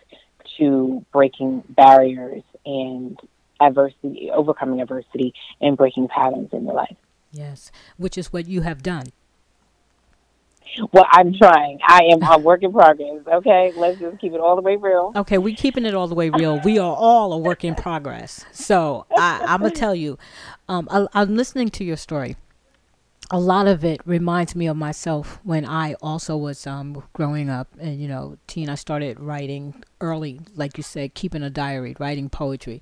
to 0.57 1.05
breaking 1.11 1.63
barriers 1.69 2.43
and 2.65 3.19
adversity, 3.59 4.29
overcoming 4.33 4.81
adversity, 4.81 5.33
and 5.61 5.77
breaking 5.77 6.07
patterns 6.07 6.49
in 6.51 6.65
your 6.65 6.73
life. 6.73 6.95
Yes, 7.31 7.71
which 7.97 8.17
is 8.17 8.31
what 8.31 8.47
you 8.47 8.61
have 8.61 8.83
done. 8.83 9.07
Well, 10.91 11.05
I'm 11.11 11.33
trying. 11.33 11.79
I 11.87 12.01
am 12.11 12.23
a 12.23 12.37
work 12.39 12.63
in 12.63 12.71
progress. 12.71 13.21
Okay, 13.31 13.71
let's 13.75 13.99
just 13.99 14.19
keep 14.19 14.33
it 14.33 14.39
all 14.39 14.55
the 14.55 14.61
way 14.61 14.75
real. 14.75 15.11
Okay, 15.15 15.37
we're 15.37 15.55
keeping 15.55 15.85
it 15.85 15.93
all 15.93 16.07
the 16.07 16.15
way 16.15 16.29
real. 16.29 16.59
We 16.61 16.79
are 16.79 16.95
all 16.95 17.33
a 17.33 17.37
work 17.37 17.63
in 17.63 17.75
progress. 17.75 18.45
So 18.51 19.05
I, 19.15 19.41
am 19.53 19.61
gonna 19.61 19.71
tell 19.71 19.93
you, 19.93 20.17
um, 20.67 20.87
I, 20.89 21.07
I'm 21.13 21.35
listening 21.35 21.69
to 21.69 21.83
your 21.83 21.97
story. 21.97 22.37
A 23.31 23.39
lot 23.39 23.67
of 23.67 23.83
it 23.83 24.01
reminds 24.05 24.55
me 24.55 24.67
of 24.67 24.77
myself 24.77 25.39
when 25.43 25.65
I 25.65 25.93
also 25.95 26.37
was 26.37 26.67
um, 26.67 27.03
growing 27.13 27.49
up, 27.49 27.67
and 27.79 27.99
you 27.99 28.07
know, 28.07 28.37
teen. 28.47 28.69
I 28.69 28.75
started 28.75 29.19
writing 29.19 29.83
early, 30.01 30.41
like 30.55 30.77
you 30.77 30.83
said, 30.83 31.13
keeping 31.13 31.41
a 31.41 31.49
diary, 31.49 31.95
writing 31.99 32.29
poetry 32.29 32.81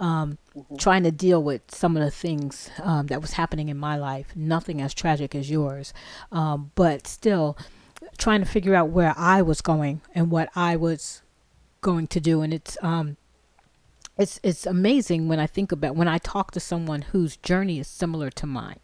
um, 0.00 0.38
mm-hmm. 0.56 0.76
trying 0.76 1.04
to 1.04 1.12
deal 1.12 1.42
with 1.42 1.62
some 1.68 1.96
of 1.96 2.02
the 2.02 2.10
things 2.10 2.70
um, 2.82 3.06
that 3.08 3.20
was 3.20 3.32
happening 3.32 3.68
in 3.68 3.76
my 3.76 3.96
life. 3.96 4.34
Nothing 4.34 4.80
as 4.80 4.94
tragic 4.94 5.34
as 5.34 5.50
yours, 5.50 5.92
um, 6.32 6.72
but 6.74 7.06
still 7.06 7.56
trying 8.18 8.40
to 8.40 8.46
figure 8.46 8.74
out 8.74 8.88
where 8.88 9.14
I 9.16 9.42
was 9.42 9.60
going 9.60 10.00
and 10.14 10.30
what 10.30 10.48
I 10.56 10.74
was 10.74 11.22
going 11.82 12.06
to 12.08 12.20
do. 12.20 12.40
And 12.40 12.54
it's 12.54 12.78
um, 12.82 13.18
it's 14.16 14.40
it's 14.42 14.66
amazing 14.66 15.28
when 15.28 15.38
I 15.38 15.46
think 15.46 15.70
about 15.70 15.94
when 15.94 16.08
I 16.08 16.18
talk 16.18 16.50
to 16.52 16.60
someone 16.60 17.02
whose 17.02 17.36
journey 17.36 17.78
is 17.78 17.86
similar 17.86 18.30
to 18.30 18.46
mine. 18.46 18.80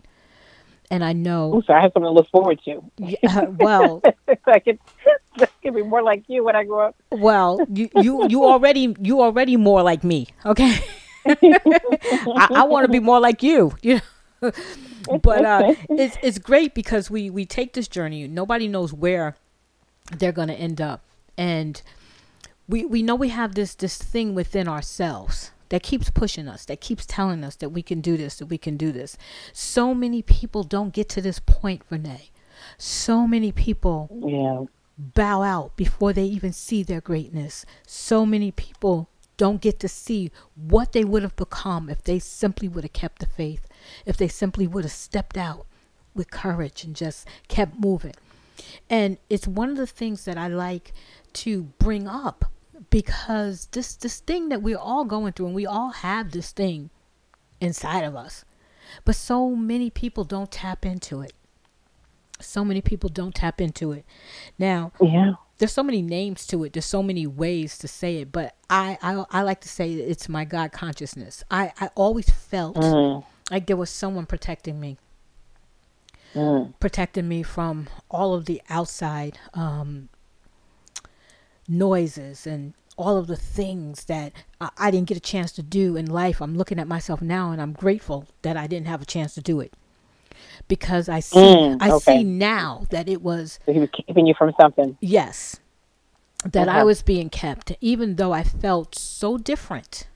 And 0.91 1.05
I 1.05 1.13
know. 1.13 1.57
Ooh, 1.57 1.63
so 1.67 1.73
I 1.73 1.81
have 1.81 1.93
something 1.93 2.09
to 2.09 2.11
look 2.11 2.29
forward 2.29 2.61
to. 2.65 2.83
Yeah, 2.99 3.45
well, 3.49 4.03
I 4.47 4.59
could, 4.61 4.79
I 5.39 5.47
could 5.63 5.75
be 5.75 5.83
more 5.83 6.03
like 6.03 6.25
you 6.29 6.45
when 6.45 6.55
I 6.55 6.65
grow 6.65 6.89
up. 6.89 6.97
Well, 7.11 7.67
you 7.73 7.91
you 7.97 8.29
you 8.29 8.45
already 8.45 8.95
you 9.01 9.21
already 9.21 9.57
more 9.57 9.83
like 9.83 10.05
me. 10.05 10.29
Okay. 10.45 10.79
I, 11.27 12.49
I 12.55 12.65
want 12.65 12.87
to 12.87 12.93
be 12.93 13.01
more 13.01 13.19
like 13.19 13.43
you. 13.43 13.75
You 13.83 14.01
but 15.23 15.45
uh, 15.45 15.75
it's 15.89 16.17
it's 16.23 16.39
great 16.39 16.75
because 16.75 17.11
we 17.11 17.31
we 17.31 17.45
take 17.45 17.73
this 17.73 17.89
journey. 17.89 18.29
Nobody 18.29 18.69
knows 18.69 18.93
where 18.93 19.37
they're 20.17 20.33
going 20.33 20.49
to 20.49 20.55
end 20.55 20.81
up, 20.81 21.03
and 21.37 21.83
we 22.69 22.85
we 22.85 23.03
know 23.03 23.15
we 23.15 23.31
have 23.31 23.55
this 23.55 23.75
this 23.75 23.99
thing 23.99 24.35
within 24.35 24.69
ourselves 24.69 25.51
that 25.69 25.83
keeps 25.83 26.11
pushing 26.11 26.49
us, 26.49 26.65
that 26.67 26.81
keeps 26.81 27.07
telling 27.07 27.45
us 27.45 27.57
that 27.57 27.71
we 27.71 27.83
can 27.83 28.01
do 28.01 28.17
this, 28.17 28.37
that 28.37 28.47
we 28.47 28.59
can 28.59 28.77
do 28.77 28.93
this. 28.93 29.17
So 29.53 29.95
many 29.95 30.23
people 30.23 30.63
don't 30.63 30.93
get 30.93 31.09
to 31.11 31.21
this 31.21 31.39
point, 31.39 31.83
Vernae. 31.89 32.31
So 32.79 33.27
many 33.27 33.53
people 33.53 34.09
yeah. 34.27 34.65
bow 34.99 35.43
out 35.43 35.77
before 35.77 36.13
they 36.13 36.25
even 36.25 36.53
see 36.53 36.83
their 36.83 37.01
greatness. 37.01 37.67
So 37.87 38.25
many 38.25 38.51
people 38.51 39.09
don't 39.37 39.61
get 39.61 39.79
to 39.81 39.89
see 39.89 40.31
what 40.55 40.93
they 40.93 41.05
would 41.05 41.23
have 41.23 41.37
become 41.37 41.91
if 41.91 42.03
they 42.03 42.19
simply 42.19 42.69
would 42.69 42.85
have 42.85 42.93
kept 42.93 43.19
the 43.19 43.27
faith, 43.27 43.67
if 44.07 44.17
they 44.17 44.29
simply 44.29 44.67
would 44.67 44.85
have 44.85 44.93
stepped 44.93 45.37
out 45.37 45.67
with 46.15 46.31
courage 46.31 46.85
and 46.85 46.97
just 46.97 47.29
kept 47.49 47.79
moving. 47.79 48.15
And 48.89 49.19
it's 49.29 49.47
one 49.47 49.69
of 49.69 49.77
the 49.77 49.87
things 49.87 50.25
that 50.25 50.39
I 50.39 50.49
like 50.49 50.93
to 51.35 51.65
bring 51.79 52.09
up 52.09 52.51
because 52.91 53.67
this 53.73 53.97
this 53.97 54.21
thing 54.21 54.49
that 54.51 54.63
we're 54.63 54.79
all 54.79 55.05
going 55.05 55.33
through 55.33 55.47
and 55.47 55.55
we 55.55 55.67
all 55.67 55.91
have 55.91 56.33
this 56.33 56.53
thing 56.53 56.91
inside 57.61 58.03
of 58.03 58.17
us. 58.17 58.45
But 59.05 59.17
so 59.17 59.51
many 59.51 59.91
people 59.91 60.25
don't 60.25 60.51
tap 60.51 60.87
into 60.87 61.21
it. 61.21 61.33
So 62.41 62.65
many 62.65 62.81
people 62.81 63.09
don't 63.09 63.35
tap 63.35 63.61
into 63.61 63.93
it. 63.93 64.05
Now, 64.59 64.93
yeah 65.01 65.33
there's 65.59 65.73
so 65.73 65.83
many 65.83 66.03
names 66.03 66.47
to 66.49 66.65
it. 66.65 66.73
There's 66.73 66.85
so 66.85 67.03
many 67.03 67.27
ways 67.27 67.79
to 67.79 67.89
say 67.89 68.19
it, 68.19 68.33
but 68.33 68.55
I 68.69 68.99
I, 69.03 69.25
I 69.31 69.43
like 69.43 69.61
to 69.63 69.69
say 69.69 69.93
it's 69.93 70.29
my 70.29 70.45
God 70.45 70.73
consciousness. 70.73 71.45
I 71.51 71.73
I 71.81 71.89
always 71.95 72.29
felt 72.29 72.77
mm. 72.77 73.25
like 73.51 73.67
there 73.67 73.77
was 73.77 73.91
someone 73.91 74.27
protecting 74.27 74.79
me, 74.81 74.99
mm. 76.35 76.75
protecting 76.79 77.29
me 77.29 77.43
from 77.43 77.89
all 78.11 78.35
of 78.35 78.45
the 78.45 78.61
outside 78.69 79.39
um, 79.55 80.09
noises 81.69 82.47
and 82.47 82.75
all 82.97 83.19
of 83.19 83.27
the 83.27 83.37
things 83.37 84.05
that 84.05 84.33
I, 84.61 84.91
didn't 84.91 85.09
get 85.09 85.17
a 85.17 85.21
chance 85.21 85.53
to 85.53 85.63
do 85.63 85.97
in 85.97 86.07
life. 86.07 86.41
I'm 86.41 86.57
looking 86.57 86.79
at 86.79 86.89
myself 86.89 87.21
now, 87.21 87.51
and 87.51 87.61
I'm 87.61 87.73
grateful 87.73 88.27
that 88.43 88.57
I 88.57 88.67
didn't 88.67 88.87
have 88.87 89.03
a 89.03 89.07
chance 89.07 89.35
to 89.35 89.43
do 89.43 89.61
it 89.61 89.75
because 90.69 91.09
I 91.09 91.21
see 91.21 91.39
mm, 91.39 91.79
I 91.81 91.99
see 91.99 92.25
now 92.25 92.87
that 92.91 93.09
it 93.09 93.23
was 93.23 93.59
so 93.67 93.73
he 93.73 93.81
was 93.81 93.91
keeping 93.93 94.27
you 94.27 94.35
from 94.35 94.53
something. 94.59 94.97
Yes. 95.01 95.61
That 96.45 96.69
I 96.69 96.85
was 96.85 97.03
being 97.03 97.29
kept, 97.29 97.73
even 97.81 98.17
though 98.17 98.33
I 98.33 98.45
felt 98.45 98.97
so 98.97 99.37
different 99.37 100.07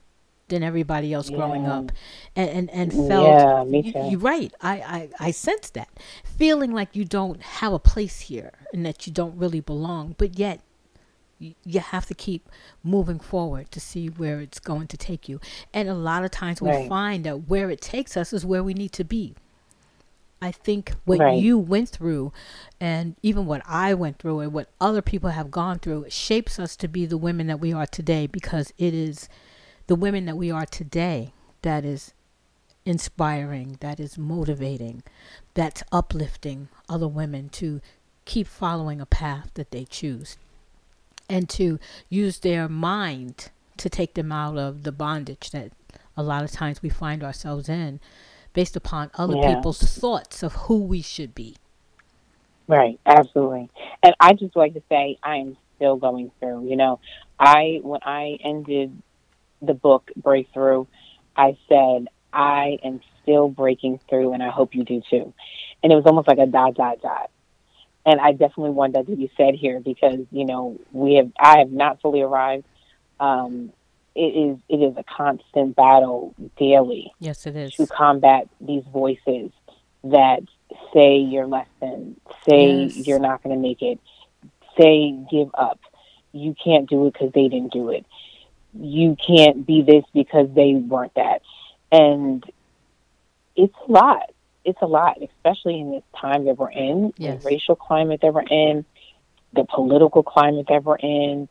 than 0.48 0.62
everybody 0.62 1.12
else 1.12 1.30
yeah. 1.30 1.38
growing 1.38 1.66
up 1.66 1.90
and, 2.36 2.50
and, 2.50 2.70
and 2.70 3.08
felt 3.08 3.74
yeah. 3.74 4.08
You, 4.08 4.18
are 4.18 4.20
right. 4.20 4.52
I, 4.60 4.72
I, 4.72 5.08
I 5.18 5.30
sense 5.30 5.70
that. 5.70 5.88
Feeling 6.22 6.72
like 6.72 6.94
you 6.94 7.04
don't 7.04 7.42
have 7.42 7.72
a 7.72 7.78
place 7.78 8.20
here 8.20 8.52
and 8.72 8.84
that 8.84 9.06
you 9.06 9.12
don't 9.12 9.36
really 9.36 9.60
belong, 9.60 10.14
but 10.18 10.38
yet 10.38 10.60
you, 11.40 11.80
have 11.80 12.06
to 12.06 12.14
keep 12.14 12.48
moving 12.84 13.18
forward 13.18 13.70
to 13.70 13.80
see 13.80 14.08
where 14.08 14.40
it's 14.40 14.58
going 14.58 14.86
to 14.88 14.96
take 14.96 15.28
you. 15.28 15.40
And 15.72 15.88
a 15.88 15.94
lot 15.94 16.24
of 16.24 16.30
times 16.30 16.60
we 16.60 16.68
right. 16.70 16.88
find 16.88 17.24
that 17.24 17.48
where 17.48 17.70
it 17.70 17.80
takes 17.80 18.16
us 18.16 18.32
is 18.32 18.44
where 18.44 18.62
we 18.62 18.74
need 18.74 18.92
to 18.92 19.04
be. 19.04 19.34
I 20.42 20.52
think 20.52 20.92
what 21.04 21.18
right. 21.18 21.38
you 21.38 21.58
went 21.58 21.90
through 21.90 22.32
and 22.80 23.14
even 23.22 23.44
what 23.44 23.62
I 23.66 23.92
went 23.92 24.18
through 24.18 24.40
and 24.40 24.52
what 24.52 24.68
other 24.80 25.02
people 25.02 25.30
have 25.30 25.50
gone 25.50 25.78
through 25.78 26.06
shapes 26.08 26.58
us 26.58 26.76
to 26.76 26.88
be 26.88 27.04
the 27.04 27.18
women 27.18 27.46
that 27.48 27.60
we 27.60 27.72
are 27.72 27.86
today 27.86 28.26
because 28.26 28.72
it 28.78 28.94
is 28.94 29.28
the 29.86 29.94
women 29.94 30.24
that 30.26 30.36
we 30.36 30.50
are 30.50 30.64
today 30.64 31.32
that 31.60 31.84
is 31.84 32.14
inspiring, 32.86 33.76
that 33.80 34.00
is 34.00 34.16
motivating, 34.16 35.02
that's 35.52 35.82
uplifting 35.92 36.68
other 36.88 37.08
women 37.08 37.50
to 37.50 37.82
keep 38.24 38.46
following 38.46 38.98
a 39.00 39.06
path 39.06 39.50
that 39.54 39.72
they 39.72 39.84
choose 39.84 40.38
and 41.30 41.48
to 41.48 41.78
use 42.08 42.40
their 42.40 42.68
mind 42.68 43.50
to 43.76 43.88
take 43.88 44.14
them 44.14 44.30
out 44.30 44.58
of 44.58 44.82
the 44.82 44.92
bondage 44.92 45.50
that 45.50 45.72
a 46.16 46.22
lot 46.22 46.44
of 46.44 46.50
times 46.50 46.82
we 46.82 46.90
find 46.90 47.22
ourselves 47.24 47.68
in 47.68 48.00
based 48.52 48.76
upon 48.76 49.10
other 49.14 49.36
yeah. 49.36 49.54
people's 49.54 49.80
thoughts 49.80 50.42
of 50.42 50.52
who 50.52 50.82
we 50.82 51.00
should 51.00 51.34
be. 51.34 51.56
Right, 52.66 53.00
absolutely. 53.06 53.70
And 54.02 54.14
I 54.20 54.34
just 54.34 54.54
like 54.54 54.74
to 54.74 54.82
say 54.88 55.18
I'm 55.22 55.56
still 55.76 55.96
going 55.96 56.30
through, 56.38 56.68
you 56.68 56.76
know. 56.76 57.00
I 57.38 57.80
when 57.82 58.00
I 58.04 58.38
ended 58.44 59.00
the 59.62 59.74
book 59.74 60.10
Breakthrough, 60.14 60.86
I 61.36 61.56
said 61.68 62.08
I 62.32 62.78
am 62.84 63.00
still 63.22 63.48
breaking 63.48 64.00
through, 64.08 64.34
and 64.34 64.42
I 64.42 64.50
hope 64.50 64.74
you 64.74 64.84
do 64.84 65.02
too. 65.08 65.32
And 65.82 65.92
it 65.92 65.96
was 65.96 66.04
almost 66.06 66.28
like 66.28 66.38
a 66.38 66.46
dot, 66.46 66.74
dot, 66.74 67.00
dot. 67.00 67.30
And 68.06 68.20
I 68.20 68.32
definitely 68.32 68.70
want 68.70 68.94
that 68.94 69.06
to 69.06 69.16
be 69.16 69.30
said 69.36 69.54
here 69.54 69.80
because 69.80 70.20
you 70.30 70.46
know 70.46 70.78
we 70.92 71.14
have 71.14 71.30
I 71.38 71.58
have 71.58 71.70
not 71.70 72.00
fully 72.00 72.22
arrived. 72.22 72.64
Um, 73.18 73.72
it 74.14 74.20
is 74.20 74.58
it 74.68 74.76
is 74.76 74.96
a 74.96 75.04
constant 75.04 75.76
battle 75.76 76.34
daily. 76.56 77.12
Yes, 77.20 77.46
it 77.46 77.56
is 77.56 77.74
to 77.74 77.86
combat 77.86 78.48
these 78.60 78.84
voices 78.92 79.50
that 80.04 80.40
say 80.94 81.18
you're 81.18 81.46
less 81.46 81.68
than, 81.80 82.18
say 82.48 82.84
yes. 82.84 83.06
you're 83.06 83.18
not 83.18 83.42
going 83.42 83.54
to 83.54 83.60
make 83.60 83.82
it, 83.82 84.00
say 84.78 85.12
give 85.30 85.50
up. 85.54 85.78
You 86.32 86.54
can't 86.62 86.88
do 86.88 87.06
it 87.06 87.12
because 87.12 87.32
they 87.32 87.48
didn't 87.48 87.72
do 87.72 87.90
it. 87.90 88.06
You 88.72 89.16
can't 89.26 89.66
be 89.66 89.82
this 89.82 90.04
because 90.14 90.48
they 90.54 90.74
weren't 90.74 91.14
that 91.14 91.42
and 91.92 92.44
it's 93.56 93.74
a 93.88 93.92
lot. 93.92 94.30
It's 94.64 94.80
a 94.82 94.86
lot, 94.86 95.18
especially 95.22 95.80
in 95.80 95.92
this 95.92 96.02
time 96.20 96.44
that 96.44 96.58
we're 96.58 96.70
in, 96.70 97.12
yes. 97.16 97.42
the 97.42 97.48
racial 97.48 97.76
climate 97.76 98.20
that 98.22 98.34
we're 98.34 98.42
in, 98.42 98.84
the 99.52 99.64
political 99.64 100.22
climate 100.22 100.66
that 100.68 100.84
we're 100.84 100.96
in, 100.96 101.48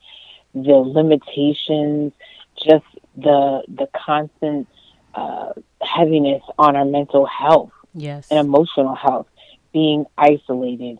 the 0.53 0.76
limitations, 0.76 2.14
just 2.55 2.86
the 3.16 3.64
the 3.68 3.88
constant 3.95 4.68
uh, 5.16 5.53
heaviness 5.82 6.43
on 6.57 6.76
our 6.76 6.86
mental 6.86 7.26
health 7.26 7.72
yes. 7.93 8.28
and 8.30 8.39
emotional 8.39 8.95
health, 8.95 9.28
being 9.74 10.05
isolated, 10.18 10.99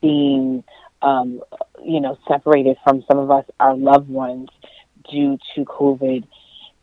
being 0.00 0.64
um, 1.02 1.42
you 1.84 2.00
know 2.00 2.18
separated 2.28 2.76
from 2.84 3.04
some 3.08 3.18
of 3.18 3.30
us, 3.30 3.44
our 3.60 3.76
loved 3.76 4.08
ones, 4.08 4.48
due 5.10 5.38
to 5.54 5.64
COVID, 5.64 6.26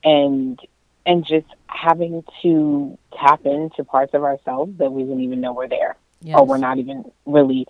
and 0.04 0.60
and 1.06 1.26
just 1.26 1.48
having 1.68 2.24
to 2.42 2.98
tap 3.18 3.46
into 3.46 3.84
parts 3.84 4.14
of 4.14 4.24
ourselves 4.24 4.78
that 4.78 4.92
we 4.92 5.04
didn't 5.04 5.22
even 5.22 5.42
know 5.42 5.54
were 5.54 5.68
there 5.68 5.98
yes. 6.22 6.38
or 6.38 6.46
we're 6.46 6.58
not 6.58 6.78
even 6.78 7.12
really 7.26 7.66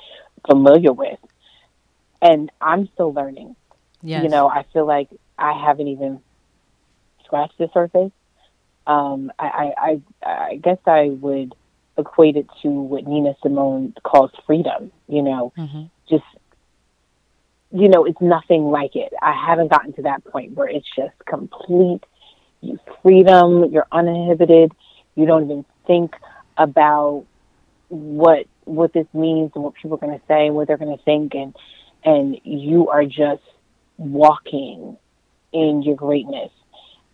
familiar 0.49 0.91
with. 0.91 1.19
And 2.21 2.51
I'm 2.59 2.87
still 2.93 3.13
learning. 3.13 3.55
Yes. 4.03 4.23
You 4.23 4.29
know, 4.29 4.47
I 4.47 4.65
feel 4.73 4.85
like 4.85 5.09
I 5.37 5.53
haven't 5.53 5.87
even 5.87 6.21
scratched 7.25 7.57
the 7.57 7.69
surface. 7.73 8.11
Um, 8.85 9.31
I, 9.39 9.45
I, 9.45 10.01
I, 10.23 10.29
I 10.29 10.55
guess 10.57 10.77
I 10.85 11.09
would 11.09 11.55
equate 11.97 12.35
it 12.35 12.47
to 12.61 12.69
what 12.69 13.07
Nina 13.07 13.35
Simone 13.41 13.93
calls 14.03 14.31
freedom. 14.45 14.91
You 15.07 15.21
know, 15.21 15.53
mm-hmm. 15.57 15.83
just 16.09 16.23
you 17.73 17.87
know, 17.87 18.05
it's 18.05 18.19
nothing 18.19 18.65
like 18.65 18.95
it. 18.95 19.13
I 19.21 19.33
haven't 19.33 19.69
gotten 19.69 19.93
to 19.93 20.01
that 20.03 20.25
point 20.25 20.53
where 20.53 20.67
it's 20.67 20.87
just 20.95 21.13
complete 21.25 22.03
freedom, 23.01 23.71
you're 23.71 23.87
uninhibited, 23.91 24.71
you 25.15 25.25
don't 25.25 25.45
even 25.45 25.65
think 25.87 26.15
about 26.57 27.25
what 27.89 28.45
what 28.65 28.93
this 28.93 29.07
means 29.13 29.51
and 29.55 29.63
what 29.63 29.73
people 29.73 29.95
are 29.95 29.97
going 29.97 30.17
to 30.17 30.25
say, 30.27 30.47
and 30.47 30.55
what 30.55 30.67
they're 30.67 30.77
going 30.77 30.97
to 30.97 31.03
think, 31.03 31.33
and 31.35 31.55
and 32.03 32.39
you 32.43 32.89
are 32.89 33.05
just 33.05 33.43
walking 33.97 34.97
in 35.51 35.81
your 35.83 35.95
greatness 35.95 36.51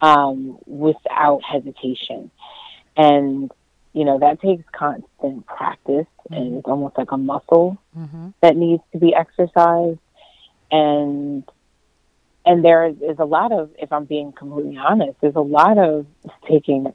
um, 0.01 0.57
without 0.65 1.41
hesitation. 1.43 2.31
And 2.95 3.51
you 3.93 4.05
know 4.05 4.19
that 4.19 4.41
takes 4.41 4.63
constant 4.71 5.45
practice, 5.45 6.05
mm-hmm. 6.29 6.33
and 6.33 6.57
it's 6.57 6.67
almost 6.67 6.97
like 6.97 7.11
a 7.11 7.17
muscle 7.17 7.77
mm-hmm. 7.97 8.29
that 8.41 8.55
needs 8.55 8.83
to 8.91 8.99
be 8.99 9.13
exercised. 9.13 9.99
And 10.69 11.43
and 12.47 12.63
there 12.63 12.85
is 12.87 13.19
a 13.19 13.25
lot 13.25 13.51
of, 13.51 13.71
if 13.77 13.91
I'm 13.91 14.05
being 14.05 14.31
completely 14.31 14.77
honest, 14.77 15.19
there's 15.19 15.35
a 15.35 15.41
lot 15.41 15.77
of 15.77 16.07
taking 16.49 16.93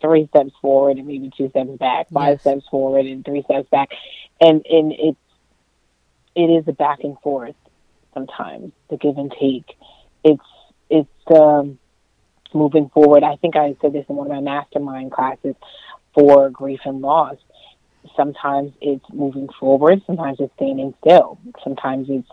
three 0.00 0.26
steps 0.26 0.50
forward 0.60 0.98
and 0.98 1.06
maybe 1.06 1.30
two 1.34 1.48
steps 1.50 1.70
back, 1.78 2.10
five 2.10 2.34
yes. 2.34 2.40
steps 2.40 2.68
forward 2.68 3.06
and 3.06 3.24
three 3.24 3.44
steps 3.44 3.70
back, 3.70 3.90
and 4.40 4.66
and 4.68 4.92
it's 4.92 5.18
it 6.34 6.50
is 6.50 6.66
a 6.66 6.72
back 6.72 7.04
and 7.04 7.16
forth 7.20 7.54
sometimes, 8.12 8.72
the 8.90 8.96
give 8.96 9.16
and 9.16 9.32
take. 9.40 9.76
It's 10.24 10.42
it's 10.90 11.30
um, 11.30 11.78
moving 12.52 12.88
forward. 12.88 13.22
I 13.22 13.36
think 13.36 13.54
I 13.54 13.76
said 13.80 13.92
this 13.92 14.06
in 14.08 14.16
one 14.16 14.26
of 14.26 14.32
my 14.32 14.40
mastermind 14.40 15.12
classes 15.12 15.54
for 16.14 16.50
grief 16.50 16.80
and 16.84 17.00
loss. 17.00 17.36
Sometimes 18.16 18.72
it's 18.80 19.06
moving 19.12 19.48
forward. 19.60 20.02
Sometimes 20.04 20.38
it's 20.40 20.52
standing 20.56 20.94
still. 21.00 21.38
Sometimes 21.62 22.08
it's 22.10 22.28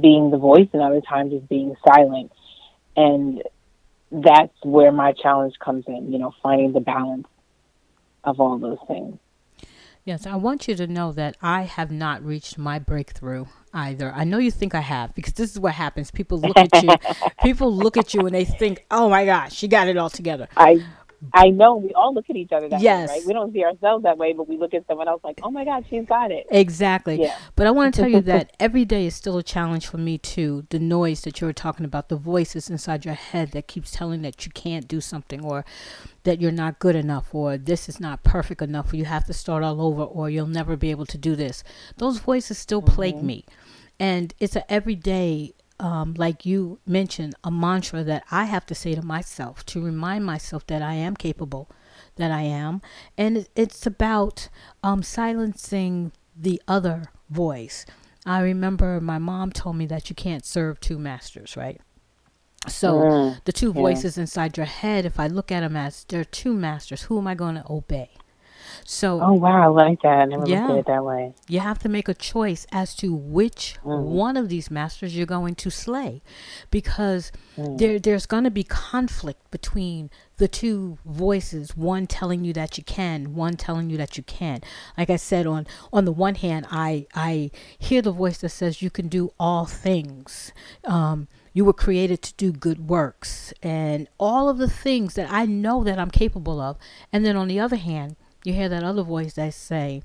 being 0.00 0.30
the 0.30 0.38
voice 0.38 0.68
and 0.72 0.82
other 0.82 1.00
times 1.00 1.32
it's 1.32 1.46
being 1.46 1.74
silent. 1.86 2.32
And 2.96 3.42
that's 4.10 4.54
where 4.62 4.92
my 4.92 5.12
challenge 5.12 5.54
comes 5.58 5.84
in, 5.86 6.12
you 6.12 6.18
know, 6.18 6.32
finding 6.42 6.72
the 6.72 6.80
balance 6.80 7.26
of 8.24 8.40
all 8.40 8.58
those 8.58 8.78
things. 8.86 9.18
Yes, 10.04 10.26
I 10.26 10.36
want 10.36 10.68
you 10.68 10.74
to 10.76 10.86
know 10.86 11.12
that 11.12 11.36
I 11.42 11.62
have 11.62 11.90
not 11.90 12.24
reached 12.24 12.56
my 12.56 12.78
breakthrough 12.78 13.44
either. 13.74 14.10
I 14.10 14.24
know 14.24 14.38
you 14.38 14.50
think 14.50 14.74
I 14.74 14.80
have 14.80 15.14
because 15.14 15.34
this 15.34 15.50
is 15.50 15.60
what 15.60 15.74
happens. 15.74 16.10
People 16.10 16.40
look 16.40 16.56
at 16.56 16.82
you, 16.82 16.94
people 17.42 17.70
look 17.74 17.98
at 17.98 18.14
you 18.14 18.24
and 18.24 18.34
they 18.34 18.46
think, 18.46 18.86
"Oh 18.90 19.10
my 19.10 19.26
gosh, 19.26 19.52
she 19.52 19.68
got 19.68 19.86
it 19.86 19.98
all 19.98 20.08
together." 20.08 20.48
I 20.56 20.82
I 21.32 21.48
know 21.48 21.76
we 21.76 21.92
all 21.94 22.14
look 22.14 22.30
at 22.30 22.36
each 22.36 22.52
other 22.52 22.68
that 22.68 22.80
yes. 22.80 23.08
way, 23.08 23.16
right? 23.16 23.26
We 23.26 23.32
don't 23.32 23.52
see 23.52 23.64
ourselves 23.64 24.04
that 24.04 24.18
way, 24.18 24.32
but 24.32 24.48
we 24.48 24.56
look 24.56 24.72
at 24.72 24.86
someone 24.86 25.08
else 25.08 25.22
like, 25.24 25.40
oh 25.42 25.50
my 25.50 25.64
God, 25.64 25.84
she's 25.90 26.06
got 26.06 26.30
it. 26.30 26.46
Exactly. 26.50 27.20
Yeah. 27.20 27.36
But 27.56 27.66
I 27.66 27.72
want 27.72 27.92
to 27.94 28.00
tell 28.00 28.10
you 28.10 28.20
that 28.20 28.54
every 28.60 28.84
day 28.84 29.06
is 29.06 29.16
still 29.16 29.36
a 29.36 29.42
challenge 29.42 29.88
for 29.88 29.98
me 29.98 30.18
too. 30.18 30.66
The 30.70 30.78
noise 30.78 31.22
that 31.22 31.40
you 31.40 31.46
were 31.46 31.52
talking 31.52 31.84
about, 31.84 32.08
the 32.08 32.16
voices 32.16 32.70
inside 32.70 33.04
your 33.04 33.14
head 33.14 33.50
that 33.50 33.66
keeps 33.66 33.90
telling 33.90 34.22
that 34.22 34.46
you 34.46 34.52
can't 34.52 34.86
do 34.86 35.00
something 35.00 35.44
or 35.44 35.64
that 36.22 36.40
you're 36.40 36.52
not 36.52 36.78
good 36.78 36.94
enough 36.94 37.34
or 37.34 37.58
this 37.58 37.88
is 37.88 37.98
not 37.98 38.22
perfect 38.22 38.62
enough 38.62 38.92
or 38.92 38.96
you 38.96 39.04
have 39.04 39.24
to 39.24 39.32
start 39.32 39.64
all 39.64 39.80
over 39.80 40.02
or 40.02 40.30
you'll 40.30 40.46
never 40.46 40.76
be 40.76 40.90
able 40.92 41.06
to 41.06 41.18
do 41.18 41.34
this. 41.34 41.64
Those 41.96 42.18
voices 42.18 42.58
still 42.58 42.80
mm-hmm. 42.80 42.94
plague 42.94 43.22
me. 43.22 43.44
And 43.98 44.32
it's 44.38 44.54
an 44.54 44.62
everyday 44.68 45.54
um, 45.80 46.14
like 46.16 46.44
you 46.44 46.80
mentioned, 46.86 47.34
a 47.44 47.50
mantra 47.50 48.02
that 48.04 48.24
I 48.30 48.44
have 48.44 48.66
to 48.66 48.74
say 48.74 48.94
to 48.94 49.02
myself 49.02 49.64
to 49.66 49.82
remind 49.82 50.24
myself 50.24 50.66
that 50.66 50.82
I 50.82 50.94
am 50.94 51.16
capable, 51.16 51.70
that 52.16 52.30
I 52.30 52.42
am. 52.42 52.82
And 53.16 53.48
it's 53.54 53.86
about 53.86 54.48
um, 54.82 55.02
silencing 55.02 56.12
the 56.36 56.60
other 56.66 57.10
voice. 57.30 57.86
I 58.26 58.40
remember 58.40 59.00
my 59.00 59.18
mom 59.18 59.52
told 59.52 59.76
me 59.76 59.86
that 59.86 60.10
you 60.10 60.16
can't 60.16 60.44
serve 60.44 60.80
two 60.80 60.98
masters, 60.98 61.56
right? 61.56 61.80
So 62.66 62.94
mm, 62.94 63.44
the 63.44 63.52
two 63.52 63.72
voices 63.72 64.16
yeah. 64.16 64.22
inside 64.22 64.56
your 64.56 64.66
head, 64.66 65.04
if 65.04 65.20
I 65.20 65.28
look 65.28 65.52
at 65.52 65.60
them 65.60 65.76
as 65.76 66.04
they're 66.04 66.24
two 66.24 66.54
masters, 66.54 67.02
who 67.02 67.18
am 67.18 67.26
I 67.26 67.34
going 67.34 67.54
to 67.54 67.64
obey? 67.70 68.10
So 68.90 69.20
Oh 69.20 69.34
wow, 69.34 69.64
I 69.64 69.66
like 69.66 70.00
that. 70.00 70.18
I 70.20 70.24
never 70.24 70.48
yeah, 70.48 70.60
looked 70.60 70.70
at 70.70 70.78
it 70.78 70.86
that 70.86 71.04
way. 71.04 71.34
You 71.46 71.60
have 71.60 71.78
to 71.80 71.90
make 71.90 72.08
a 72.08 72.14
choice 72.14 72.66
as 72.72 72.94
to 72.96 73.12
which 73.12 73.76
mm. 73.84 74.02
one 74.02 74.38
of 74.38 74.48
these 74.48 74.70
masters 74.70 75.14
you're 75.14 75.26
going 75.26 75.56
to 75.56 75.70
slay. 75.70 76.22
Because 76.70 77.30
mm. 77.58 77.76
there 77.76 77.98
there's 77.98 78.24
gonna 78.24 78.50
be 78.50 78.64
conflict 78.64 79.50
between 79.50 80.08
the 80.38 80.48
two 80.48 80.96
voices, 81.04 81.76
one 81.76 82.06
telling 82.06 82.46
you 82.46 82.54
that 82.54 82.78
you 82.78 82.84
can, 82.84 83.34
one 83.34 83.58
telling 83.58 83.90
you 83.90 83.98
that 83.98 84.16
you 84.16 84.22
can't. 84.22 84.64
Like 84.96 85.10
I 85.10 85.16
said, 85.16 85.46
on 85.46 85.66
on 85.92 86.06
the 86.06 86.12
one 86.12 86.36
hand, 86.36 86.64
I 86.70 87.06
I 87.14 87.50
hear 87.78 88.00
the 88.00 88.10
voice 88.10 88.38
that 88.38 88.48
says 88.48 88.80
you 88.80 88.88
can 88.88 89.08
do 89.08 89.34
all 89.38 89.66
things. 89.66 90.50
Um, 90.84 91.28
you 91.52 91.66
were 91.66 91.74
created 91.74 92.22
to 92.22 92.32
do 92.38 92.52
good 92.52 92.88
works 92.88 93.52
and 93.62 94.08
all 94.16 94.48
of 94.48 94.56
the 94.56 94.70
things 94.70 95.12
that 95.14 95.30
I 95.30 95.44
know 95.44 95.84
that 95.84 95.98
I'm 95.98 96.10
capable 96.10 96.58
of. 96.58 96.78
And 97.12 97.26
then 97.26 97.36
on 97.36 97.48
the 97.48 97.60
other 97.60 97.76
hand, 97.76 98.16
you 98.48 98.54
hear 98.54 98.68
that 98.68 98.82
other 98.82 99.02
voice 99.02 99.34
that 99.34 99.54
say, 99.54 100.02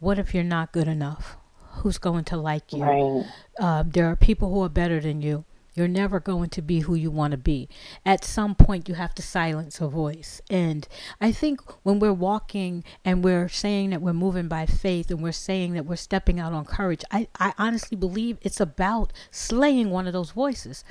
"What 0.00 0.18
if 0.18 0.34
you're 0.34 0.44
not 0.44 0.72
good 0.72 0.88
enough? 0.88 1.36
Who's 1.80 1.98
going 1.98 2.24
to 2.24 2.36
like 2.36 2.72
you? 2.72 2.82
Right. 2.82 3.24
Uh, 3.58 3.84
there 3.86 4.06
are 4.06 4.16
people 4.16 4.52
who 4.52 4.62
are 4.62 4.68
better 4.68 5.00
than 5.00 5.22
you." 5.22 5.44
You're 5.74 5.88
never 5.88 6.20
going 6.20 6.50
to 6.50 6.62
be 6.62 6.80
who 6.80 6.94
you 6.94 7.10
want 7.10 7.32
to 7.32 7.36
be. 7.36 7.68
At 8.04 8.24
some 8.24 8.54
point, 8.54 8.88
you 8.88 8.94
have 8.94 9.14
to 9.16 9.22
silence 9.22 9.80
a 9.80 9.88
voice. 9.88 10.40
And 10.48 10.86
I 11.20 11.32
think 11.32 11.60
when 11.84 11.98
we're 11.98 12.12
walking 12.12 12.84
and 13.04 13.24
we're 13.24 13.48
saying 13.48 13.90
that 13.90 14.02
we're 14.02 14.12
moving 14.12 14.48
by 14.48 14.66
faith 14.66 15.10
and 15.10 15.22
we're 15.22 15.32
saying 15.32 15.74
that 15.74 15.86
we're 15.86 15.96
stepping 15.96 16.38
out 16.38 16.52
on 16.52 16.64
courage, 16.64 17.02
I, 17.10 17.28
I 17.38 17.52
honestly 17.58 17.96
believe 17.96 18.38
it's 18.42 18.60
about 18.60 19.12
slaying 19.30 19.90
one 19.90 20.06
of 20.06 20.12
those 20.12 20.30
voices. 20.30 20.84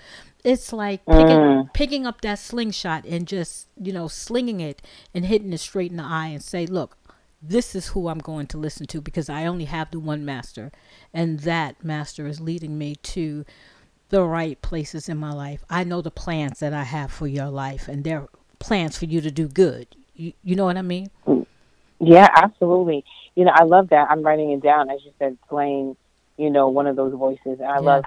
It's 0.44 0.74
like 0.74 1.06
picking, 1.06 1.28
mm. 1.28 1.74
picking 1.74 2.06
up 2.06 2.22
that 2.22 2.40
slingshot 2.40 3.06
and 3.06 3.28
just, 3.28 3.70
you 3.82 3.94
know, 3.94 4.10
slinging 4.10 4.60
it 4.60 4.82
and 5.14 5.26
hitting 5.26 5.54
it 5.54 5.60
straight 5.60 5.92
in 5.92 5.98
the 5.98 6.04
eye 6.04 6.28
and 6.28 6.44
say, 6.44 6.66
look, 6.66 6.98
this 7.42 7.76
is 7.76 7.88
who 7.88 8.08
I'm 8.08 8.20
going 8.20 8.48
to 8.48 8.58
listen 8.58 8.88
to 8.88 9.02
because 9.02 9.30
I 9.30 9.46
only 9.46 9.66
have 9.66 9.92
the 9.92 10.00
one 10.00 10.24
master. 10.24 10.72
And 11.14 11.42
that 11.42 11.84
master 11.84 12.26
is 12.26 12.40
leading 12.40 12.78
me 12.78 12.96
to 12.96 13.46
the 14.14 14.24
right 14.24 14.62
places 14.62 15.10
in 15.10 15.18
my 15.18 15.34
life. 15.34 15.66
I 15.72 15.84
know 15.84 16.04
the 16.04 16.12
plans 16.12 16.60
that 16.60 16.72
I 16.72 16.84
have 16.84 17.12
for 17.12 17.26
your 17.26 17.48
life, 17.48 17.88
and 17.88 18.04
they're 18.04 18.28
plans 18.60 18.96
for 18.96 19.06
you 19.06 19.22
to 19.22 19.32
do 19.32 19.48
good. 19.48 19.88
You, 20.14 20.34
you 20.44 20.56
know 20.56 20.66
what 20.66 20.78
I 20.78 20.84
mean? 20.84 21.10
Yeah, 22.00 22.30
absolutely. 22.36 23.04
You 23.34 23.46
know, 23.46 23.52
I 23.56 23.64
love 23.64 23.90
that. 23.90 24.12
I'm 24.12 24.22
writing 24.22 24.52
it 24.52 24.62
down, 24.62 24.92
as 24.92 25.04
you 25.04 25.12
said, 25.18 25.40
playing, 25.50 25.98
you 26.38 26.52
know, 26.52 26.70
one 26.70 26.86
of 26.86 26.96
those 26.96 27.14
voices. 27.16 27.60
And 27.60 27.64
I 27.64 27.78
yeah. 27.78 27.80
love 27.80 28.06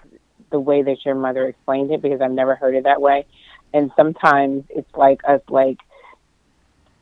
the 0.52 0.61
way 0.61 0.80
that 0.82 1.04
your 1.04 1.16
mother 1.16 1.48
explained 1.48 1.90
it 1.90 2.00
because 2.00 2.20
I've 2.20 2.30
never 2.30 2.54
heard 2.54 2.76
it 2.76 2.84
that 2.84 3.00
way. 3.02 3.26
And 3.74 3.90
sometimes 3.96 4.62
it's 4.70 4.94
like 4.94 5.22
us, 5.26 5.40
like, 5.48 5.78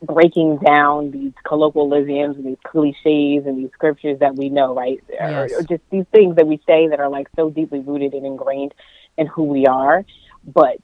breaking 0.01 0.57
down 0.57 1.11
these 1.11 1.33
colloquialisms 1.43 2.37
and 2.37 2.45
these 2.45 2.57
cliches 2.63 3.45
and 3.45 3.57
these 3.57 3.71
scriptures 3.73 4.17
that 4.19 4.35
we 4.35 4.49
know, 4.49 4.73
right? 4.73 5.03
Yes. 5.09 5.51
Or, 5.51 5.59
or, 5.59 5.61
just 5.61 5.83
these 5.91 6.05
things 6.11 6.35
that 6.37 6.47
we 6.47 6.59
say 6.65 6.87
that 6.87 6.99
are 6.99 7.09
like 7.09 7.27
so 7.35 7.51
deeply 7.51 7.79
rooted 7.79 8.13
and 8.13 8.25
ingrained 8.25 8.73
in 9.17 9.27
who 9.27 9.43
we 9.43 9.65
are, 9.65 10.05
but 10.45 10.77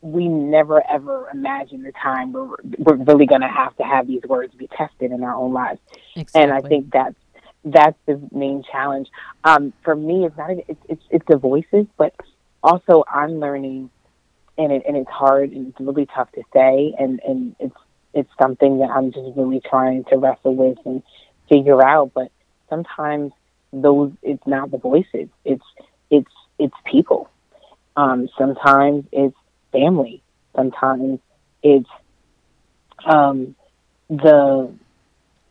we 0.00 0.28
never 0.28 0.82
ever 0.90 1.28
imagine 1.32 1.82
the 1.82 1.92
time 1.92 2.32
where 2.32 2.44
we're, 2.44 2.56
we're 2.78 2.96
really 2.96 3.26
going 3.26 3.40
to 3.40 3.48
have 3.48 3.74
to 3.78 3.82
have 3.82 4.06
these 4.06 4.22
words 4.24 4.54
be 4.54 4.68
tested 4.68 5.10
in 5.12 5.24
our 5.24 5.34
own 5.34 5.52
lives. 5.52 5.80
Exactly. 6.14 6.42
And 6.42 6.52
I 6.52 6.60
think 6.60 6.92
that's 6.92 7.16
that's 7.64 7.96
the 8.06 8.20
main 8.30 8.62
challenge. 8.70 9.08
Um, 9.44 9.72
for 9.82 9.96
me, 9.96 10.26
it's 10.26 10.36
not 10.36 10.50
it's, 10.50 10.80
it's 10.88 11.02
it's 11.10 11.26
the 11.26 11.38
voices, 11.38 11.86
but 11.96 12.14
also 12.62 13.04
I'm 13.10 13.40
learning, 13.40 13.90
and 14.58 14.72
it 14.72 14.82
and 14.86 14.96
it's 14.96 15.10
hard 15.10 15.52
and 15.52 15.68
it's 15.68 15.80
really 15.80 16.06
tough 16.06 16.30
to 16.32 16.42
say, 16.52 16.94
and 16.98 17.20
and 17.26 17.56
it's 17.58 17.76
it's 18.12 18.30
something 18.40 18.78
that 18.78 18.90
I'm 18.90 19.10
just 19.10 19.36
really 19.36 19.60
trying 19.60 20.04
to 20.04 20.16
wrestle 20.16 20.54
with 20.54 20.78
and 20.84 21.02
figure 21.48 21.82
out. 21.84 22.12
But 22.14 22.30
sometimes 22.68 23.32
those 23.72 24.12
it's 24.22 24.46
not 24.46 24.70
the 24.70 24.78
voices. 24.78 25.28
It's 25.46 25.64
it's 26.10 26.30
it's 26.58 26.74
people. 26.84 27.30
Um, 27.96 28.28
sometimes 28.36 29.04
it's 29.12 29.36
family. 29.72 30.22
Sometimes 30.56 31.20
it's 31.62 31.88
um, 33.04 33.54
the 34.08 34.72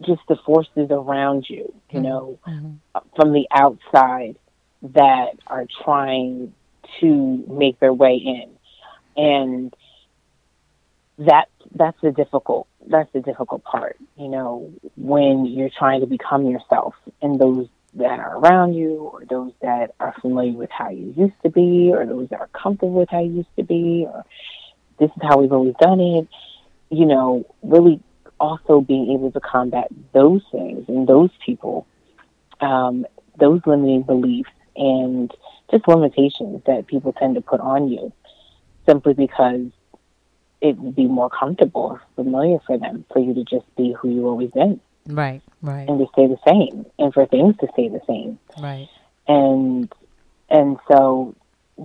just 0.02 0.22
the 0.28 0.36
forces 0.46 0.88
around 0.89 1.46
you, 1.50 1.74
you 1.89 2.00
mm-hmm. 2.00 2.02
know, 2.02 2.39
mm-hmm. 2.48 3.00
from 3.16 3.32
the 3.32 3.48
outside 3.52 4.36
that 4.82 5.32
are 5.48 5.66
trying 5.84 6.54
to 7.00 7.44
make 7.48 7.80
their 7.80 7.94
way 7.94 8.16
in. 8.16 8.50
And 9.16 9.74
that 11.20 11.46
that's 11.74 12.00
the 12.02 12.12
difficult 12.12 12.68
that's 12.88 13.12
the 13.14 13.22
difficult 13.22 13.64
part 13.64 13.98
you 14.18 14.28
know 14.28 14.72
when 14.98 15.46
you're 15.46 15.70
trying 15.70 16.02
to 16.02 16.08
become 16.08 16.48
yourself 16.48 16.96
and 17.22 17.39
those 17.39 17.68
that 17.96 18.20
are 18.20 18.38
around 18.38 18.74
you 18.74 18.96
or 19.14 19.24
those 19.30 19.52
that 19.62 19.94
are 20.00 20.14
familiar 20.22 20.54
with 20.54 20.70
how 20.72 20.89
you 20.89 21.14
used 21.16 21.36
to 21.44 21.50
be 21.50 21.91
or 21.94 22.06
those 22.06 22.28
that 22.30 22.39
are 22.39 22.50
comfortable 22.50 22.94
with 22.94 23.10
how 23.10 23.20
you 23.22 23.32
used 23.32 23.56
to 23.56 23.64
be 23.64 24.06
or 24.08 24.26
this 25.00 25.10
is 25.10 25.22
how 25.22 25.39
we've 25.39 25.52
always 25.52 25.76
done 25.80 26.00
it 26.00 26.28
you 26.89 27.06
know 27.06 27.46
really 27.62 28.02
also 28.39 28.82
being 28.82 29.12
able 29.12 29.32
to 29.32 29.39
combat 29.39 29.88
those 30.14 30.41
things 30.52 30.86
and 30.88 31.08
those 31.08 31.30
people 31.46 31.86
um, 32.62 33.06
those 33.39 33.62
limiting 33.66 34.04
beliefs 34.04 34.50
and 34.76 35.32
just 35.72 35.88
limitations 35.88 36.62
that 36.66 36.88
people 36.88 37.14
tend 37.14 37.36
to 37.36 37.41
put 37.41 37.60
on 37.60 37.88
you 37.89 38.12
simply 38.86 39.14
because 39.14 39.72
it 40.62 40.78
would 40.78 40.96
be 40.96 41.08
more 41.08 41.30
comfortable, 41.30 42.00
familiar 42.16 42.58
for 42.66 42.78
them, 42.78 43.06
for 43.12 43.20
you 43.20 43.34
to 43.34 43.44
just 43.44 43.66
be 43.76 43.94
who 44.00 44.10
you 44.10 44.28
always 44.28 44.50
been. 44.52 44.80
Right, 45.08 45.41
right. 45.64 45.88
And 45.88 45.97
to 45.99 46.05
stay 46.14 46.28
the 46.28 46.38
same, 46.45 46.86
and 46.99 47.14
for 47.14 47.26
things 47.26 47.55
to 47.61 47.68
stay 47.74 47.89
the 47.89 48.01
same. 48.07 48.38
Right. 48.61 48.89
And 49.28 49.91
and 50.49 50.78
so 50.88 51.36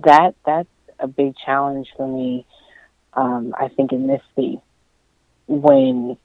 that 0.03 0.35
that's 0.45 0.69
a 0.99 1.07
big 1.07 1.35
challenge 1.43 1.87
for 1.97 2.07
me. 2.07 2.45
Um, 3.13 3.55
I 3.59 3.69
think 3.69 3.91
in 3.91 4.05
this 4.05 4.21
space, 4.33 4.59
when 5.47 6.17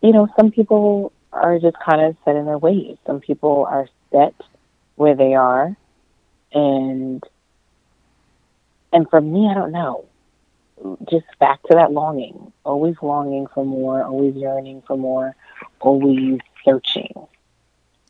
you 0.00 0.12
know 0.12 0.28
some 0.36 0.50
people 0.50 1.12
are 1.32 1.58
just 1.58 1.76
kind 1.84 2.00
of 2.00 2.16
set 2.24 2.36
in 2.36 2.46
their 2.46 2.58
ways. 2.58 2.96
Some 3.06 3.20
people 3.20 3.66
are 3.68 3.88
set 4.10 4.34
where 4.96 5.16
they 5.16 5.34
are, 5.34 5.76
and 6.52 7.22
and 8.92 9.10
for 9.10 9.20
me, 9.20 9.48
I 9.50 9.54
don't 9.54 9.72
know 9.72 10.06
just 11.10 11.26
back 11.38 11.62
to 11.64 11.74
that 11.74 11.92
longing, 11.92 12.52
always 12.64 12.96
longing 13.02 13.46
for 13.54 13.64
more, 13.64 14.02
always 14.02 14.34
yearning 14.34 14.82
for 14.86 14.96
more, 14.96 15.34
always 15.80 16.40
searching. 16.64 17.12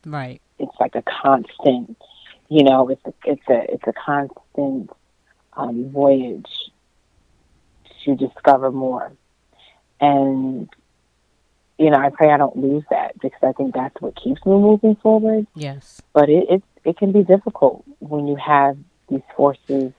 Right. 0.05 0.41
It's 0.59 0.75
like 0.79 0.95
a 0.95 1.03
constant, 1.03 1.97
you 2.49 2.63
know, 2.63 2.89
it's 2.89 3.05
a, 3.05 3.13
it's 3.25 3.47
a 3.49 3.73
it's 3.73 3.87
a 3.87 3.93
constant 3.93 4.89
um, 5.53 5.89
voyage 5.89 6.71
to 8.05 8.15
discover 8.15 8.71
more, 8.71 9.11
and 9.99 10.69
you 11.77 11.89
know, 11.89 11.97
I 11.97 12.09
pray 12.09 12.31
I 12.31 12.37
don't 12.37 12.57
lose 12.57 12.83
that 12.89 13.19
because 13.19 13.39
I 13.41 13.51
think 13.53 13.73
that's 13.73 13.99
what 14.01 14.15
keeps 14.15 14.45
me 14.45 14.53
moving 14.53 14.95
forward. 14.97 15.47
Yes. 15.55 16.01
But 16.13 16.29
it 16.29 16.45
it, 16.49 16.63
it 16.83 16.97
can 16.97 17.11
be 17.11 17.23
difficult 17.23 17.83
when 17.99 18.27
you 18.27 18.35
have 18.35 18.77
these 19.09 19.21
forces 19.35 19.91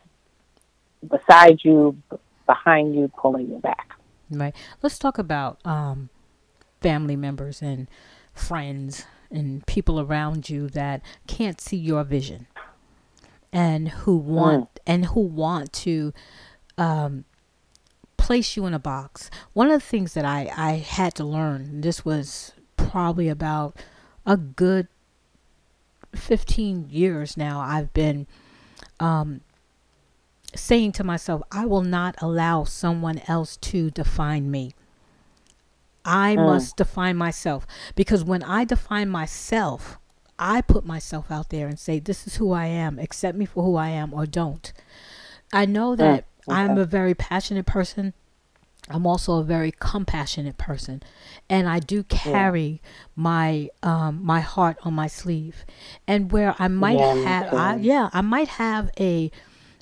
beside 1.09 1.62
you, 1.62 1.96
behind 2.46 2.94
you, 2.94 3.11
pulling 3.16 3.48
you 3.48 3.59
back. 3.59 3.90
Right. 4.30 4.55
Let's 4.82 4.98
talk 4.98 5.18
about 5.18 5.61
um, 5.66 6.11
family 6.80 7.16
members 7.16 7.62
and 7.62 7.88
friends 8.35 9.05
and 9.30 9.66
people 9.66 10.01
around 10.01 10.49
you 10.49 10.68
that 10.70 11.03
can't 11.26 11.61
see 11.61 11.76
your 11.76 12.05
vision 12.05 12.47
and 13.53 13.89
who 13.89 14.16
want 14.16 14.74
mm. 14.74 14.78
and 14.87 15.07
who 15.07 15.20
want 15.20 15.72
to 15.72 16.12
um, 16.76 17.24
place 18.16 18.57
you 18.57 18.66
in 18.66 18.74
a 18.74 18.78
box. 18.78 19.30
One 19.53 19.68
of 19.68 19.80
the 19.80 19.87
things 19.87 20.14
that 20.14 20.24
I, 20.24 20.51
I 20.57 20.72
had 20.72 21.14
to 21.16 21.24
learn, 21.24 21.80
this 21.80 22.05
was 22.05 22.53
probably 22.76 23.28
about 23.28 23.76
a 24.26 24.37
good 24.37 24.89
15 26.14 26.87
years 26.91 27.37
now, 27.37 27.61
I've 27.61 27.93
been 27.93 28.26
um, 29.01 29.41
saying 30.55 30.93
to 30.93 31.05
myself, 31.05 31.43
I 31.51 31.66
will 31.66 31.82
not 31.82 32.14
allow 32.20 32.64
someone 32.64 33.20
else 33.26 33.57
to 33.59 33.91
define 33.91 34.51
me. 34.51 34.72
I 36.05 36.36
mm. 36.36 36.44
must 36.44 36.76
define 36.76 37.16
myself 37.16 37.66
because 37.94 38.24
when 38.24 38.42
I 38.42 38.64
define 38.64 39.09
myself, 39.09 39.98
I 40.38 40.61
put 40.61 40.84
myself 40.84 41.30
out 41.30 41.50
there 41.50 41.66
and 41.66 41.78
say, 41.78 41.98
This 41.98 42.26
is 42.26 42.36
who 42.36 42.52
I 42.52 42.66
am. 42.66 42.98
Accept 42.98 43.36
me 43.38 43.46
for 43.46 43.64
who 43.64 43.76
I 43.76 43.88
am 43.88 44.12
or 44.12 44.26
don't. 44.26 44.72
I 45.52 45.66
know 45.66 45.94
mm, 45.94 45.98
that 45.98 46.24
mm. 46.24 46.52
okay. 46.52 46.61
I'm 46.61 46.78
a 46.78 46.84
very 46.84 47.14
passionate 47.14 47.66
person. 47.66 48.12
I'm 48.90 49.07
also 49.07 49.38
a 49.38 49.44
very 49.44 49.72
compassionate 49.72 50.59
person, 50.59 51.02
and 51.48 51.66
I 51.66 51.78
do 51.78 52.02
carry 52.02 52.82
yeah. 52.82 52.90
my 53.16 53.70
um, 53.82 54.20
my 54.22 54.40
heart 54.40 54.76
on 54.82 54.92
my 54.92 55.07
sleeve. 55.07 55.64
And 56.07 56.30
where 56.30 56.55
I 56.59 56.68
might 56.68 56.98
yeah, 56.98 57.14
have, 57.14 57.55
I, 57.55 57.76
yeah, 57.76 58.11
I 58.12 58.20
might 58.20 58.48
have 58.48 58.90
a 59.00 59.30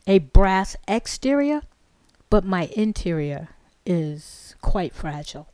a 0.06 0.20
brass 0.20 0.76
exterior, 0.86 1.62
but 2.30 2.44
my 2.44 2.70
interior 2.76 3.48
is 3.84 4.54
quite 4.60 4.94
fragile. 4.94 5.51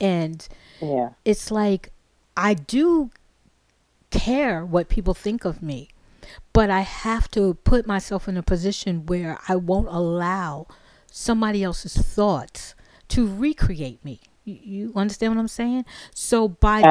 And 0.00 0.46
yeah. 0.80 1.10
it's 1.24 1.50
like 1.50 1.92
I 2.36 2.54
do 2.54 3.10
care 4.10 4.64
what 4.64 4.88
people 4.88 5.14
think 5.14 5.44
of 5.44 5.62
me, 5.62 5.88
but 6.52 6.70
I 6.70 6.80
have 6.80 7.30
to 7.32 7.54
put 7.54 7.86
myself 7.86 8.28
in 8.28 8.36
a 8.36 8.42
position 8.42 9.06
where 9.06 9.38
I 9.48 9.56
won't 9.56 9.88
allow 9.88 10.66
somebody 11.10 11.62
else's 11.62 11.96
thoughts 11.96 12.74
to 13.08 13.26
recreate 13.26 14.04
me. 14.04 14.20
You, 14.44 14.92
understand 14.96 15.34
what 15.34 15.40
I'm 15.40 15.48
saying? 15.48 15.84
So 16.14 16.48
by 16.48 16.82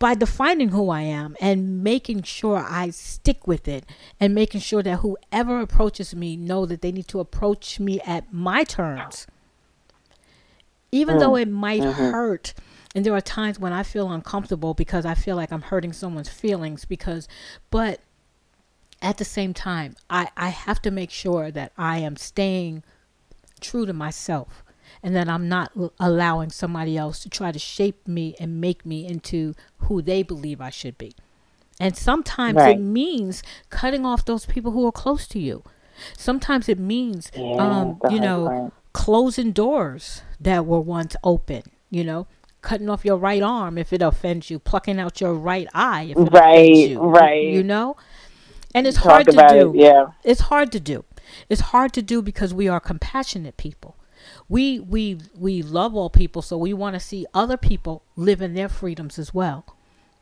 by 0.00 0.14
defining 0.14 0.70
who 0.70 0.90
I 0.90 1.02
am 1.02 1.36
and 1.40 1.82
making 1.82 2.24
sure 2.24 2.58
I 2.58 2.90
stick 2.90 3.46
with 3.46 3.68
it 3.68 3.86
and 4.18 4.34
making 4.34 4.60
sure 4.60 4.82
that 4.82 4.98
whoever 4.98 5.60
approaches 5.60 6.14
me 6.14 6.36
know 6.36 6.66
that 6.66 6.82
they 6.82 6.92
need 6.92 7.08
to 7.08 7.20
approach 7.20 7.80
me 7.80 8.00
at 8.00 8.32
my 8.32 8.64
terms. 8.64 9.26
Even 10.92 11.16
mm. 11.16 11.20
though 11.20 11.36
it 11.36 11.48
might 11.48 11.82
mm-hmm. 11.82 12.10
hurt 12.10 12.54
and 12.94 13.06
there 13.06 13.14
are 13.14 13.20
times 13.20 13.58
when 13.58 13.72
I 13.72 13.82
feel 13.82 14.10
uncomfortable 14.10 14.74
because 14.74 15.06
I 15.06 15.14
feel 15.14 15.36
like 15.36 15.52
I'm 15.52 15.62
hurting 15.62 15.92
someone's 15.92 16.28
feelings 16.28 16.84
because 16.84 17.28
but 17.70 18.00
at 19.02 19.18
the 19.18 19.24
same 19.24 19.54
time, 19.54 19.96
I, 20.08 20.28
I 20.36 20.48
have 20.48 20.82
to 20.82 20.90
make 20.90 21.10
sure 21.10 21.50
that 21.50 21.72
I 21.78 21.98
am 21.98 22.16
staying 22.16 22.82
true 23.60 23.86
to 23.86 23.92
myself 23.92 24.62
and 25.02 25.14
that 25.16 25.28
I'm 25.28 25.48
not 25.48 25.72
allowing 25.98 26.50
somebody 26.50 26.96
else 26.98 27.20
to 27.20 27.30
try 27.30 27.52
to 27.52 27.58
shape 27.58 28.06
me 28.06 28.34
and 28.38 28.60
make 28.60 28.84
me 28.84 29.06
into 29.06 29.54
who 29.78 30.02
they 30.02 30.22
believe 30.22 30.60
I 30.60 30.70
should 30.70 30.98
be. 30.98 31.14
And 31.78 31.96
sometimes 31.96 32.56
right. 32.56 32.76
it 32.76 32.80
means 32.80 33.42
cutting 33.70 34.04
off 34.04 34.26
those 34.26 34.44
people 34.44 34.72
who 34.72 34.86
are 34.86 34.92
close 34.92 35.26
to 35.28 35.38
you. 35.38 35.62
Sometimes 36.16 36.68
it 36.68 36.78
means, 36.78 37.30
yeah, 37.34 37.54
um, 37.54 37.98
you 38.10 38.20
know, 38.20 38.72
closing 38.92 39.52
doors 39.52 40.22
that 40.40 40.66
were 40.66 40.80
once 40.80 41.14
open, 41.22 41.62
you 41.90 42.04
know, 42.04 42.26
cutting 42.62 42.88
off 42.88 43.04
your 43.04 43.16
right 43.16 43.42
arm 43.42 43.78
if 43.78 43.92
it 43.92 44.02
offends 44.02 44.50
you, 44.50 44.58
plucking 44.58 44.98
out 44.98 45.20
your 45.20 45.34
right 45.34 45.68
eye 45.74 46.04
if 46.10 46.16
it 46.16 46.20
right, 46.32 46.58
offends 46.58 46.90
you. 46.90 47.00
Right. 47.00 47.44
You, 47.44 47.50
you 47.50 47.62
know? 47.62 47.96
And 48.74 48.86
it's 48.86 48.96
Talk 48.96 49.06
hard 49.06 49.26
to 49.26 49.32
do. 49.32 49.74
It, 49.74 49.80
yeah. 49.80 50.06
It's 50.24 50.42
hard 50.42 50.72
to 50.72 50.80
do. 50.80 51.04
It's 51.48 51.60
hard 51.60 51.92
to 51.94 52.02
do 52.02 52.22
because 52.22 52.54
we 52.54 52.68
are 52.68 52.80
compassionate 52.80 53.56
people. 53.56 53.96
We 54.48 54.80
we 54.80 55.18
we 55.36 55.62
love 55.62 55.94
all 55.94 56.10
people, 56.10 56.42
so 56.42 56.56
we 56.58 56.72
want 56.72 56.94
to 56.94 57.00
see 57.00 57.26
other 57.32 57.56
people 57.56 58.02
live 58.16 58.42
in 58.42 58.54
their 58.54 58.68
freedoms 58.68 59.18
as 59.18 59.32
well. 59.32 59.64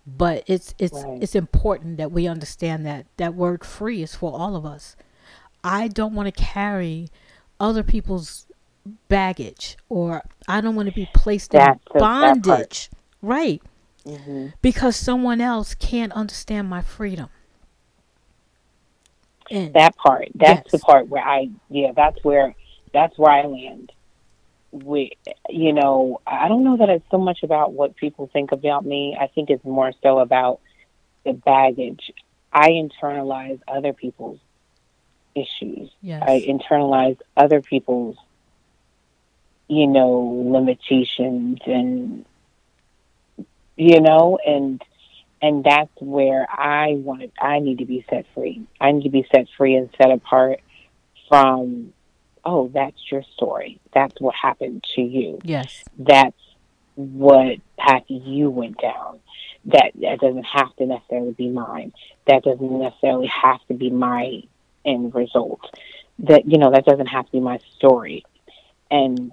But 0.07 0.45
it's 0.47 0.75
it's 0.79 1.05
right. 1.05 1.23
it's 1.23 1.35
important 1.35 1.97
that 1.99 2.12
we 2.12 2.27
understand 2.27 2.87
that 2.87 3.07
that 3.16 3.35
word 3.35 3.64
free 3.64 4.03
is 4.03 4.14
for 4.14 4.33
all 4.33 4.57
of 4.57 4.64
us. 4.64 4.97
I 5.64 5.89
don't 5.89 6.14
want 6.14 6.35
to 6.35 6.43
carry 6.43 7.09
other 7.59 7.83
people's 7.83 8.47
baggage 9.09 9.76
or 9.89 10.22
I 10.47 10.61
don't 10.61 10.74
want 10.74 10.89
to 10.89 10.95
be 10.95 11.09
placed 11.14 11.53
That's 11.53 11.80
in 11.95 11.99
bondage. 11.99 12.91
Right. 13.22 13.62
Mm-hmm. 14.05 14.49
Because 14.62 14.97
someone 14.97 15.41
else 15.41 15.74
can't 15.74 16.12
understand 16.12 16.68
my 16.68 16.82
freedom. 16.82 17.28
And 19.51 19.72
that 19.74 19.97
part. 19.97 20.28
That's 20.34 20.66
yes. 20.66 20.72
the 20.72 20.78
part 20.78 21.09
where 21.09 21.22
I 21.22 21.51
yeah, 21.70 21.93
that's 21.95 22.22
where 22.22 22.55
that's 22.93 23.16
where 23.18 23.32
I 23.32 23.47
land. 23.47 23.93
With 24.70 25.12
you 25.49 25.72
know, 25.72 26.20
I 26.26 26.49
don't 26.49 26.64
know 26.64 26.76
that 26.76 26.91
it's 26.91 27.11
so 27.11 27.18
much 27.18 27.43
about 27.43 27.72
what 27.72 27.97
people 27.97 28.28
think 28.32 28.53
about 28.53 28.84
me. 28.84 29.16
I 29.18 29.26
think 29.28 29.49
it's 29.49 29.64
more 29.64 29.93
so 30.03 30.18
about 30.18 30.61
the 31.24 31.32
baggage. 31.32 32.12
I 32.53 32.70
internalize 32.70 33.61
other 33.66 33.93
people's 33.93 34.39
issues. 35.34 35.91
Yes. 36.03 36.22
I 36.26 36.41
internalize 36.47 37.18
other 37.36 37.62
people's 37.62 38.16
you 39.69 39.87
know, 39.87 40.43
limitations 40.47 41.59
and 41.66 42.25
you 43.77 44.01
know, 44.01 44.39
and 44.45 44.83
and 45.41 45.62
that's 45.62 45.91
where 46.01 46.47
I 46.51 46.95
want 46.95 47.33
I 47.41 47.61
need 47.61 47.79
to 47.79 47.85
be 47.85 48.05
set 48.11 48.27
free. 48.35 48.66
I 48.81 48.93
need 48.93 49.05
to 49.05 49.11
be 49.11 49.27
set 49.33 49.47
free 49.57 49.75
and 49.75 49.89
set 49.97 50.11
apart 50.11 50.61
from 51.29 51.93
oh, 52.45 52.71
that's 52.73 52.99
your 53.11 53.23
story. 53.35 53.79
That's 53.93 54.19
what 54.21 54.35
happened 54.35 54.85
to 54.95 55.03
you. 55.03 55.39
Yes. 55.45 55.85
That's 55.99 56.37
what 56.95 57.59
path 57.79 58.05
you 58.09 58.51
went 58.51 58.81
down. 58.81 59.21
That 59.66 59.93
that 60.01 60.21
doesn't 60.21 60.45
have 60.45 60.75
to 60.77 60.87
necessarily 60.87 61.33
be 61.33 61.49
mine. 61.49 61.93
That 62.27 62.43
doesn't 62.43 62.79
necessarily 62.79 63.27
have 63.27 63.61
to 63.69 63.75
be 63.75 63.91
my 63.91 64.43
end 64.85 65.14
result. 65.14 65.61
That 66.21 66.51
you 66.51 66.59
know, 66.59 66.71
that 66.71 66.85
doesn't 66.85 67.07
have 67.07 67.27
to 67.27 67.33
be 67.33 67.41
my 67.41 67.61
story. 67.77 68.25
And 68.91 69.33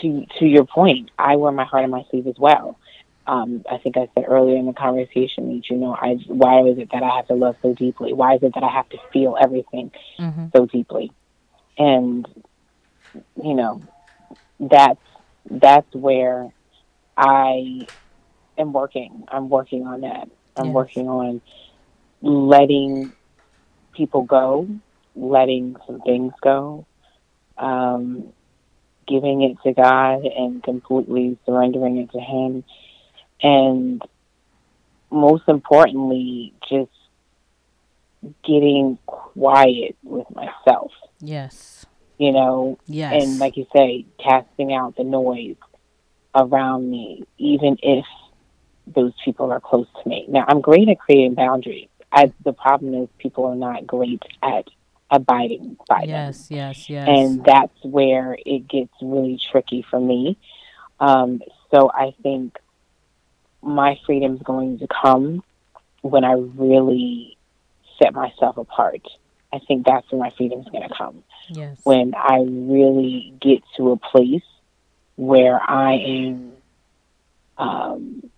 to 0.00 0.26
to 0.38 0.46
your 0.46 0.64
point, 0.64 1.10
I 1.18 1.36
wear 1.36 1.52
my 1.52 1.64
heart 1.64 1.84
on 1.84 1.90
my 1.90 2.04
sleeve 2.10 2.26
as 2.26 2.38
well. 2.38 2.78
Um, 3.26 3.64
I 3.70 3.78
think 3.78 3.96
I 3.96 4.08
said 4.14 4.24
earlier 4.26 4.56
in 4.56 4.66
the 4.66 4.72
conversation 4.72 5.54
that 5.54 5.70
you 5.70 5.76
know, 5.76 5.94
I 5.94 6.16
why 6.26 6.62
is 6.62 6.78
it 6.78 6.90
that 6.92 7.02
I 7.02 7.16
have 7.16 7.28
to 7.28 7.34
love 7.34 7.56
so 7.62 7.74
deeply? 7.74 8.12
Why 8.12 8.34
is 8.34 8.42
it 8.42 8.54
that 8.54 8.62
I 8.62 8.68
have 8.70 8.88
to 8.90 8.98
feel 9.12 9.36
everything 9.40 9.92
mm-hmm. 10.18 10.46
so 10.54 10.66
deeply? 10.66 11.12
And 11.78 12.26
you 13.42 13.54
know, 13.54 13.82
that's 14.58 15.00
that's 15.50 15.94
where 15.94 16.52
I 17.16 17.86
am 18.58 18.72
working. 18.72 19.24
I'm 19.28 19.48
working 19.48 19.86
on 19.86 20.02
that. 20.02 20.28
I'm 20.56 20.66
yes. 20.66 20.74
working 20.74 21.08
on 21.08 21.40
letting 22.22 23.12
people 23.92 24.22
go, 24.22 24.68
letting 25.14 25.76
some 25.86 26.00
things 26.00 26.32
go, 26.42 26.86
um, 27.58 28.32
giving 29.10 29.42
it 29.42 29.56
to 29.64 29.72
God 29.72 30.24
and 30.24 30.62
completely 30.62 31.36
surrendering 31.44 31.98
it 31.98 32.12
to 32.12 32.20
Him. 32.20 32.64
And 33.42 34.02
most 35.10 35.44
importantly, 35.48 36.54
just 36.68 36.90
getting 38.44 38.98
quiet 39.06 39.96
with 40.04 40.26
myself. 40.30 40.92
Yes. 41.20 41.86
You 42.18 42.32
know? 42.32 42.78
Yes. 42.86 43.24
And 43.24 43.38
like 43.38 43.56
you 43.56 43.66
say, 43.74 44.06
casting 44.22 44.72
out 44.72 44.96
the 44.96 45.04
noise 45.04 45.56
around 46.34 46.88
me, 46.90 47.24
even 47.38 47.76
if 47.82 48.04
those 48.86 49.12
people 49.24 49.50
are 49.50 49.60
close 49.60 49.86
to 50.02 50.08
me. 50.08 50.26
Now, 50.28 50.44
I'm 50.46 50.60
great 50.60 50.88
at 50.88 50.98
creating 50.98 51.34
boundaries. 51.34 51.88
I, 52.12 52.32
the 52.44 52.52
problem 52.52 52.94
is 52.94 53.08
people 53.18 53.46
are 53.46 53.56
not 53.56 53.86
great 53.86 54.22
at 54.42 54.68
abiding 55.10 55.76
by 55.88 56.04
yes, 56.06 56.48
them. 56.48 56.58
Yes, 56.58 56.88
yes, 56.88 56.90
yes. 56.90 57.08
And 57.08 57.44
that's 57.44 57.76
where 57.82 58.38
it 58.46 58.68
gets 58.68 58.92
really 59.02 59.40
tricky 59.50 59.84
for 59.88 60.00
me. 60.00 60.38
Um, 61.00 61.40
so 61.70 61.90
I 61.92 62.14
think 62.22 62.58
my 63.62 63.98
freedom 64.06 64.36
is 64.36 64.42
going 64.42 64.78
to 64.78 64.86
come 64.86 65.42
when 66.02 66.24
I 66.24 66.32
really 66.32 67.36
set 67.98 68.14
myself 68.14 68.56
apart. 68.56 69.02
I 69.52 69.58
think 69.58 69.84
that's 69.84 70.10
when 70.10 70.20
my 70.20 70.30
freedom 70.30 70.60
is 70.60 70.66
going 70.66 70.88
to 70.88 70.94
come. 70.94 71.22
Yes. 71.48 71.78
When 71.82 72.14
I 72.14 72.44
really 72.46 73.34
get 73.40 73.62
to 73.76 73.90
a 73.90 73.96
place 73.96 74.44
where 75.16 75.60
I 75.60 75.94
am, 75.94 76.52
um, 77.58 78.30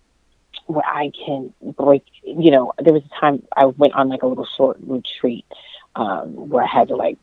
where 0.65 0.85
I 0.85 1.11
can 1.25 1.53
break. 1.61 2.03
You 2.23 2.51
know, 2.51 2.73
there 2.79 2.93
was 2.93 3.03
a 3.03 3.19
time 3.19 3.43
I 3.55 3.65
went 3.65 3.93
on 3.93 4.09
like 4.09 4.23
a 4.23 4.27
little 4.27 4.47
short 4.57 4.77
retreat 4.81 5.45
um, 5.95 6.49
where 6.49 6.63
I 6.63 6.67
had 6.67 6.89
to 6.89 6.95
like 6.95 7.17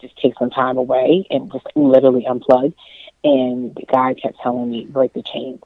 just 0.00 0.16
take 0.18 0.34
some 0.38 0.50
time 0.50 0.76
away 0.76 1.26
and 1.30 1.50
just 1.52 1.66
literally 1.74 2.26
unplug. 2.28 2.74
And 3.24 3.76
God 3.92 4.20
kept 4.20 4.38
telling 4.40 4.70
me, 4.70 4.84
break 4.84 5.12
the 5.12 5.22
chains. 5.22 5.62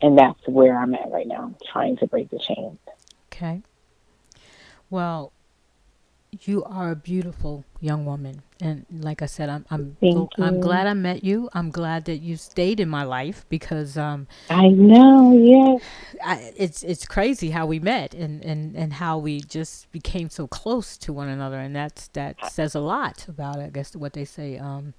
And 0.00 0.18
that's 0.18 0.40
where 0.46 0.76
I'm 0.76 0.94
at 0.94 1.10
right 1.10 1.26
now, 1.26 1.54
trying 1.72 1.96
to 1.98 2.06
break 2.06 2.30
the 2.30 2.38
chains. 2.38 2.78
Okay. 3.32 3.62
Well, 4.90 5.32
you 6.42 6.62
are 6.64 6.90
a 6.90 6.96
beautiful 6.96 7.64
young 7.80 8.04
woman, 8.04 8.42
and 8.64 8.86
like 8.90 9.20
I 9.20 9.26
said, 9.26 9.50
I'm 9.50 9.66
I'm 9.70 9.96
I'm 10.38 10.58
glad 10.60 10.86
I 10.86 10.94
met 10.94 11.22
you. 11.22 11.50
I'm 11.52 11.70
glad 11.70 12.06
that 12.06 12.18
you 12.18 12.36
stayed 12.36 12.80
in 12.80 12.88
my 12.88 13.04
life 13.04 13.44
because 13.50 13.98
um, 13.98 14.26
I 14.48 14.68
know, 14.68 15.32
yeah. 15.32 15.76
I, 16.24 16.52
it's 16.56 16.82
it's 16.82 17.04
crazy 17.06 17.50
how 17.50 17.66
we 17.66 17.78
met 17.78 18.14
and, 18.14 18.42
and 18.42 18.74
and 18.74 18.94
how 18.94 19.18
we 19.18 19.40
just 19.40 19.92
became 19.92 20.30
so 20.30 20.46
close 20.46 20.96
to 20.98 21.12
one 21.12 21.28
another, 21.28 21.58
and 21.58 21.76
that's 21.76 22.08
that 22.08 22.36
says 22.50 22.74
a 22.74 22.80
lot 22.80 23.28
about 23.28 23.58
I 23.58 23.68
guess 23.68 23.94
what 23.94 24.14
they 24.14 24.24
say. 24.24 24.58
Um, 24.58 24.94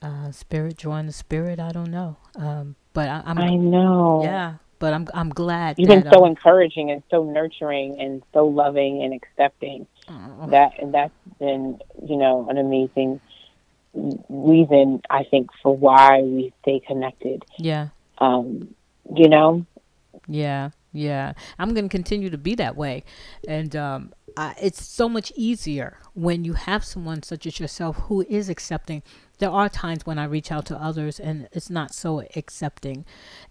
uh, 0.00 0.30
spirit 0.30 0.76
join 0.78 1.06
the 1.06 1.12
spirit. 1.12 1.58
I 1.58 1.72
don't 1.72 1.90
know, 1.90 2.16
um, 2.36 2.76
but 2.92 3.08
I, 3.08 3.22
I'm. 3.26 3.38
I 3.38 3.56
know. 3.56 4.22
Yeah, 4.22 4.54
but 4.78 4.94
I'm 4.94 5.08
I'm 5.12 5.30
glad. 5.30 5.78
You've 5.78 5.88
that, 5.88 6.04
been 6.04 6.12
so 6.12 6.24
um, 6.24 6.30
encouraging 6.30 6.92
and 6.92 7.02
so 7.10 7.24
nurturing 7.24 8.00
and 8.00 8.22
so 8.32 8.46
loving 8.46 9.02
and 9.02 9.12
accepting. 9.12 9.88
Oh. 10.08 10.46
That 10.48 10.78
and 10.78 10.94
that's 10.94 11.12
been 11.38 11.78
you 12.06 12.16
know 12.16 12.46
an 12.48 12.58
amazing 12.58 13.20
reason 14.28 15.02
I 15.10 15.24
think 15.24 15.50
for 15.62 15.76
why 15.76 16.22
we 16.22 16.52
stay 16.62 16.80
connected. 16.80 17.44
Yeah. 17.58 17.88
Um, 18.18 18.74
you 19.14 19.28
know. 19.28 19.64
Yeah, 20.26 20.70
yeah. 20.92 21.32
I'm 21.58 21.74
going 21.74 21.88
to 21.88 21.90
continue 21.90 22.30
to 22.30 22.38
be 22.38 22.54
that 22.56 22.76
way, 22.76 23.04
and 23.46 23.74
um, 23.74 24.12
I, 24.36 24.54
it's 24.60 24.84
so 24.84 25.08
much 25.08 25.32
easier 25.36 25.98
when 26.14 26.44
you 26.44 26.52
have 26.54 26.84
someone 26.84 27.22
such 27.22 27.46
as 27.46 27.60
yourself 27.60 27.96
who 27.96 28.26
is 28.28 28.48
accepting 28.48 29.02
there 29.38 29.50
are 29.50 29.68
times 29.68 30.04
when 30.04 30.18
I 30.18 30.24
reach 30.24 30.50
out 30.52 30.66
to 30.66 30.76
others 30.76 31.18
and 31.18 31.48
it's 31.52 31.70
not 31.70 31.94
so 31.94 32.24
accepting. 32.36 33.04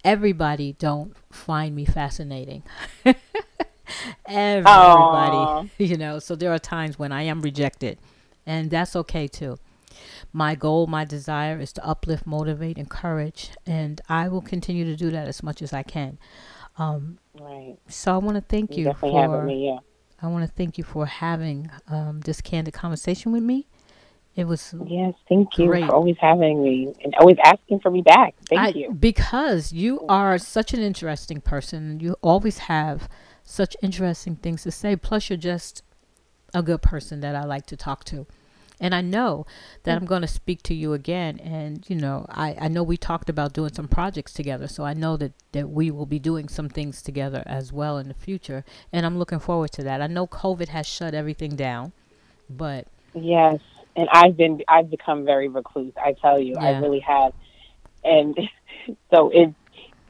Everybody 0.04 0.74
don't 0.74 1.16
find 1.32 1.76
me 1.76 1.86
fascinating. 1.86 2.64
Everybody, 4.28 5.36
Aww. 5.36 5.70
you 5.78 5.98
know, 5.98 6.20
so 6.20 6.36
there 6.36 6.52
are 6.52 6.60
times 6.60 7.00
when 7.00 7.12
I 7.12 7.24
am 7.24 7.42
rejected 7.42 8.00
and 8.48 8.72
that's 8.72 8.96
okay 8.96 9.28
too. 9.28 9.58
My 10.34 10.56
goal, 10.56 10.88
my 10.88 11.06
desire 11.06 11.60
is 11.60 11.74
to 11.74 11.86
uplift, 11.86 12.26
motivate, 12.26 12.78
encourage, 12.78 13.52
and 13.66 14.00
I 14.10 14.30
will 14.30 14.42
continue 14.42 14.86
to 14.86 14.96
do 14.96 15.12
that 15.12 15.28
as 15.28 15.44
much 15.44 15.62
as 15.62 15.74
I 15.74 15.84
can. 15.84 16.18
Um, 16.78 17.18
right. 17.40 17.76
So 17.88 18.14
I 18.14 18.18
want 18.18 18.36
to 18.36 18.42
thank 18.42 18.78
you, 18.78 18.86
you 18.86 18.94
for. 18.94 19.44
Me, 19.44 19.68
yeah. 19.68 19.80
I 20.22 20.28
want 20.28 20.48
to 20.48 20.52
thank 20.52 20.78
you 20.78 20.84
for 20.84 21.06
having 21.06 21.70
um, 21.88 22.22
this 22.22 22.42
candid 22.42 22.74
conversation 22.74 23.32
with 23.32 23.44
me. 23.44 23.68
It 24.36 24.46
was 24.46 24.76
yes, 24.86 25.16
thank 25.28 25.58
you 25.58 25.66
great. 25.66 25.86
for 25.86 25.96
always 25.96 26.16
having 26.20 26.62
me 26.62 26.94
and 27.04 27.16
always 27.16 27.38
asking 27.44 27.80
for 27.80 27.90
me 27.90 28.04
back. 28.04 28.36
Thank 28.48 28.62
I, 28.62 28.68
you 28.70 28.92
because 28.92 29.74
you 29.74 30.06
are 30.08 30.38
such 30.38 30.76
an 30.76 30.80
interesting 30.80 31.42
person. 31.42 32.00
You 32.00 32.16
always 32.22 32.60
have 32.60 33.10
such 33.48 33.78
interesting 33.82 34.36
things 34.36 34.64
to 34.64 34.72
say. 34.72 34.96
Plus, 34.96 35.30
you're 35.30 35.38
just 35.38 35.82
a 36.54 36.62
good 36.62 36.82
person 36.82 37.22
that 37.22 37.36
I 37.36 37.46
like 37.46 37.66
to 37.68 37.78
talk 37.78 38.04
to. 38.06 38.28
And 38.80 38.94
I 38.94 39.02
know 39.02 39.46
that 39.84 39.98
I'm 39.98 40.06
going 40.06 40.22
to 40.22 40.28
speak 40.28 40.62
to 40.64 40.74
you 40.76 40.94
again. 40.94 41.40
And, 41.40 41.84
you 41.90 41.96
know, 41.96 42.28
I, 42.30 42.56
I 42.60 42.68
know 42.68 42.84
we 42.84 42.98
talked 42.98 43.28
about 43.28 43.54
doing 43.54 43.74
some 43.74 43.88
projects 43.88 44.34
together. 44.34 44.68
So 44.68 44.84
I 44.84 44.94
know 44.94 45.18
that, 45.18 45.32
that 45.54 45.70
we 45.70 45.90
will 45.90 46.06
be 46.06 46.20
doing 46.20 46.48
some 46.48 46.70
things 46.70 47.02
together 47.02 47.42
as 47.48 47.74
well 47.74 47.98
in 47.98 48.10
the 48.10 48.14
future. 48.14 48.64
And 48.92 49.06
I'm 49.06 49.18
looking 49.18 49.40
forward 49.40 49.72
to 49.74 49.84
that. 49.84 50.02
I 50.02 50.08
know 50.08 50.28
COVID 50.28 50.68
has 50.68 50.86
shut 50.86 51.16
everything 51.16 51.56
down, 51.56 51.94
but. 52.50 52.86
Yes. 53.16 53.60
And 53.96 54.10
I've 54.12 54.38
been, 54.38 54.62
I've 54.68 54.92
become 54.92 55.26
very 55.26 55.48
recluse. 55.48 55.94
I 55.98 56.14
tell 56.14 56.40
you, 56.40 56.54
yeah. 56.54 56.64
I 56.64 56.80
really 56.80 57.00
have. 57.00 57.34
And 58.04 58.38
so 59.12 59.30
it, 59.30 59.56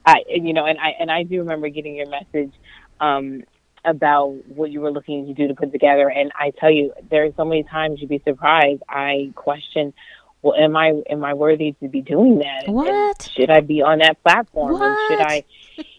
I, 0.04 0.24
you 0.28 0.52
know, 0.52 0.66
and 0.66 0.78
I, 0.78 0.90
and 1.00 1.10
I 1.10 1.22
do 1.22 1.38
remember 1.38 1.70
getting 1.70 1.94
your 1.94 2.08
message. 2.08 2.52
Um, 3.00 3.42
about 3.84 4.30
what 4.48 4.70
you 4.70 4.80
were 4.80 4.90
looking 4.90 5.26
to 5.26 5.34
do 5.34 5.48
to 5.48 5.54
put 5.54 5.72
together. 5.72 6.08
And 6.08 6.32
I 6.38 6.50
tell 6.50 6.70
you, 6.70 6.92
there 7.10 7.24
are 7.24 7.32
so 7.36 7.44
many 7.44 7.62
times 7.62 8.00
you'd 8.00 8.10
be 8.10 8.20
surprised. 8.24 8.82
I 8.88 9.32
question, 9.34 9.94
well, 10.42 10.54
am 10.54 10.76
I 10.76 11.02
am 11.10 11.24
I 11.24 11.34
worthy 11.34 11.72
to 11.80 11.88
be 11.88 12.00
doing 12.00 12.38
that? 12.38 12.68
What 12.68 12.88
and 12.88 13.30
should 13.30 13.50
I 13.50 13.60
be 13.60 13.82
on 13.82 13.98
that 13.98 14.22
platform? 14.22 14.74
What? 14.74 14.82
And 14.82 14.98
should 15.08 15.20
I, 15.20 15.44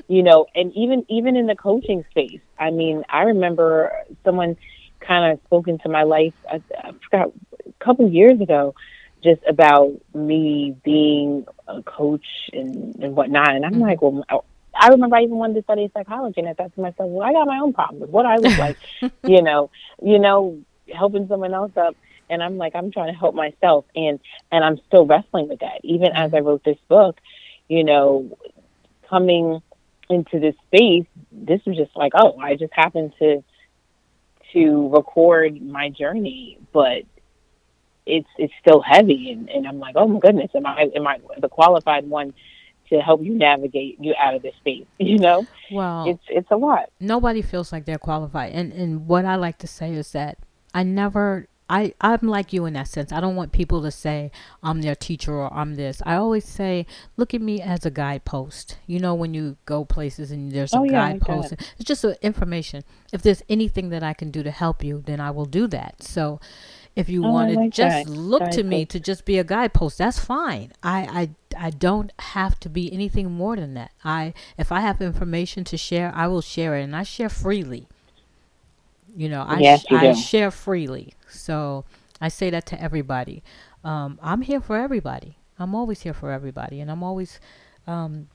you 0.07 0.23
know, 0.23 0.45
and 0.55 0.71
even 0.75 1.05
even 1.09 1.35
in 1.35 1.47
the 1.47 1.55
coaching 1.55 2.05
space. 2.11 2.41
I 2.57 2.71
mean, 2.71 3.03
I 3.09 3.23
remember 3.23 3.91
someone 4.23 4.55
kind 4.99 5.33
of 5.33 5.39
spoke 5.45 5.67
into 5.67 5.89
my 5.89 6.03
life. 6.03 6.33
I, 6.49 6.61
I 6.77 6.91
forgot 7.03 7.31
a 7.65 7.83
couple 7.83 8.09
years 8.09 8.39
ago. 8.39 8.75
Just 9.21 9.41
about 9.49 9.99
me 10.13 10.77
being 10.85 11.45
a 11.67 11.83
coach 11.83 12.25
and, 12.53 12.95
and 13.03 13.17
whatnot, 13.17 13.53
and 13.53 13.65
I'm 13.65 13.73
mm-hmm. 13.73 13.81
like, 13.81 14.01
well, 14.01 14.23
I 14.79 14.87
remember 14.87 15.17
I 15.17 15.23
even 15.23 15.35
wanted 15.35 15.55
to 15.55 15.63
study 15.63 15.91
psychology, 15.93 16.39
and 16.39 16.49
I 16.49 16.53
thought 16.53 16.73
to 16.73 16.81
myself, 16.81 17.09
well, 17.09 17.27
I 17.27 17.33
got 17.33 17.45
my 17.45 17.59
own 17.59 17.73
problems. 17.73 18.09
What 18.09 18.25
I 18.25 18.37
look 18.37 18.57
like, 18.57 18.77
you 19.23 19.41
know, 19.41 19.69
you 20.01 20.19
know, 20.19 20.59
helping 20.93 21.27
someone 21.27 21.53
else 21.53 21.75
up, 21.75 21.95
and 22.29 22.41
I'm 22.41 22.57
like, 22.57 22.75
I'm 22.75 22.91
trying 22.91 23.13
to 23.13 23.19
help 23.19 23.35
myself, 23.35 23.85
and 23.95 24.19
and 24.51 24.63
I'm 24.63 24.79
still 24.87 25.05
wrestling 25.05 25.49
with 25.49 25.59
that. 25.59 25.81
Even 25.83 26.13
as 26.13 26.33
I 26.33 26.37
mm-hmm. 26.37 26.47
wrote 26.47 26.63
this 26.63 26.77
book, 26.87 27.19
you 27.67 27.83
know, 27.83 28.37
coming 29.09 29.61
into 30.09 30.39
this 30.39 30.55
space, 30.67 31.05
this 31.31 31.61
was 31.65 31.75
just 31.75 31.95
like, 31.95 32.13
oh, 32.15 32.37
I 32.39 32.55
just 32.55 32.73
happened 32.73 33.13
to 33.19 33.43
to 34.53 34.89
record 34.89 35.61
my 35.61 35.89
journey, 35.89 36.57
but 36.71 37.03
it's 38.05 38.29
it's 38.37 38.53
still 38.61 38.81
heavy, 38.81 39.31
and, 39.31 39.49
and 39.49 39.67
I'm 39.67 39.79
like, 39.79 39.95
oh 39.97 40.07
my 40.07 40.19
goodness, 40.19 40.51
am 40.55 40.65
I 40.65 40.89
am 40.95 41.05
I 41.05 41.19
the 41.37 41.49
qualified 41.49 42.09
one? 42.09 42.33
To 42.89 42.99
help 42.99 43.23
you 43.23 43.33
navigate 43.33 43.97
you 43.99 44.13
out 44.19 44.35
of 44.35 44.41
this 44.41 44.55
space. 44.55 44.85
You 44.99 45.17
know, 45.17 45.47
well, 45.71 46.07
it's 46.07 46.23
it's 46.27 46.51
a 46.51 46.55
lot. 46.55 46.91
Nobody 46.99 47.41
feels 47.41 47.71
like 47.71 47.85
they're 47.85 47.97
qualified, 47.97 48.53
and 48.53 48.71
and 48.71 49.07
what 49.07 49.25
I 49.25 49.35
like 49.35 49.57
to 49.59 49.67
say 49.67 49.93
is 49.93 50.11
that 50.11 50.37
I 50.73 50.83
never. 50.83 51.47
I, 51.71 51.93
I'm 52.01 52.27
like 52.27 52.51
you 52.51 52.65
in 52.65 52.73
that 52.73 52.87
sense. 52.87 53.11
I 53.11 53.21
don't 53.21 53.35
want 53.35 53.51
people 53.51 53.83
to 53.83 53.91
say 53.91 54.31
I'm 54.63 54.81
their 54.81 54.95
teacher 54.95 55.33
or 55.33 55.53
I'm 55.53 55.75
this. 55.75 56.01
I 56.03 56.15
always 56.15 56.43
say, 56.43 56.87
look 57.15 57.35
at 57.35 57.41
me 57.41 57.61
as 57.61 57.85
a 57.85 57.91
guidepost. 57.91 58.79
You 58.87 58.99
know, 58.99 59.13
when 59.13 59.35
you 59.35 59.55
go 59.67 59.85
places 59.85 60.31
and 60.31 60.51
there's 60.51 60.73
a 60.73 60.79
oh, 60.79 60.83
yeah, 60.83 61.11
guidepost, 61.11 61.53
it's 61.53 61.83
just 61.83 62.03
information. 62.23 62.83
If 63.13 63.21
there's 63.21 63.43
anything 63.49 63.89
that 63.89 64.01
I 64.01 64.13
can 64.13 64.31
do 64.31 64.41
to 64.41 64.49
help 64.49 64.83
you, 64.83 65.03
then 65.05 65.19
I 65.19 65.29
will 65.29 65.45
do 65.45 65.67
that. 65.67 66.01
So, 66.01 66.39
if 66.99 67.09
you 67.09 67.25
oh, 67.25 67.31
want 67.31 67.49
to 67.49 67.69
just 67.69 68.09
look 68.09 68.49
to 68.51 68.63
me 68.63 68.85
to 68.85 68.99
just 68.99 69.25
be 69.25 69.37
a 69.39 69.43
guidepost, 69.43 69.97
that's 69.97 70.19
fine. 70.19 70.73
I, 70.83 71.29
I 71.57 71.67
I 71.67 71.69
don't 71.71 72.11
have 72.19 72.59
to 72.61 72.69
be 72.69 72.91
anything 72.91 73.31
more 73.31 73.55
than 73.55 73.73
that. 73.75 73.91
I 74.03 74.33
if 74.57 74.71
I 74.71 74.81
have 74.81 75.01
information 75.01 75.63
to 75.65 75.77
share, 75.77 76.11
I 76.13 76.27
will 76.27 76.41
share 76.41 76.75
it, 76.75 76.83
and 76.83 76.95
I 76.95 77.03
share 77.03 77.29
freely. 77.29 77.87
You 79.15 79.29
know, 79.29 79.43
I 79.47 79.59
yes, 79.59 79.85
you 79.89 79.97
I 79.97 80.13
share 80.13 80.51
freely. 80.51 81.13
So 81.29 81.85
I 82.21 82.27
say 82.27 82.49
that 82.49 82.65
to 82.67 82.81
everybody. 82.81 83.43
Um, 83.83 84.19
I'm 84.21 84.41
here 84.41 84.61
for 84.61 84.77
everybody. 84.77 85.37
I'm 85.57 85.75
always 85.75 86.01
here 86.01 86.13
for 86.13 86.31
everybody, 86.31 86.79
and 86.79 86.91
I'm 86.91 87.03
always 87.03 87.39
um, 87.87 88.27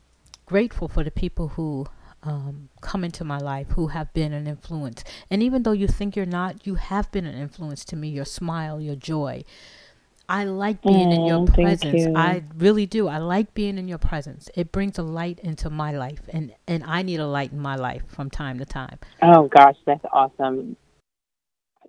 grateful 0.45 0.87
for 0.87 1.03
the 1.03 1.11
people 1.11 1.49
who 1.49 1.87
um, 2.25 2.69
come 2.81 3.03
into 3.03 3.23
my 3.23 3.37
life 3.37 3.67
who 3.71 3.87
have 3.87 4.13
been 4.13 4.33
an 4.33 4.47
influence. 4.47 5.03
And 5.29 5.43
even 5.43 5.63
though 5.63 5.71
you 5.71 5.87
think 5.87 6.15
you're 6.15 6.25
not, 6.25 6.65
you 6.65 6.75
have 6.75 7.11
been 7.11 7.25
an 7.25 7.35
influence 7.35 7.85
to 7.85 7.95
me. 7.95 8.09
Your 8.09 8.25
smile, 8.25 8.81
your 8.81 8.95
joy. 8.95 9.43
I 10.27 10.45
like 10.45 10.81
being 10.81 11.11
in 11.11 11.25
your 11.25 11.45
presence. 11.45 12.01
You. 12.01 12.13
I 12.15 12.43
really 12.57 12.87
do. 12.87 13.07
I 13.07 13.19
like 13.19 13.53
being 13.53 13.77
in 13.77 13.87
your 13.87 13.99
presence. 13.99 14.49
It 14.55 14.71
brings 14.71 14.97
a 14.97 15.03
light 15.03 15.39
into 15.39 15.69
my 15.69 15.91
life, 15.91 16.21
and 16.29 16.51
and 16.67 16.83
I 16.83 17.03
need 17.03 17.19
a 17.19 17.27
light 17.27 17.51
in 17.51 17.59
my 17.59 17.75
life 17.75 18.01
from 18.07 18.31
time 18.31 18.57
to 18.57 18.65
time. 18.65 18.97
Oh 19.21 19.47
gosh, 19.47 19.75
that's 19.85 20.03
awesome. 20.11 20.77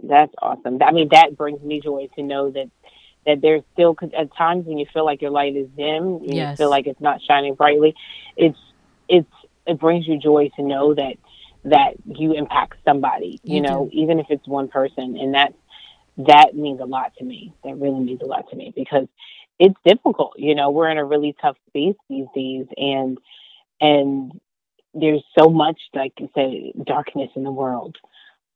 That's 0.03 0.34
awesome. 0.43 0.78
I 0.82 0.93
mean, 0.93 1.09
that 1.12 1.37
brings 1.39 1.62
me 1.62 1.80
joy 1.80 2.09
to 2.16 2.22
know 2.22 2.51
that 2.51 2.70
that 3.24 3.41
there's 3.41 3.62
still 3.72 3.97
at 4.16 4.34
times 4.37 4.66
when 4.66 4.78
you 4.78 4.87
feel 4.93 5.07
like 5.07 5.22
your 5.22 5.30
light 5.30 5.57
is 5.57 5.68
dim, 5.76 6.16
and 6.16 6.34
yes. 6.34 6.59
you 6.59 6.64
feel 6.64 6.70
like 6.70 6.87
it's 6.87 7.01
not 7.01 7.20
shining 7.26 7.55
brightly. 7.55 7.95
It's 8.37 8.59
it's 9.09 9.30
it 9.67 9.79
brings 9.79 10.07
you 10.07 10.19
joy 10.19 10.51
to 10.57 10.62
know 10.62 10.95
that 10.95 11.17
that 11.64 11.95
you 12.05 12.33
impact 12.33 12.75
somebody, 12.85 13.41
you, 13.43 13.57
you 13.57 13.61
know, 13.61 13.89
do. 13.91 14.01
even 14.01 14.21
if 14.21 14.27
it's 14.31 14.47
one 14.47 14.69
person. 14.69 15.17
And 15.17 15.35
that 15.35 15.55
that 16.19 16.55
means 16.55 16.81
a 16.81 16.85
lot 16.85 17.12
to 17.19 17.25
me. 17.25 17.53
That 17.64 17.77
really 17.77 18.01
means 18.01 18.21
a 18.23 18.27
lot 18.27 18.49
to 18.51 18.57
me 18.57 18.73
because 18.75 19.09
it's 19.59 19.77
difficult. 19.85 20.35
You 20.37 20.55
know, 20.55 20.71
we're 20.71 20.89
in 20.89 20.99
a 20.99 21.05
really 21.05 21.35
tough 21.41 21.57
space 21.69 21.97
these 22.09 22.27
days 22.35 22.67
and 22.77 23.19
and 23.81 24.41
there's 24.95 25.23
so 25.39 25.51
much 25.51 25.79
like 25.95 26.12
you 26.19 26.31
say, 26.35 26.73
darkness 26.85 27.31
in 27.37 27.45
the 27.45 27.53
world. 27.53 27.97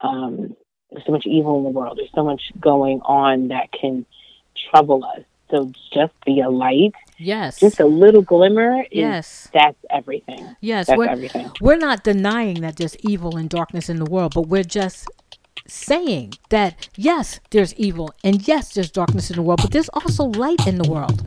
Um, 0.01 0.57
there's 0.91 1.05
so 1.05 1.13
much 1.13 1.27
evil 1.27 1.59
in 1.59 1.65
the 1.65 1.71
world. 1.71 1.99
There's 1.99 2.11
so 2.15 2.25
much 2.25 2.43
going 2.59 3.01
on 3.03 3.49
that 3.49 3.71
can 3.73 4.07
trouble 4.71 5.05
us. 5.05 5.25
So 5.51 5.71
just 5.93 6.13
be 6.25 6.41
a 6.41 6.49
light 6.49 6.95
Yes. 7.21 7.61
Just 7.61 7.81
a 7.81 7.87
little 7.87 8.23
glimmer. 8.23 8.81
Is, 8.81 8.89
yes. 8.91 9.49
That's 9.53 9.77
everything. 9.91 10.57
Yes. 10.61 10.87
That's 10.87 10.97
we're, 10.99 11.09
everything. 11.09 11.51
We're 11.61 11.77
not 11.77 12.03
denying 12.03 12.63
that 12.63 12.77
there's 12.77 12.97
evil 13.01 13.37
and 13.37 13.49
darkness 13.49 13.91
in 13.91 13.97
the 13.97 14.11
world, 14.11 14.33
but 14.35 14.49
we're 14.49 14.65
just 14.65 15.07
saying 15.69 16.33
that 16.49 16.89
yes, 16.97 17.39
there's 17.51 17.75
evil 17.75 18.13
and 18.25 18.49
yes, 18.49 18.73
there's 18.73 18.91
darkness 18.91 19.31
in 19.31 19.37
the 19.37 19.43
world, 19.43 19.61
but 19.63 19.71
there's 19.71 19.91
also 19.91 20.25
light 20.25 20.67
in 20.67 20.79
the 20.79 20.91
world. 20.91 21.27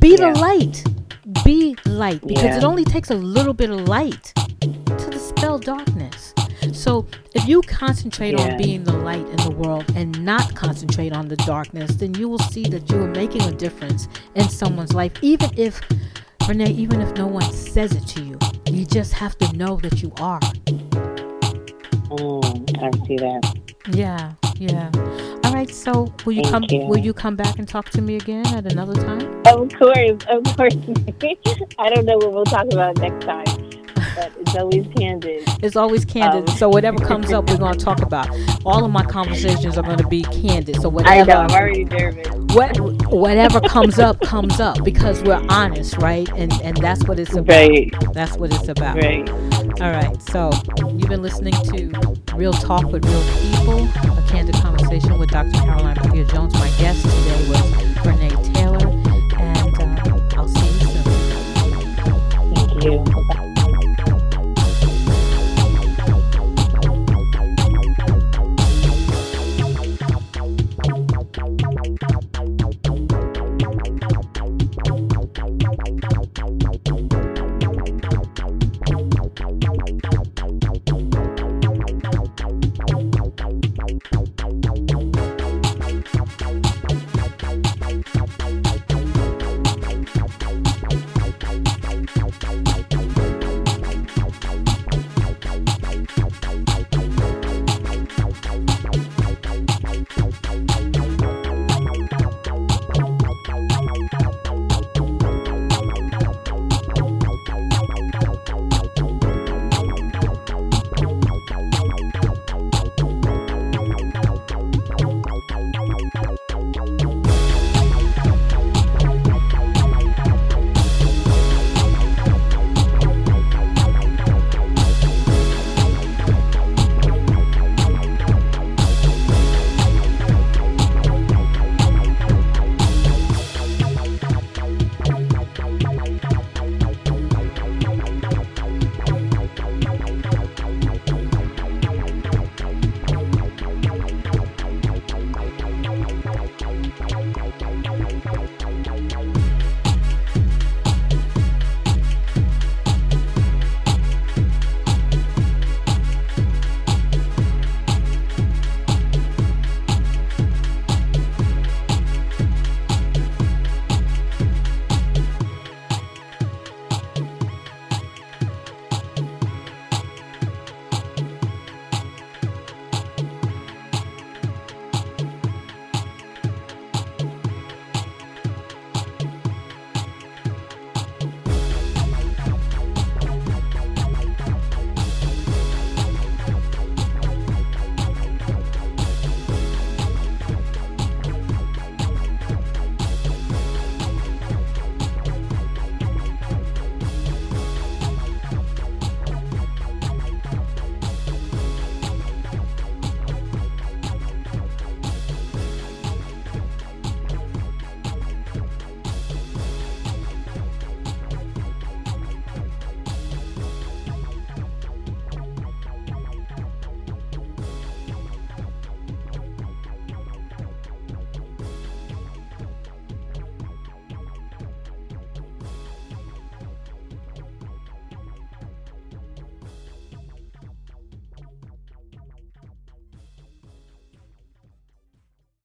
Be 0.00 0.16
yeah. 0.16 0.32
the 0.32 0.40
light. 0.40 0.84
Be 1.44 1.76
light 1.84 2.26
because 2.26 2.44
yeah. 2.44 2.58
it 2.58 2.64
only 2.64 2.84
takes 2.84 3.10
a 3.10 3.14
little 3.14 3.54
bit 3.54 3.70
of 3.70 3.88
light 3.88 4.32
to 4.60 5.10
dispel 5.10 5.58
darkness. 5.58 6.32
So 6.74 7.06
if 7.34 7.46
you 7.46 7.62
concentrate 7.62 8.38
yeah. 8.38 8.52
on 8.52 8.58
being 8.58 8.84
the 8.84 8.92
light 8.92 9.26
in 9.26 9.36
the 9.36 9.50
world 9.50 9.84
and 9.94 10.24
not 10.24 10.54
concentrate 10.54 11.12
on 11.12 11.28
the 11.28 11.36
darkness, 11.36 11.96
then 11.96 12.14
you 12.14 12.28
will 12.28 12.38
see 12.38 12.64
that 12.64 12.90
you 12.90 13.02
are 13.02 13.08
making 13.08 13.42
a 13.42 13.52
difference 13.52 14.08
in 14.34 14.48
someone's 14.48 14.94
life. 14.94 15.12
Even 15.22 15.50
if, 15.56 15.80
Vernae, 16.44 16.70
even 16.70 17.00
if 17.00 17.14
no 17.16 17.26
one 17.26 17.50
says 17.52 17.92
it 17.92 18.06
to 18.08 18.22
you, 18.22 18.38
you 18.70 18.84
just 18.84 19.12
have 19.12 19.36
to 19.38 19.56
know 19.56 19.76
that 19.76 20.02
you 20.02 20.12
are. 20.18 20.40
Mm, 22.10 22.82
I 22.82 23.06
see 23.06 23.16
that. 23.16 23.58
Yeah, 23.92 24.32
yeah. 24.58 24.90
All 25.44 25.52
right. 25.52 25.70
So 25.72 26.12
will 26.24 26.32
you 26.32 26.42
Thank 26.42 26.52
come? 26.52 26.80
You. 26.80 26.86
Will 26.86 26.98
you 26.98 27.12
come 27.12 27.36
back 27.36 27.58
and 27.58 27.68
talk 27.68 27.90
to 27.90 28.02
me 28.02 28.16
again 28.16 28.46
at 28.48 28.70
another 28.70 28.94
time? 28.94 29.20
Of 29.46 29.72
course, 29.74 30.24
of 30.28 30.44
course. 30.56 30.74
I 31.78 31.90
don't 31.90 32.04
know 32.04 32.16
what 32.16 32.32
we'll 32.32 32.44
talk 32.44 32.66
about 32.72 32.98
next 32.98 33.24
time 33.24 33.75
it's 34.16 34.56
always 34.56 34.86
candid. 34.96 35.42
It's 35.62 35.76
always 35.76 36.04
candid. 36.04 36.48
Um, 36.48 36.56
so 36.56 36.68
whatever 36.68 36.98
comes 36.98 37.32
up, 37.32 37.50
we're 37.50 37.58
gonna 37.58 37.78
talk 37.78 38.02
about. 38.02 38.28
All 38.64 38.84
of 38.84 38.90
my 38.90 39.04
conversations 39.04 39.76
are 39.76 39.82
gonna 39.82 40.06
be 40.08 40.22
candid. 40.22 40.80
So 40.80 40.88
whatever. 40.88 41.14
I 41.14 41.22
know. 41.24 41.40
I'm 41.40 41.50
already 41.50 41.84
nervous. 41.84 42.28
What 42.54 42.78
whatever 43.12 43.60
comes 43.60 43.98
up 43.98 44.20
comes 44.20 44.60
up 44.60 44.82
because 44.84 45.22
we're 45.22 45.44
honest, 45.48 45.96
right? 45.98 46.28
And 46.30 46.52
and 46.62 46.76
that's 46.78 47.06
what 47.06 47.18
it's 47.18 47.34
about. 47.36 47.68
Right. 47.68 47.94
That's 48.12 48.36
what 48.36 48.52
it's 48.52 48.68
about. 48.68 48.96
Right. 48.96 49.28
All 49.80 49.90
right. 49.90 50.20
So 50.22 50.50
you've 50.78 51.08
been 51.08 51.22
listening 51.22 51.52
to 51.52 52.34
Real 52.34 52.52
Talk 52.52 52.84
with 52.90 53.04
Real 53.04 53.22
People, 53.50 53.84
a 54.18 54.24
candid 54.28 54.54
conversation 54.56 55.18
with 55.18 55.30
Dr. 55.30 55.52
Caroline 55.52 55.96
Maria 56.04 56.24
Jones. 56.24 56.54
My 56.54 56.68
guest 56.78 57.02
today 57.02 57.48
was 57.48 57.60
Vernae 58.02 58.52
Taylor, 58.54 58.88
and 59.38 59.80
uh, 59.80 60.36
I'll 60.36 60.48
see 60.48 60.66
you 60.66 61.02
soon. 61.02 61.02
Thank 62.80 62.84
you. 62.84 63.45